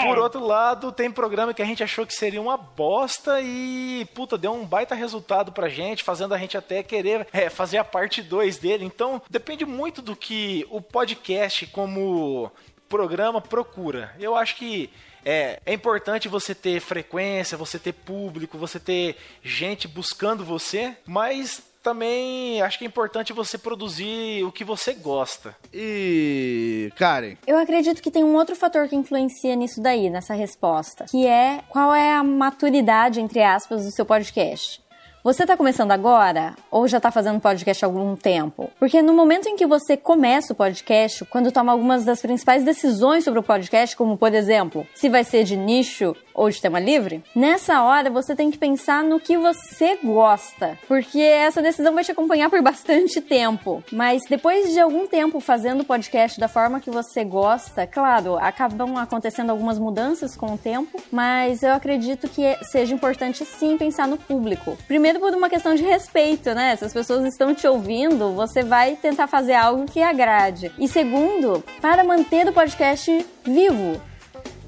Por 0.04 0.18
outro 0.20 0.46
lado, 0.46 0.55
tem 0.92 1.12
programa 1.12 1.54
que 1.54 1.62
a 1.62 1.66
gente 1.66 1.84
achou 1.84 2.06
que 2.06 2.14
seria 2.14 2.42
uma 2.42 2.58
bosta 2.58 3.42
e, 3.42 4.08
puta, 4.14 4.38
deu 4.38 4.54
um 4.54 4.66
baita 4.66 4.96
resultado 4.96 5.52
pra 5.52 5.70
gente, 5.70 6.04
fazendo 6.04 6.34
a 6.34 6.38
gente 6.38 6.58
até 6.58 6.84
querer 6.84 7.28
é, 7.34 7.50
fazer 7.50 7.78
a 7.78 7.84
parte 7.84 8.22
2 8.22 8.58
dele. 8.58 8.86
Então, 8.86 9.22
depende 9.30 9.66
muito 9.66 10.02
do 10.02 10.16
que 10.16 10.66
o 10.70 10.82
podcast 10.82 11.66
como 11.68 12.52
programa 12.88 13.42
procura. 13.42 14.14
Eu 14.20 14.36
acho 14.36 14.56
que 14.56 14.90
é, 15.26 15.60
é 15.66 15.74
importante 15.74 16.28
você 16.28 16.54
ter 16.54 16.80
frequência, 16.80 17.58
você 17.58 17.80
ter 17.80 17.94
público, 17.94 18.58
você 18.58 18.80
ter 18.80 19.18
gente 19.44 19.88
buscando 19.88 20.46
você, 20.46 20.96
mas 21.06 21.64
também 21.86 22.60
acho 22.64 22.80
que 22.80 22.84
é 22.84 22.88
importante 22.88 23.32
você 23.32 23.60
produzir 23.60 24.44
o 24.44 24.52
que 24.52 24.64
você 24.64 24.92
gosta. 24.92 25.56
E. 25.72 26.92
Karen, 26.96 27.36
Eu 27.46 27.60
acredito 27.60 28.02
que 28.02 28.10
tem 28.10 28.24
um 28.24 28.34
outro 28.34 28.56
fator 28.56 28.88
que 28.88 28.96
influencia 28.96 29.56
nisso 29.56 29.80
daí, 29.80 30.10
nessa 30.10 30.34
resposta, 30.34 31.06
que 31.06 31.28
é 31.28 31.62
qual 31.70 31.94
é 31.94 32.16
a 32.16 32.24
maturidade, 32.24 33.22
entre 33.22 33.44
aspas, 33.44 33.86
do 33.86 33.92
seu 33.92 34.04
podcast. 34.04 34.84
Você 35.24 35.44
está 35.44 35.58
começando 35.58 35.92
agora 35.92 36.56
ou 36.70 36.88
já 36.88 36.98
está 36.98 37.12
fazendo 37.12 37.40
podcast 37.40 37.84
há 37.84 37.88
algum 37.88 38.16
tempo? 38.16 38.70
Porque 38.80 39.02
no 39.02 39.14
momento 39.14 39.48
em 39.48 39.56
que 39.56 39.66
você 39.66 39.98
começa 39.98 40.54
o 40.54 40.56
podcast, 40.56 41.26
quando 41.26 41.52
toma 41.52 41.72
algumas 41.72 42.06
das 42.06 42.22
principais 42.22 42.64
decisões 42.64 43.24
sobre 43.24 43.40
o 43.40 43.44
podcast, 43.44 43.96
como 43.96 44.18
por 44.18 44.34
exemplo, 44.34 44.88
se 44.94 45.10
vai 45.10 45.24
ser 45.24 45.44
de 45.44 45.56
nicho 45.56 46.16
ou 46.36 46.50
de 46.50 46.62
tema 46.62 46.80
livre, 46.80 47.24
nessa 47.34 47.82
hora 47.82 48.10
você 48.10 48.36
tem 48.36 48.52
que 48.52 48.58
pensar 48.58 49.02
no 49.04 49.20
que 49.20 49.38
você 49.38 49.98
gosta, 50.04 50.78
porque 50.88 51.20
essa 51.20 51.62
decisão 51.62 51.96
vai 51.96 52.04
te 52.04 52.12
acompanhar 52.12 52.50
por 52.50 52.62
bastante 52.66 53.22
tempo. 53.22 53.84
Mas 53.92 54.24
depois 54.30 54.74
de 54.74 54.80
algum 54.80 55.08
tempo 55.08 55.40
fazendo 55.40 55.82
o 55.82 55.86
podcast 55.86 56.40
da 56.40 56.48
forma 56.48 56.82
que 56.82 56.92
você 56.92 57.24
gosta, 57.24 57.88
claro, 57.88 58.36
acabam 58.36 58.98
acontecendo 58.98 59.50
algumas 59.50 59.80
mudanças 59.80 60.36
com 60.36 60.54
o 60.54 60.58
tempo, 60.58 61.02
mas 61.12 61.64
eu 61.64 61.74
acredito 61.74 62.28
que 62.28 62.56
seja 62.66 62.94
importante 62.94 63.46
sim 63.46 63.78
pensar 63.78 64.08
no 64.08 64.18
público. 64.18 64.78
Primeiro 64.88 65.20
por 65.20 65.34
uma 65.34 65.50
questão 65.50 65.74
de 65.76 65.84
respeito, 65.84 66.54
né? 66.54 66.76
Se 66.76 66.84
as 66.84 66.94
pessoas 66.94 67.26
estão 67.26 67.56
te 67.56 67.66
ouvindo, 67.66 68.34
você 68.34 68.64
vai 68.64 68.96
tentar 68.96 69.28
fazer 69.28 69.54
algo 69.54 69.86
que 69.86 70.02
agrade. 70.02 70.72
E 70.78 70.88
segundo, 70.88 71.64
para 71.82 72.04
manter 72.04 72.48
o 72.48 72.54
podcast 72.54 73.26
vivo. 73.44 74.02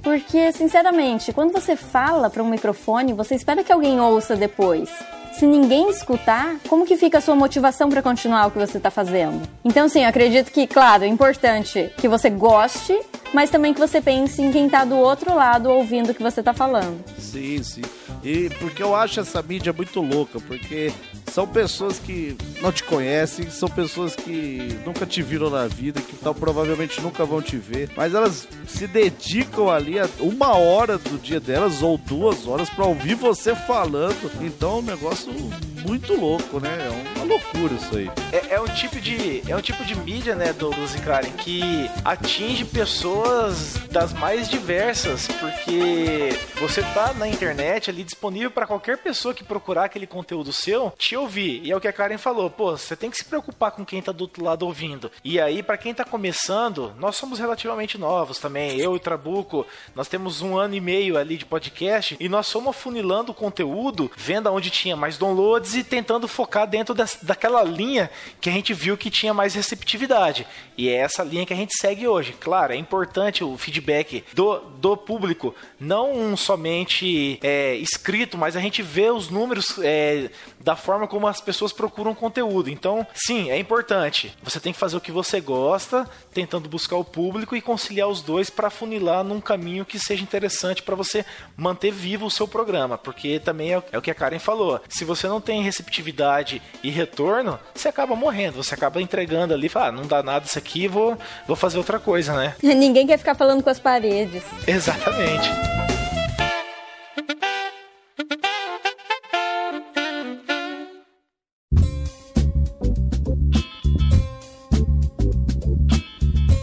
Porque, 0.07 0.53
sinceramente, 0.53 1.33
quando 1.33 1.51
você 1.51 1.75
fala 1.75 2.29
para 2.29 2.41
um 2.41 2.49
microfone, 2.49 3.11
você 3.11 3.35
espera 3.35 3.61
que 3.61 3.73
alguém 3.73 3.99
ouça 3.99 4.37
depois 4.37 4.89
se 5.37 5.45
ninguém 5.45 5.89
escutar, 5.89 6.57
como 6.67 6.85
que 6.85 6.97
fica 6.97 7.19
a 7.19 7.21
sua 7.21 7.35
motivação 7.35 7.89
para 7.89 8.01
continuar 8.01 8.47
o 8.47 8.51
que 8.51 8.57
você 8.57 8.77
está 8.77 8.89
fazendo? 8.89 9.47
Então, 9.63 9.87
sim, 9.87 10.03
acredito 10.03 10.51
que, 10.51 10.65
claro, 10.65 11.03
é 11.03 11.07
importante 11.07 11.91
que 11.97 12.07
você 12.07 12.29
goste, 12.29 12.97
mas 13.33 13.49
também 13.49 13.73
que 13.73 13.79
você 13.79 14.01
pense 14.01 14.41
em 14.41 14.51
quem 14.51 14.65
está 14.65 14.83
do 14.83 14.95
outro 14.95 15.35
lado 15.35 15.69
ouvindo 15.69 16.09
o 16.09 16.13
que 16.13 16.23
você 16.23 16.39
está 16.39 16.53
falando. 16.53 17.03
Sim, 17.19 17.61
sim. 17.61 17.83
E 18.23 18.49
porque 18.59 18.81
eu 18.81 18.95
acho 18.95 19.19
essa 19.19 19.41
mídia 19.41 19.71
muito 19.71 20.01
louca, 20.01 20.39
porque 20.39 20.91
são 21.31 21.45
pessoas 21.47 21.99
que 21.99 22.35
não 22.61 22.71
te 22.71 22.83
conhecem, 22.83 23.49
são 23.49 23.69
pessoas 23.69 24.15
que 24.15 24.75
nunca 24.83 25.05
te 25.05 25.21
viram 25.21 25.49
na 25.49 25.67
vida, 25.67 26.01
que 26.01 26.15
tal 26.15 26.33
provavelmente 26.33 26.99
nunca 26.99 27.25
vão 27.25 27.41
te 27.41 27.57
ver, 27.57 27.91
mas 27.95 28.15
elas 28.15 28.47
se 28.67 28.87
dedicam 28.87 29.69
ali 29.69 29.99
a 29.99 30.09
uma 30.19 30.57
hora 30.57 30.97
do 30.97 31.17
dia 31.19 31.39
delas 31.39 31.83
ou 31.83 31.97
duas 31.97 32.47
horas 32.47 32.69
para 32.69 32.85
ouvir 32.85 33.13
você 33.13 33.55
falando. 33.55 34.31
Então 34.41 34.71
é 34.71 34.73
um 34.73 34.81
negócio 35.27 35.49
muito 35.85 36.13
louco, 36.13 36.59
né? 36.59 36.87
É 36.87 36.89
uma 36.89 37.16
loucura 37.27 37.73
isso 37.73 37.95
aí. 37.95 38.09
É, 38.31 38.55
é 38.55 38.61
um 38.61 38.67
tipo 38.67 38.99
de 38.99 39.43
é 39.49 39.55
um 39.55 39.61
tipo 39.61 39.83
de 39.83 39.95
mídia, 39.95 40.35
né, 40.35 40.53
Douglas 40.53 40.95
e 40.95 40.99
Karen, 40.99 41.31
que 41.31 41.89
atinge 42.03 42.65
pessoas 42.65 43.73
das 43.91 44.13
mais 44.13 44.49
diversas, 44.49 45.27
porque 45.27 46.29
você 46.59 46.81
tá 46.81 47.13
na 47.13 47.27
internet 47.27 47.89
ali 47.89 48.03
disponível 48.03 48.51
para 48.51 48.67
qualquer 48.67 48.97
pessoa 48.97 49.33
que 49.33 49.43
procurar 49.43 49.85
aquele 49.85 50.07
conteúdo 50.07 50.51
seu 50.53 50.91
te 50.97 51.15
ouvir. 51.15 51.61
E 51.63 51.71
é 51.71 51.75
o 51.75 51.81
que 51.81 51.87
a 51.87 51.93
Karen 51.93 52.17
falou, 52.17 52.49
pô, 52.49 52.71
você 52.77 52.95
tem 52.95 53.09
que 53.09 53.17
se 53.17 53.25
preocupar 53.25 53.71
com 53.71 53.85
quem 53.85 54.01
tá 54.01 54.11
do 54.11 54.21
outro 54.21 54.43
lado 54.43 54.65
ouvindo. 54.65 55.11
E 55.23 55.39
aí, 55.39 55.61
para 55.61 55.77
quem 55.77 55.93
tá 55.93 56.03
começando, 56.03 56.93
nós 56.97 57.15
somos 57.15 57.39
relativamente 57.39 57.97
novos 57.97 58.39
também. 58.39 58.79
Eu 58.79 58.93
e 58.93 58.97
o 58.97 58.99
Trabuco, 58.99 59.65
nós 59.95 60.07
temos 60.07 60.41
um 60.41 60.57
ano 60.57 60.75
e 60.75 60.81
meio 60.81 61.17
ali 61.17 61.37
de 61.37 61.45
podcast 61.45 62.15
e 62.19 62.29
nós 62.29 62.51
fomos 62.51 62.69
afunilando 62.69 63.31
o 63.31 63.35
conteúdo, 63.35 64.11
vendo 64.15 64.51
onde 64.51 64.69
tinha 64.69 64.95
mais 64.95 65.17
downloads 65.17 65.75
e 65.75 65.83
tentando 65.83 66.27
focar 66.27 66.67
dentro 66.67 66.93
das, 66.93 67.16
daquela 67.21 67.63
linha 67.63 68.09
que 68.39 68.49
a 68.49 68.53
gente 68.53 68.73
viu 68.73 68.97
que 68.97 69.09
tinha 69.09 69.33
mais 69.33 69.55
receptividade. 69.55 70.47
E 70.77 70.89
é 70.89 70.93
essa 70.93 71.23
linha 71.23 71.45
que 71.45 71.53
a 71.53 71.55
gente 71.55 71.73
segue 71.77 72.07
hoje. 72.07 72.33
Claro, 72.39 72.73
é 72.73 72.75
importante 72.75 73.43
o 73.43 73.57
feedback 73.57 74.23
do, 74.33 74.59
do 74.79 74.95
público, 74.95 75.55
não 75.79 76.37
somente 76.37 77.39
é, 77.41 77.75
escrito, 77.75 78.37
mas 78.37 78.55
a 78.55 78.59
gente 78.59 78.81
vê 78.81 79.09
os 79.09 79.29
números 79.29 79.79
é, 79.79 80.29
da 80.59 80.75
forma 80.75 81.07
como 81.07 81.27
as 81.27 81.41
pessoas 81.41 81.73
procuram 81.73 82.13
conteúdo. 82.13 82.69
Então, 82.69 83.05
sim, 83.13 83.49
é 83.49 83.57
importante. 83.57 84.35
Você 84.43 84.59
tem 84.59 84.73
que 84.73 84.79
fazer 84.79 84.97
o 84.97 85.01
que 85.01 85.11
você 85.11 85.41
gosta, 85.41 86.09
tentando 86.33 86.69
buscar 86.69 86.97
o 86.97 87.03
público 87.03 87.55
e 87.55 87.61
conciliar 87.61 88.07
os 88.07 88.21
dois 88.21 88.49
para 88.49 88.69
funilar 88.69 89.23
num 89.23 89.41
caminho 89.41 89.85
que 89.85 89.99
seja 89.99 90.23
interessante 90.23 90.83
para 90.83 90.95
você 90.95 91.25
manter 91.55 91.91
vivo 91.91 92.25
o 92.25 92.31
seu 92.31 92.47
programa, 92.47 92.97
porque 92.97 93.39
também 93.39 93.73
é, 93.73 93.83
é 93.91 93.97
o 93.97 94.01
que 94.01 94.11
a 94.11 94.15
Karen 94.15 94.39
falou. 94.39 94.79
Se 94.87 95.05
você 95.05 95.27
não 95.27 95.41
tem 95.41 95.61
receptividade 95.61 96.61
e 96.83 96.89
retorno, 97.07 97.59
você 97.73 97.87
acaba 97.87 98.15
morrendo, 98.15 98.63
você 98.63 98.73
acaba 98.73 99.01
entregando 99.01 99.53
ali, 99.53 99.69
fala, 99.69 99.87
ah, 99.87 99.91
não 99.91 100.05
dá 100.05 100.21
nada 100.21 100.45
isso 100.45 100.57
aqui, 100.57 100.87
vou, 100.87 101.17
vou 101.47 101.55
fazer 101.55 101.77
outra 101.77 101.99
coisa, 101.99 102.35
né? 102.35 102.55
Ninguém 102.61 103.07
quer 103.07 103.17
ficar 103.17 103.35
falando 103.35 103.63
com 103.63 103.69
as 103.69 103.79
paredes. 103.79 104.43
Exatamente. 104.67 105.49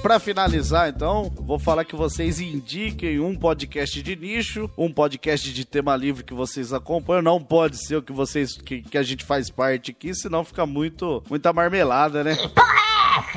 Para 0.04 0.20
finalizar, 0.20 0.90
então, 0.90 1.32
vou 1.34 1.58
falar 1.58 1.82
que 1.82 1.96
vocês 1.96 2.38
indiquem 2.38 3.18
um 3.18 3.34
podcast 3.34 4.02
de 4.02 4.14
nicho, 4.14 4.70
um 4.76 4.92
podcast 4.92 5.50
de 5.50 5.64
tema 5.64 5.96
livre 5.96 6.22
que 6.22 6.34
vocês 6.34 6.74
acompanham. 6.74 7.22
Não 7.22 7.40
pode 7.40 7.78
ser 7.78 7.96
o 7.96 8.02
que 8.02 8.12
vocês 8.12 8.52
que, 8.52 8.82
que 8.82 8.98
a 8.98 9.02
gente 9.02 9.24
faz 9.24 9.48
parte 9.48 9.92
aqui, 9.92 10.14
senão 10.14 10.44
fica 10.44 10.66
muito 10.66 11.24
muita 11.26 11.54
marmelada, 11.54 12.22
né? 12.22 12.36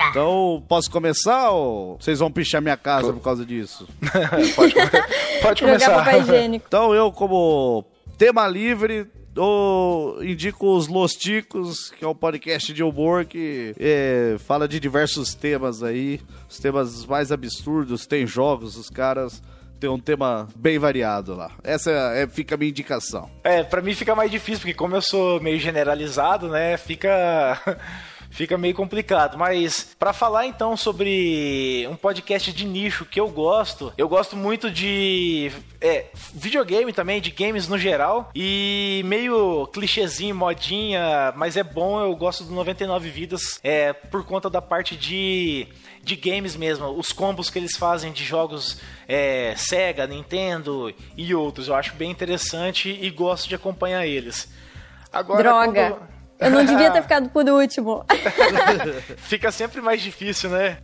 Então, 0.10 0.62
posso 0.68 0.92
começar 0.92 1.52
ou 1.52 1.98
vocês 2.02 2.20
vão 2.20 2.30
pichar 2.30 2.62
minha 2.62 2.76
casa 2.76 3.14
por 3.14 3.22
causa 3.22 3.46
disso? 3.46 3.88
pode, 4.54 4.74
pode 5.42 5.62
começar. 5.62 6.06
Então, 6.54 6.94
eu 6.94 7.14
como 7.14 7.86
tema 8.18 8.46
livre, 8.46 9.08
eu 9.38 10.20
indico 10.22 10.76
os 10.76 10.88
Los 10.88 11.14
Ticos, 11.14 11.92
que 11.92 12.04
é 12.04 12.08
um 12.08 12.16
podcast 12.16 12.74
de 12.74 12.84
humor 12.84 13.26
que 13.26 13.74
é, 13.80 14.36
fala 14.40 14.68
de 14.68 14.80
diversos 14.80 15.34
temas 15.34 15.84
aí, 15.84 16.20
os 16.50 16.58
temas 16.58 17.06
mais 17.06 17.32
absurdos, 17.32 18.06
tem 18.06 18.26
jogos, 18.26 18.76
os 18.76 18.90
caras 18.90 19.42
tem 19.80 19.90
um 19.90 20.00
tema 20.00 20.48
bem 20.56 20.80
variado 20.80 21.36
lá. 21.36 21.52
Essa 21.64 21.92
é, 21.92 22.28
fica 22.28 22.56
a 22.56 22.58
minha 22.58 22.70
indicação. 22.70 23.30
É, 23.44 23.64
para 23.64 23.82
mim 23.82 23.94
fica 23.94 24.16
mais 24.16 24.32
difícil, 24.32 24.62
porque 24.62 24.74
como 24.74 24.96
eu 24.96 25.02
sou 25.02 25.40
meio 25.40 25.60
generalizado, 25.60 26.50
né, 26.50 26.78
fica 26.78 27.62
fica 28.38 28.56
meio 28.56 28.76
complicado. 28.76 29.36
Mas 29.36 29.96
para 29.98 30.14
falar 30.14 30.46
então 30.46 30.78
sobre 30.78 31.88
um 31.90 31.96
podcast 31.96 32.54
de 32.54 32.66
nicho 32.66 33.04
que 33.04 33.20
eu 33.20 33.28
gosto, 33.28 33.92
eu 33.98 34.08
gosto 34.08 34.36
muito 34.36 34.70
de 34.70 35.52
é, 35.82 36.06
videogame 36.34 36.94
também, 36.94 37.20
de 37.20 37.32
games 37.32 37.68
no 37.68 37.80
geral. 37.80 38.30
E 38.36 39.02
meio 39.06 39.66
clichêzinho, 39.74 40.36
modinha, 40.36 41.34
mas 41.36 41.58
é 41.58 41.64
bom, 41.64 42.00
eu 42.00 42.16
gosto 42.16 42.44
do 42.44 42.54
99 42.54 43.10
Vidas 43.10 43.60
é, 43.64 43.92
por 43.92 44.24
conta 44.24 44.52
da 44.52 44.62
parte 44.62 44.96
de, 44.96 45.68
de 46.04 46.16
games 46.16 46.56
mesmo. 46.56 46.92
Os 46.92 47.12
combos 47.12 47.50
que 47.50 47.58
eles 47.58 47.76
fazem 47.76 48.12
de 48.12 48.24
jogos 48.24 48.80
é, 49.08 49.56
Sega, 49.58 50.06
Nintendo 50.06 50.94
e 51.18 51.34
outros. 51.34 51.70
Eu 51.70 51.76
acho 51.76 51.96
bem 51.96 52.12
interessante 52.12 53.00
e 53.02 53.10
gosto 53.10 53.50
de 53.50 53.56
acompanhar 53.56 54.06
eles. 54.06 54.48
Agora, 55.12 55.42
Droga! 55.42 55.92
Quando... 55.92 56.17
Eu 56.40 56.52
não 56.52 56.66
devia 56.66 56.92
ter 56.92 57.02
ficado 57.02 57.30
por 57.30 57.48
último. 57.50 58.06
Fica 59.18 59.52
sempre 59.52 59.82
mais 59.82 60.02
difícil, 60.02 60.50
né? 60.50 60.78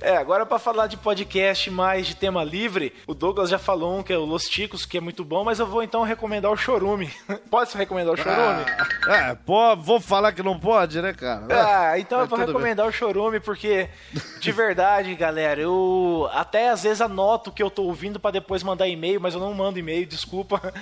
É, 0.00 0.16
agora 0.16 0.46
para 0.46 0.60
falar 0.60 0.86
de 0.86 0.96
podcast 0.96 1.68
mais 1.70 2.06
de 2.06 2.14
tema 2.14 2.44
livre, 2.44 2.94
o 3.04 3.14
Douglas 3.14 3.50
já 3.50 3.58
falou 3.58 3.98
um 3.98 4.02
que 4.02 4.12
é 4.12 4.16
o 4.16 4.24
Los 4.24 4.48
Ticos, 4.48 4.86
que 4.86 4.96
é 4.96 5.00
muito 5.00 5.24
bom, 5.24 5.42
mas 5.42 5.58
eu 5.58 5.66
vou 5.66 5.82
então 5.82 6.04
recomendar 6.04 6.52
o 6.52 6.56
Chorume. 6.56 7.10
pode 7.50 7.76
recomendar 7.76 8.14
o 8.14 8.16
Chorume? 8.16 8.64
Ah, 9.08 9.16
é, 9.16 9.34
pô, 9.34 9.74
vou 9.76 10.00
falar 10.00 10.32
que 10.32 10.42
não 10.42 10.58
pode, 10.58 11.02
né, 11.02 11.12
cara? 11.12 11.46
Ah, 11.50 11.98
então 11.98 12.20
eu 12.20 12.26
vou 12.28 12.38
recomendar 12.38 12.86
bem. 12.86 12.94
o 12.94 12.96
Chorume 12.96 13.40
porque, 13.40 13.88
de 14.38 14.52
verdade, 14.52 15.14
galera, 15.16 15.60
eu 15.60 16.28
até 16.32 16.70
às 16.70 16.84
vezes 16.84 17.00
anoto 17.00 17.50
o 17.50 17.52
que 17.52 17.62
eu 17.62 17.70
tô 17.70 17.82
ouvindo 17.82 18.20
para 18.20 18.30
depois 18.30 18.62
mandar 18.62 18.86
e-mail, 18.86 19.20
mas 19.20 19.34
eu 19.34 19.40
não 19.40 19.52
mando 19.52 19.80
e-mail, 19.80 20.06
desculpa. 20.06 20.72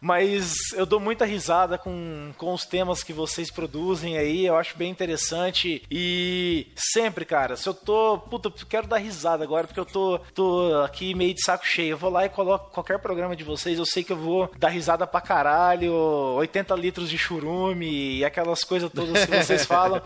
Mas 0.00 0.72
eu 0.74 0.86
dou 0.86 1.00
muita 1.00 1.24
risada 1.24 1.78
com, 1.78 2.32
com 2.36 2.52
os 2.52 2.64
temas 2.64 3.02
que 3.02 3.12
vocês 3.12 3.50
produzem 3.50 4.18
aí, 4.18 4.46
eu 4.46 4.56
acho 4.56 4.76
bem 4.76 4.90
interessante. 4.90 5.82
E 5.90 6.66
sempre, 6.76 7.24
cara, 7.24 7.56
se 7.56 7.68
eu 7.68 7.74
tô. 7.74 8.18
Puta, 8.18 8.52
quero 8.68 8.86
dar 8.86 8.98
risada 8.98 9.44
agora, 9.44 9.66
porque 9.66 9.80
eu 9.80 9.86
tô, 9.86 10.18
tô 10.34 10.82
aqui 10.84 11.14
meio 11.14 11.34
de 11.34 11.42
saco 11.42 11.66
cheio. 11.66 11.92
Eu 11.92 11.98
vou 11.98 12.10
lá 12.10 12.24
e 12.24 12.28
coloco 12.28 12.70
qualquer 12.70 12.98
programa 12.98 13.36
de 13.36 13.44
vocês, 13.44 13.78
eu 13.78 13.86
sei 13.86 14.04
que 14.04 14.12
eu 14.12 14.16
vou 14.16 14.50
dar 14.58 14.68
risada 14.68 15.06
pra 15.06 15.20
caralho, 15.20 15.92
80 15.92 16.74
litros 16.74 17.08
de 17.08 17.18
churume 17.18 18.18
e 18.18 18.24
aquelas 18.24 18.62
coisas 18.64 18.90
todas 18.92 19.24
que 19.24 19.36
vocês 19.36 19.64
falam. 19.66 20.02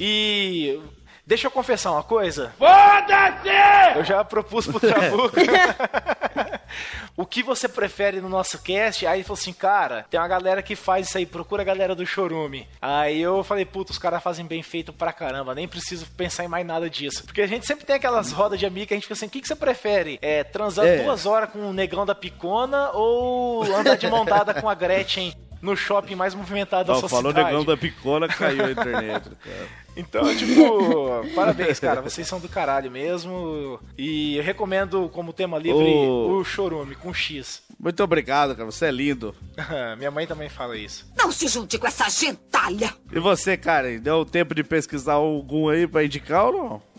E 0.00 0.80
Deixa 1.26 1.46
eu 1.46 1.50
confessar 1.50 1.92
uma 1.92 2.02
coisa. 2.02 2.52
Foda-se! 2.58 3.98
Eu 3.98 4.04
já 4.04 4.22
propus 4.24 4.66
pro 4.66 4.78
Trabuco. 4.78 5.36
o 7.16 7.24
que 7.24 7.42
você 7.42 7.68
prefere 7.68 8.20
no 8.20 8.28
nosso 8.28 8.58
cast? 8.62 9.06
Aí 9.06 9.18
ele 9.18 9.24
falou 9.24 9.38
assim, 9.38 9.52
cara, 9.52 10.04
tem 10.10 10.18
uma 10.18 10.28
galera 10.28 10.62
que 10.62 10.76
faz 10.76 11.08
isso 11.08 11.18
aí, 11.18 11.26
procura 11.26 11.62
a 11.62 11.64
galera 11.64 11.94
do 11.94 12.06
Chorume. 12.06 12.68
Aí 12.80 13.20
eu 13.20 13.42
falei, 13.42 13.64
puta, 13.64 13.92
os 13.92 13.98
caras 13.98 14.22
fazem 14.22 14.44
bem 14.46 14.62
feito 14.62 14.92
pra 14.92 15.12
caramba, 15.12 15.54
nem 15.54 15.68
preciso 15.68 16.06
pensar 16.16 16.44
em 16.44 16.48
mais 16.48 16.66
nada 16.66 16.88
disso. 16.88 17.24
Porque 17.24 17.42
a 17.42 17.46
gente 17.46 17.66
sempre 17.66 17.84
tem 17.84 17.96
aquelas 17.96 18.32
rodas 18.32 18.58
de 18.58 18.66
amigo 18.66 18.86
que 18.86 18.94
a 18.94 18.96
gente 18.96 19.04
fica 19.04 19.14
assim, 19.14 19.26
o 19.26 19.30
que, 19.30 19.40
que 19.40 19.48
você 19.48 19.56
prefere? 19.56 20.18
É 20.20 20.44
transar 20.44 20.86
é. 20.86 20.98
duas 20.98 21.26
horas 21.26 21.50
com 21.50 21.70
o 21.70 21.72
negão 21.72 22.04
da 22.04 22.14
picona 22.14 22.90
ou 22.92 23.62
andar 23.74 23.96
de 23.96 24.08
mão 24.08 24.24
dada 24.24 24.54
com 24.54 24.68
a 24.68 24.74
Gretchen 24.74 25.34
no 25.64 25.76
shopping 25.76 26.14
mais 26.14 26.34
movimentado 26.34 26.92
da 26.92 26.98
sua 26.98 27.08
falou 27.08 27.30
cidade? 27.32 27.48
Falou 27.48 27.60
negão 27.60 27.74
da 27.74 27.80
picona, 27.80 28.28
caiu 28.28 28.64
a 28.66 28.70
internet, 28.70 29.30
cara. 29.42 29.84
Então, 29.96 30.36
tipo, 30.36 31.24
parabéns, 31.34 31.80
cara. 31.80 32.02
Vocês 32.02 32.26
são 32.26 32.40
do 32.40 32.48
caralho 32.48 32.90
mesmo. 32.90 33.80
E 33.96 34.36
eu 34.36 34.42
recomendo 34.42 35.08
como 35.08 35.32
tema 35.32 35.58
livre 35.58 35.82
o, 35.82 36.38
o 36.38 36.44
Chorume 36.44 36.94
com 36.94 37.14
X. 37.14 37.62
Muito 37.78 38.02
obrigado, 38.02 38.54
cara. 38.54 38.70
Você 38.70 38.86
é 38.86 38.90
lindo. 38.90 39.34
Minha 39.96 40.10
mãe 40.10 40.26
também 40.26 40.48
fala 40.48 40.76
isso. 40.76 41.06
Não 41.16 41.30
se 41.30 41.48
junte 41.48 41.78
com 41.78 41.86
essa 41.86 42.08
gentalha. 42.10 42.92
E 43.12 43.18
você, 43.18 43.56
cara, 43.56 43.98
deu 43.98 44.24
tempo 44.24 44.54
de 44.54 44.64
pesquisar 44.64 45.14
algum 45.14 45.68
aí 45.68 45.86
pra 45.86 46.04
indicar 46.04 46.46
ou 46.46 46.52
não? 46.52 46.93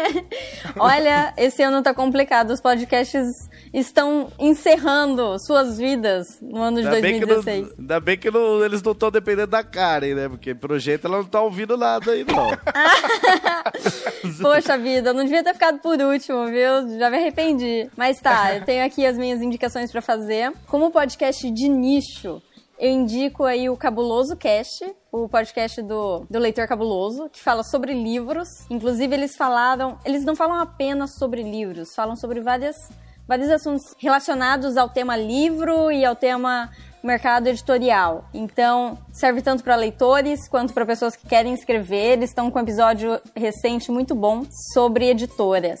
Olha, 0.78 1.32
esse 1.36 1.62
ano 1.62 1.82
tá 1.82 1.94
complicado. 1.94 2.50
Os 2.50 2.60
podcasts 2.60 3.26
estão 3.72 4.30
encerrando 4.38 5.36
suas 5.44 5.78
vidas 5.78 6.26
no 6.40 6.60
ano 6.60 6.80
de 6.80 6.86
Ainda 6.88 7.00
2016. 7.00 7.44
Bem 7.44 7.62
não, 7.62 7.74
ainda 7.78 8.00
bem 8.00 8.18
que 8.18 8.30
não- 8.30 8.64
eles 8.64 8.82
não 8.82 8.92
estão 8.92 9.10
dependendo 9.10 9.48
da 9.48 9.62
Karen, 9.64 10.14
né? 10.14 10.28
Porque 10.28 10.54
pelo 10.54 10.78
jeito 10.78 11.06
ela 11.06 11.18
não 11.18 11.24
tá 11.24 11.40
ouvindo 11.40 11.76
nada 11.76 12.12
aí, 12.12 12.24
não. 12.24 12.50
Poxa 14.40 14.76
vida, 14.78 15.10
eu 15.10 15.14
não 15.14 15.24
devia 15.24 15.42
ter 15.42 15.52
ficado 15.54 15.78
por 15.78 15.98
último, 16.00 16.46
viu? 16.46 16.98
Já 16.98 17.10
me 17.10 17.16
arrependi. 17.18 17.88
Mas 17.96 18.20
tá, 18.20 18.54
eu 18.56 18.64
tenho 18.64 18.84
aqui 18.84 19.04
as 19.06 19.16
minhas 19.16 19.40
indicações 19.40 19.90
pra 19.90 20.00
fazer. 20.02 20.52
Como 20.66 20.90
podcast 20.90 21.50
de 21.50 21.68
nicho, 21.68 22.42
eu 22.78 22.90
indico 22.90 23.44
aí 23.44 23.68
o 23.68 23.76
Cabuloso 23.76 24.36
Cast, 24.36 24.84
o 25.24 25.28
podcast 25.28 25.80
do, 25.82 26.26
do 26.28 26.38
Leitor 26.38 26.66
Cabuloso, 26.66 27.28
que 27.30 27.40
fala 27.40 27.62
sobre 27.62 27.92
livros. 27.94 28.48
Inclusive, 28.68 29.14
eles 29.14 29.36
falaram. 29.36 29.98
Eles 30.04 30.24
não 30.24 30.36
falam 30.36 30.60
apenas 30.60 31.14
sobre 31.14 31.42
livros, 31.42 31.94
falam 31.94 32.16
sobre 32.16 32.40
várias, 32.40 32.76
vários 33.26 33.48
assuntos 33.50 33.94
relacionados 33.98 34.76
ao 34.76 34.88
tema 34.88 35.16
livro 35.16 35.90
e 35.90 36.04
ao 36.04 36.14
tema 36.14 36.70
mercado 37.02 37.46
editorial. 37.46 38.24
Então, 38.34 38.98
serve 39.12 39.40
tanto 39.40 39.62
para 39.62 39.76
leitores 39.76 40.48
quanto 40.48 40.74
para 40.74 40.84
pessoas 40.84 41.14
que 41.16 41.26
querem 41.26 41.54
escrever. 41.54 42.14
Eles 42.14 42.30
estão 42.30 42.50
com 42.50 42.58
um 42.58 42.62
episódio 42.62 43.20
recente 43.34 43.90
muito 43.90 44.14
bom 44.14 44.44
sobre 44.74 45.10
editoras. 45.10 45.80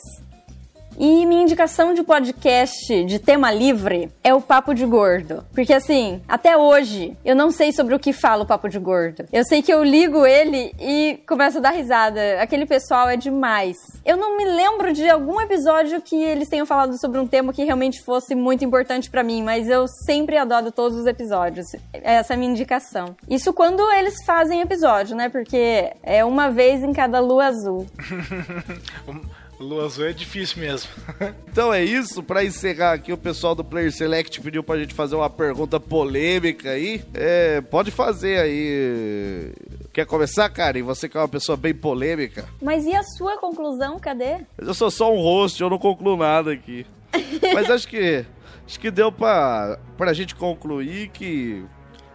E 0.98 1.26
minha 1.26 1.42
indicação 1.42 1.92
de 1.92 2.02
podcast 2.02 3.04
de 3.04 3.18
tema 3.18 3.52
livre 3.52 4.10
é 4.24 4.32
o 4.32 4.40
Papo 4.40 4.74
de 4.74 4.86
Gordo. 4.86 5.44
Porque 5.54 5.74
assim, 5.74 6.22
até 6.26 6.56
hoje, 6.56 7.14
eu 7.22 7.36
não 7.36 7.50
sei 7.50 7.70
sobre 7.70 7.94
o 7.94 7.98
que 7.98 8.14
fala 8.14 8.44
o 8.44 8.46
Papo 8.46 8.66
de 8.66 8.78
Gordo. 8.78 9.26
Eu 9.30 9.44
sei 9.44 9.60
que 9.60 9.72
eu 9.72 9.84
ligo 9.84 10.24
ele 10.24 10.74
e 10.80 11.20
começo 11.28 11.58
a 11.58 11.60
dar 11.60 11.72
risada. 11.72 12.40
Aquele 12.40 12.64
pessoal 12.64 13.10
é 13.10 13.16
demais. 13.16 13.76
Eu 14.06 14.16
não 14.16 14.38
me 14.38 14.46
lembro 14.46 14.90
de 14.94 15.06
algum 15.08 15.38
episódio 15.38 16.00
que 16.00 16.16
eles 16.16 16.48
tenham 16.48 16.64
falado 16.64 16.98
sobre 16.98 17.20
um 17.20 17.26
tema 17.26 17.52
que 17.52 17.64
realmente 17.64 18.02
fosse 18.02 18.34
muito 18.34 18.64
importante 18.64 19.10
pra 19.10 19.22
mim, 19.22 19.42
mas 19.42 19.68
eu 19.68 19.86
sempre 20.06 20.38
adoro 20.38 20.72
todos 20.72 20.96
os 20.96 21.06
episódios. 21.06 21.66
Essa 21.92 22.32
é 22.32 22.36
a 22.36 22.38
minha 22.38 22.50
indicação. 22.50 23.14
Isso 23.28 23.52
quando 23.52 23.82
eles 23.92 24.24
fazem 24.24 24.62
episódio, 24.62 25.14
né? 25.14 25.28
Porque 25.28 25.92
é 26.02 26.24
uma 26.24 26.50
vez 26.50 26.82
em 26.82 26.94
cada 26.94 27.20
lua 27.20 27.46
azul. 27.46 27.86
Lua 29.58 29.86
Azul 29.86 30.06
é 30.06 30.12
difícil 30.12 30.60
mesmo. 30.60 30.90
Então 31.56 31.72
é 31.72 31.82
isso, 31.82 32.22
pra 32.22 32.44
encerrar 32.44 32.92
aqui, 32.92 33.10
o 33.10 33.16
pessoal 33.16 33.54
do 33.54 33.64
Player 33.64 33.90
Select 33.90 34.42
pediu 34.42 34.62
pra 34.62 34.78
gente 34.78 34.92
fazer 34.92 35.16
uma 35.16 35.30
pergunta 35.30 35.80
polêmica 35.80 36.68
aí. 36.68 37.02
É, 37.14 37.62
pode 37.62 37.90
fazer 37.90 38.38
aí. 38.38 39.54
Quer 39.90 40.04
começar, 40.04 40.50
Karen? 40.50 40.82
Você 40.82 41.08
que 41.08 41.16
é 41.16 41.20
uma 41.20 41.28
pessoa 41.28 41.56
bem 41.56 41.72
polêmica. 41.72 42.44
Mas 42.60 42.84
e 42.84 42.94
a 42.94 43.02
sua 43.02 43.38
conclusão? 43.38 43.98
Cadê? 43.98 44.40
Eu 44.58 44.74
sou 44.74 44.90
só 44.90 45.10
um 45.10 45.18
host, 45.22 45.58
eu 45.58 45.70
não 45.70 45.78
concluo 45.78 46.18
nada 46.18 46.52
aqui. 46.52 46.84
Mas 47.54 47.70
acho 47.70 47.88
que 47.88 48.26
acho 48.66 48.78
que 48.78 48.90
deu 48.90 49.10
pra, 49.10 49.78
pra 49.96 50.12
gente 50.12 50.34
concluir 50.34 51.08
que 51.08 51.64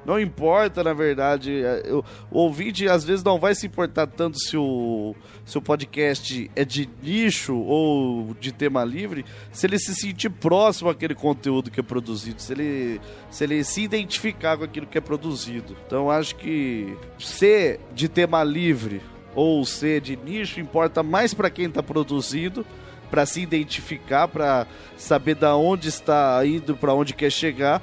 não 0.06 0.20
importa, 0.20 0.84
na 0.84 0.94
verdade, 0.94 1.64
é, 1.64 1.84
eu- 1.86 2.04
o 2.32 2.40
ouvinte 2.40 2.88
às 2.88 3.04
vezes 3.04 3.24
não 3.24 3.40
vai 3.40 3.54
se 3.56 3.68
importar 3.68 4.08
tanto 4.08 4.40
se 4.40 4.58
o, 4.58 5.16
se 5.46 5.58
o 5.58 5.62
podcast 5.62 6.50
é 6.56 6.66
de 6.66 6.90
nicho 7.04 7.56
ou 7.56 8.36
de 8.40 8.52
tema 8.52 8.84
livre, 8.84 9.24
se 9.52 9.66
ele 9.68 9.78
se 9.80 9.94
sentir 9.94 10.30
próximo 10.30 10.90
àquele 10.90 11.14
conteúdo 11.16 11.70
que 11.70 11.80
é 11.80 11.84
produzido, 11.84 12.42
se 12.42 12.54
ele, 12.54 13.02
se 13.30 13.44
ele 13.44 13.64
se 13.64 13.82
identificar 13.84 14.58
com 14.58 14.64
aquilo 14.64 14.88
que 14.88 14.98
é 14.98 15.02
produzido. 15.02 15.76
Então 15.86 16.10
acho 16.10 16.36
que 16.36 16.96
ser 17.20 17.80
de 17.94 18.08
tema 18.10 18.44
livre 18.44 19.02
ou 19.36 19.64
ser 19.66 20.02
de 20.02 20.16
nicho 20.18 20.60
importa 20.60 21.02
mais 21.04 21.34
para 21.34 21.50
quem 21.50 21.66
está 21.68 21.82
produzindo 21.84 22.66
para 23.10 23.26
se 23.26 23.42
identificar, 23.42 24.26
para 24.30 24.66
saber 24.96 25.36
da 25.36 25.54
onde 25.58 25.90
está 25.90 26.42
indo, 26.46 26.78
para 26.78 26.94
onde 26.94 27.14
quer 27.14 27.30
chegar, 27.30 27.82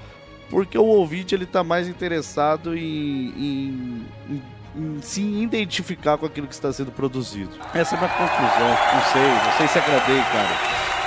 porque 0.51 0.79
o 0.79 0.85
ouvinte 0.85 1.35
ele 1.35 1.47
tá 1.47 1.63
mais 1.65 1.87
interessado 1.89 2.77
em, 2.77 2.81
em- 2.81 4.07
em- 4.31 4.43
em 4.77 5.01
se 5.03 5.21
identificar 5.23 6.17
com 6.19 6.27
aquilo 6.27 6.47
que 6.47 6.55
está 6.55 6.73
sendo 6.73 6.91
produzido. 6.93 7.51
Essa 7.75 7.95
é 7.95 7.99
a 7.99 8.01
minha 8.01 8.13
conclusão. 8.13 8.69
Não 8.95 9.03
sei, 9.13 9.29
não 9.29 9.53
sei 9.59 9.69
se 9.69 9.79
agradei, 9.79 10.21
cara. 10.23 10.49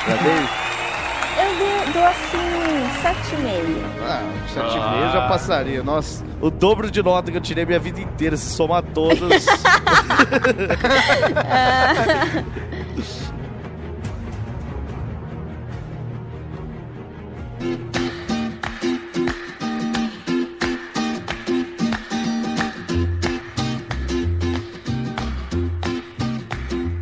Agradei? 0.04 0.48
Eu 1.38 1.56
dou, 1.58 1.94
dou 1.94 2.04
assim, 2.04 2.38
7,5. 3.02 3.82
Ah, 4.04 4.22
7,5 4.54 5.12
já 5.14 5.28
passaria. 5.28 5.82
Nossa, 5.84 6.24
o 6.42 6.50
dobro 6.52 6.92
de 6.92 7.02
nota 7.02 7.32
que 7.32 7.38
eu 7.38 7.42
tirei 7.42 7.66
minha 7.66 7.80
vida 7.80 8.00
inteira, 8.02 8.36
se 8.36 8.50
somar 8.50 8.84
todas. 8.84 9.46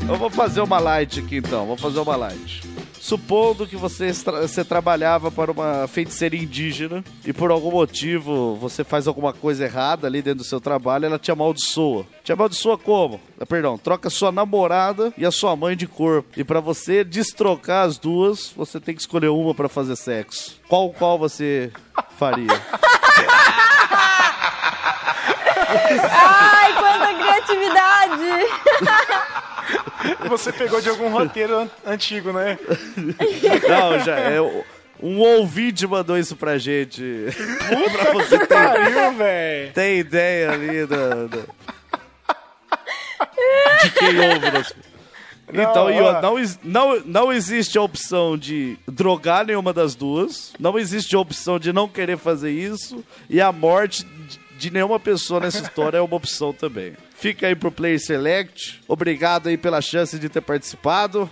Eu 0.10 0.16
vou 0.16 0.32
fazer 0.32 0.60
uma 0.62 0.80
light 0.80 1.20
aqui 1.20 1.38
então, 1.38 1.68
vou 1.68 1.78
fazer 1.78 2.00
uma 2.00 2.16
light. 2.16 2.64
Supondo 3.00 3.68
que 3.68 3.76
você, 3.76 4.12
você 4.12 4.66
trabalhava 4.66 5.30
para 5.30 5.52
uma 5.52 5.88
feiticeira 5.88 6.36
indígena 6.36 7.04
e 7.24 7.32
por 7.32 7.52
algum 7.52 7.70
motivo 7.70 8.56
você 8.56 8.84
faz 8.84 9.08
alguma 9.08 9.32
coisa 9.32 9.66
errada 9.66 10.08
ali 10.08 10.24
dentro 10.24 10.40
do 10.40 10.44
seu 10.44 10.60
trabalho, 10.60 11.06
ela 11.06 11.20
te 11.20 11.32
amaldiçoa. 11.32 12.08
Te 12.24 12.34
amaldiçoa 12.34 12.76
como? 12.76 13.22
Ah, 13.40 13.46
Perdão, 13.46 13.78
troca 13.78 14.10
sua 14.10 14.32
namorada 14.32 15.14
e 15.16 15.28
a 15.28 15.32
sua 15.32 15.56
mãe 15.56 15.78
de 15.78 15.86
corpo. 15.86 16.28
E 16.36 16.44
para 16.44 16.60
você 16.60 17.04
destrocar 17.04 17.86
as 17.86 18.00
duas, 18.00 18.52
você 18.58 18.80
tem 18.80 18.96
que 18.96 19.02
escolher 19.02 19.30
uma 19.30 19.54
para 19.54 19.70
fazer 19.70 19.96
sexo. 19.96 20.60
Qual 20.68 20.90
qual 20.92 21.20
você 21.20 21.72
faria? 22.18 22.48
Ai, 26.12 26.74
quanta 26.74 27.14
criatividade! 27.14 28.26
Você 30.28 30.52
pegou 30.54 30.80
de 30.82 30.90
algum 30.90 31.10
roteiro 31.10 31.58
an- 31.60 31.70
antigo, 31.86 32.32
né? 32.34 32.58
Não, 33.68 34.00
já 34.00 34.18
é. 34.20 34.40
Um 35.02 35.20
ouvinte 35.20 35.88
mandou 35.88 36.18
isso 36.18 36.36
pra 36.36 36.58
gente. 36.58 37.02
pra 37.92 38.12
você 38.14 38.38
ter, 38.40 38.48
Pariu, 38.48 39.14
velho. 39.14 39.74
ter 39.74 39.98
ideia 39.98 40.52
ali 40.52 40.86
da, 40.86 41.26
da- 41.26 41.46
de 43.84 43.92
quem 43.92 44.20
ouve. 44.20 44.52
Nas... 44.52 44.74
Então, 45.52 45.90
e, 45.90 46.00
ó, 46.00 46.18
ó. 46.18 46.22
não, 46.22 46.36
não, 46.64 47.00
não 47.06 47.34
existe 47.34 47.78
a 47.78 47.82
opção 47.82 48.38
de 48.38 48.78
drogar 48.88 49.46
nenhuma 49.46 49.74
das 49.74 49.96
duas. 49.96 50.54
Não 50.60 50.78
existe 50.78 51.16
a 51.16 51.20
opção 51.20 51.58
de 51.58 51.74
não 51.74 51.88
querer 51.88 52.18
fazer 52.18 52.52
isso. 52.52 53.04
E 53.30 53.42
a 53.42 53.52
morte 53.52 54.04
de- 54.06 54.40
de 54.60 54.70
nenhuma 54.72 55.00
pessoa 55.00 55.40
nessa 55.40 55.60
história 55.62 55.98
é 55.98 56.02
uma 56.02 56.16
opção 56.18 56.52
também. 56.52 56.94
Fica 57.20 57.48
aí 57.48 57.56
pro 57.56 57.70
Player 57.70 58.00
Select. 58.00 58.82
Obrigado 58.88 59.48
aí 59.48 59.58
pela 59.58 59.82
chance 59.82 60.18
de 60.18 60.30
ter 60.30 60.40
participado. 60.40 61.30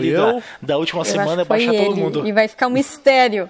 Da, 0.02 0.42
da 0.62 0.78
última 0.78 1.00
Eu 1.00 1.04
semana 1.04 1.42
é 1.42 1.44
baixar 1.44 1.72
todo 1.72 1.92
ele. 1.92 1.94
mundo. 2.00 2.26
E 2.26 2.32
vai 2.32 2.48
ficar 2.48 2.66
um 2.66 2.70
mistério. 2.70 3.48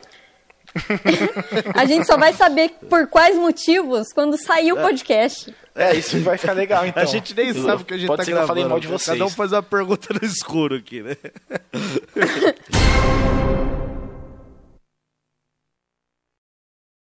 a 1.74 1.84
gente 1.84 2.06
só 2.06 2.16
vai 2.16 2.32
saber 2.32 2.70
por 2.88 3.08
quais 3.08 3.36
motivos 3.36 4.12
quando 4.12 4.36
sair 4.36 4.72
o 4.72 4.76
podcast. 4.76 5.52
É, 5.74 5.94
isso 5.96 6.20
vai 6.20 6.38
ficar 6.38 6.52
legal 6.52 6.84
então. 6.88 7.02
A 7.02 7.06
gente 7.06 7.34
nem 7.34 7.52
sabe 7.52 7.82
o 7.82 7.84
que 7.84 7.94
a 7.94 7.98
gente 7.98 8.06
Pode 8.06 8.18
tá 8.18 8.24
ser 8.24 8.30
que 8.30 8.34
eu 8.34 8.38
gravando. 8.38 8.54
falei 8.60 8.64
mal 8.68 8.78
de 8.80 8.86
vocês. 8.86 9.18
Cada 9.18 9.26
um 9.26 9.30
faz 9.30 9.52
uma 9.52 9.62
pergunta 9.62 10.14
no 10.14 10.24
escuro 10.26 10.76
aqui, 10.76 11.02
né? 11.02 11.16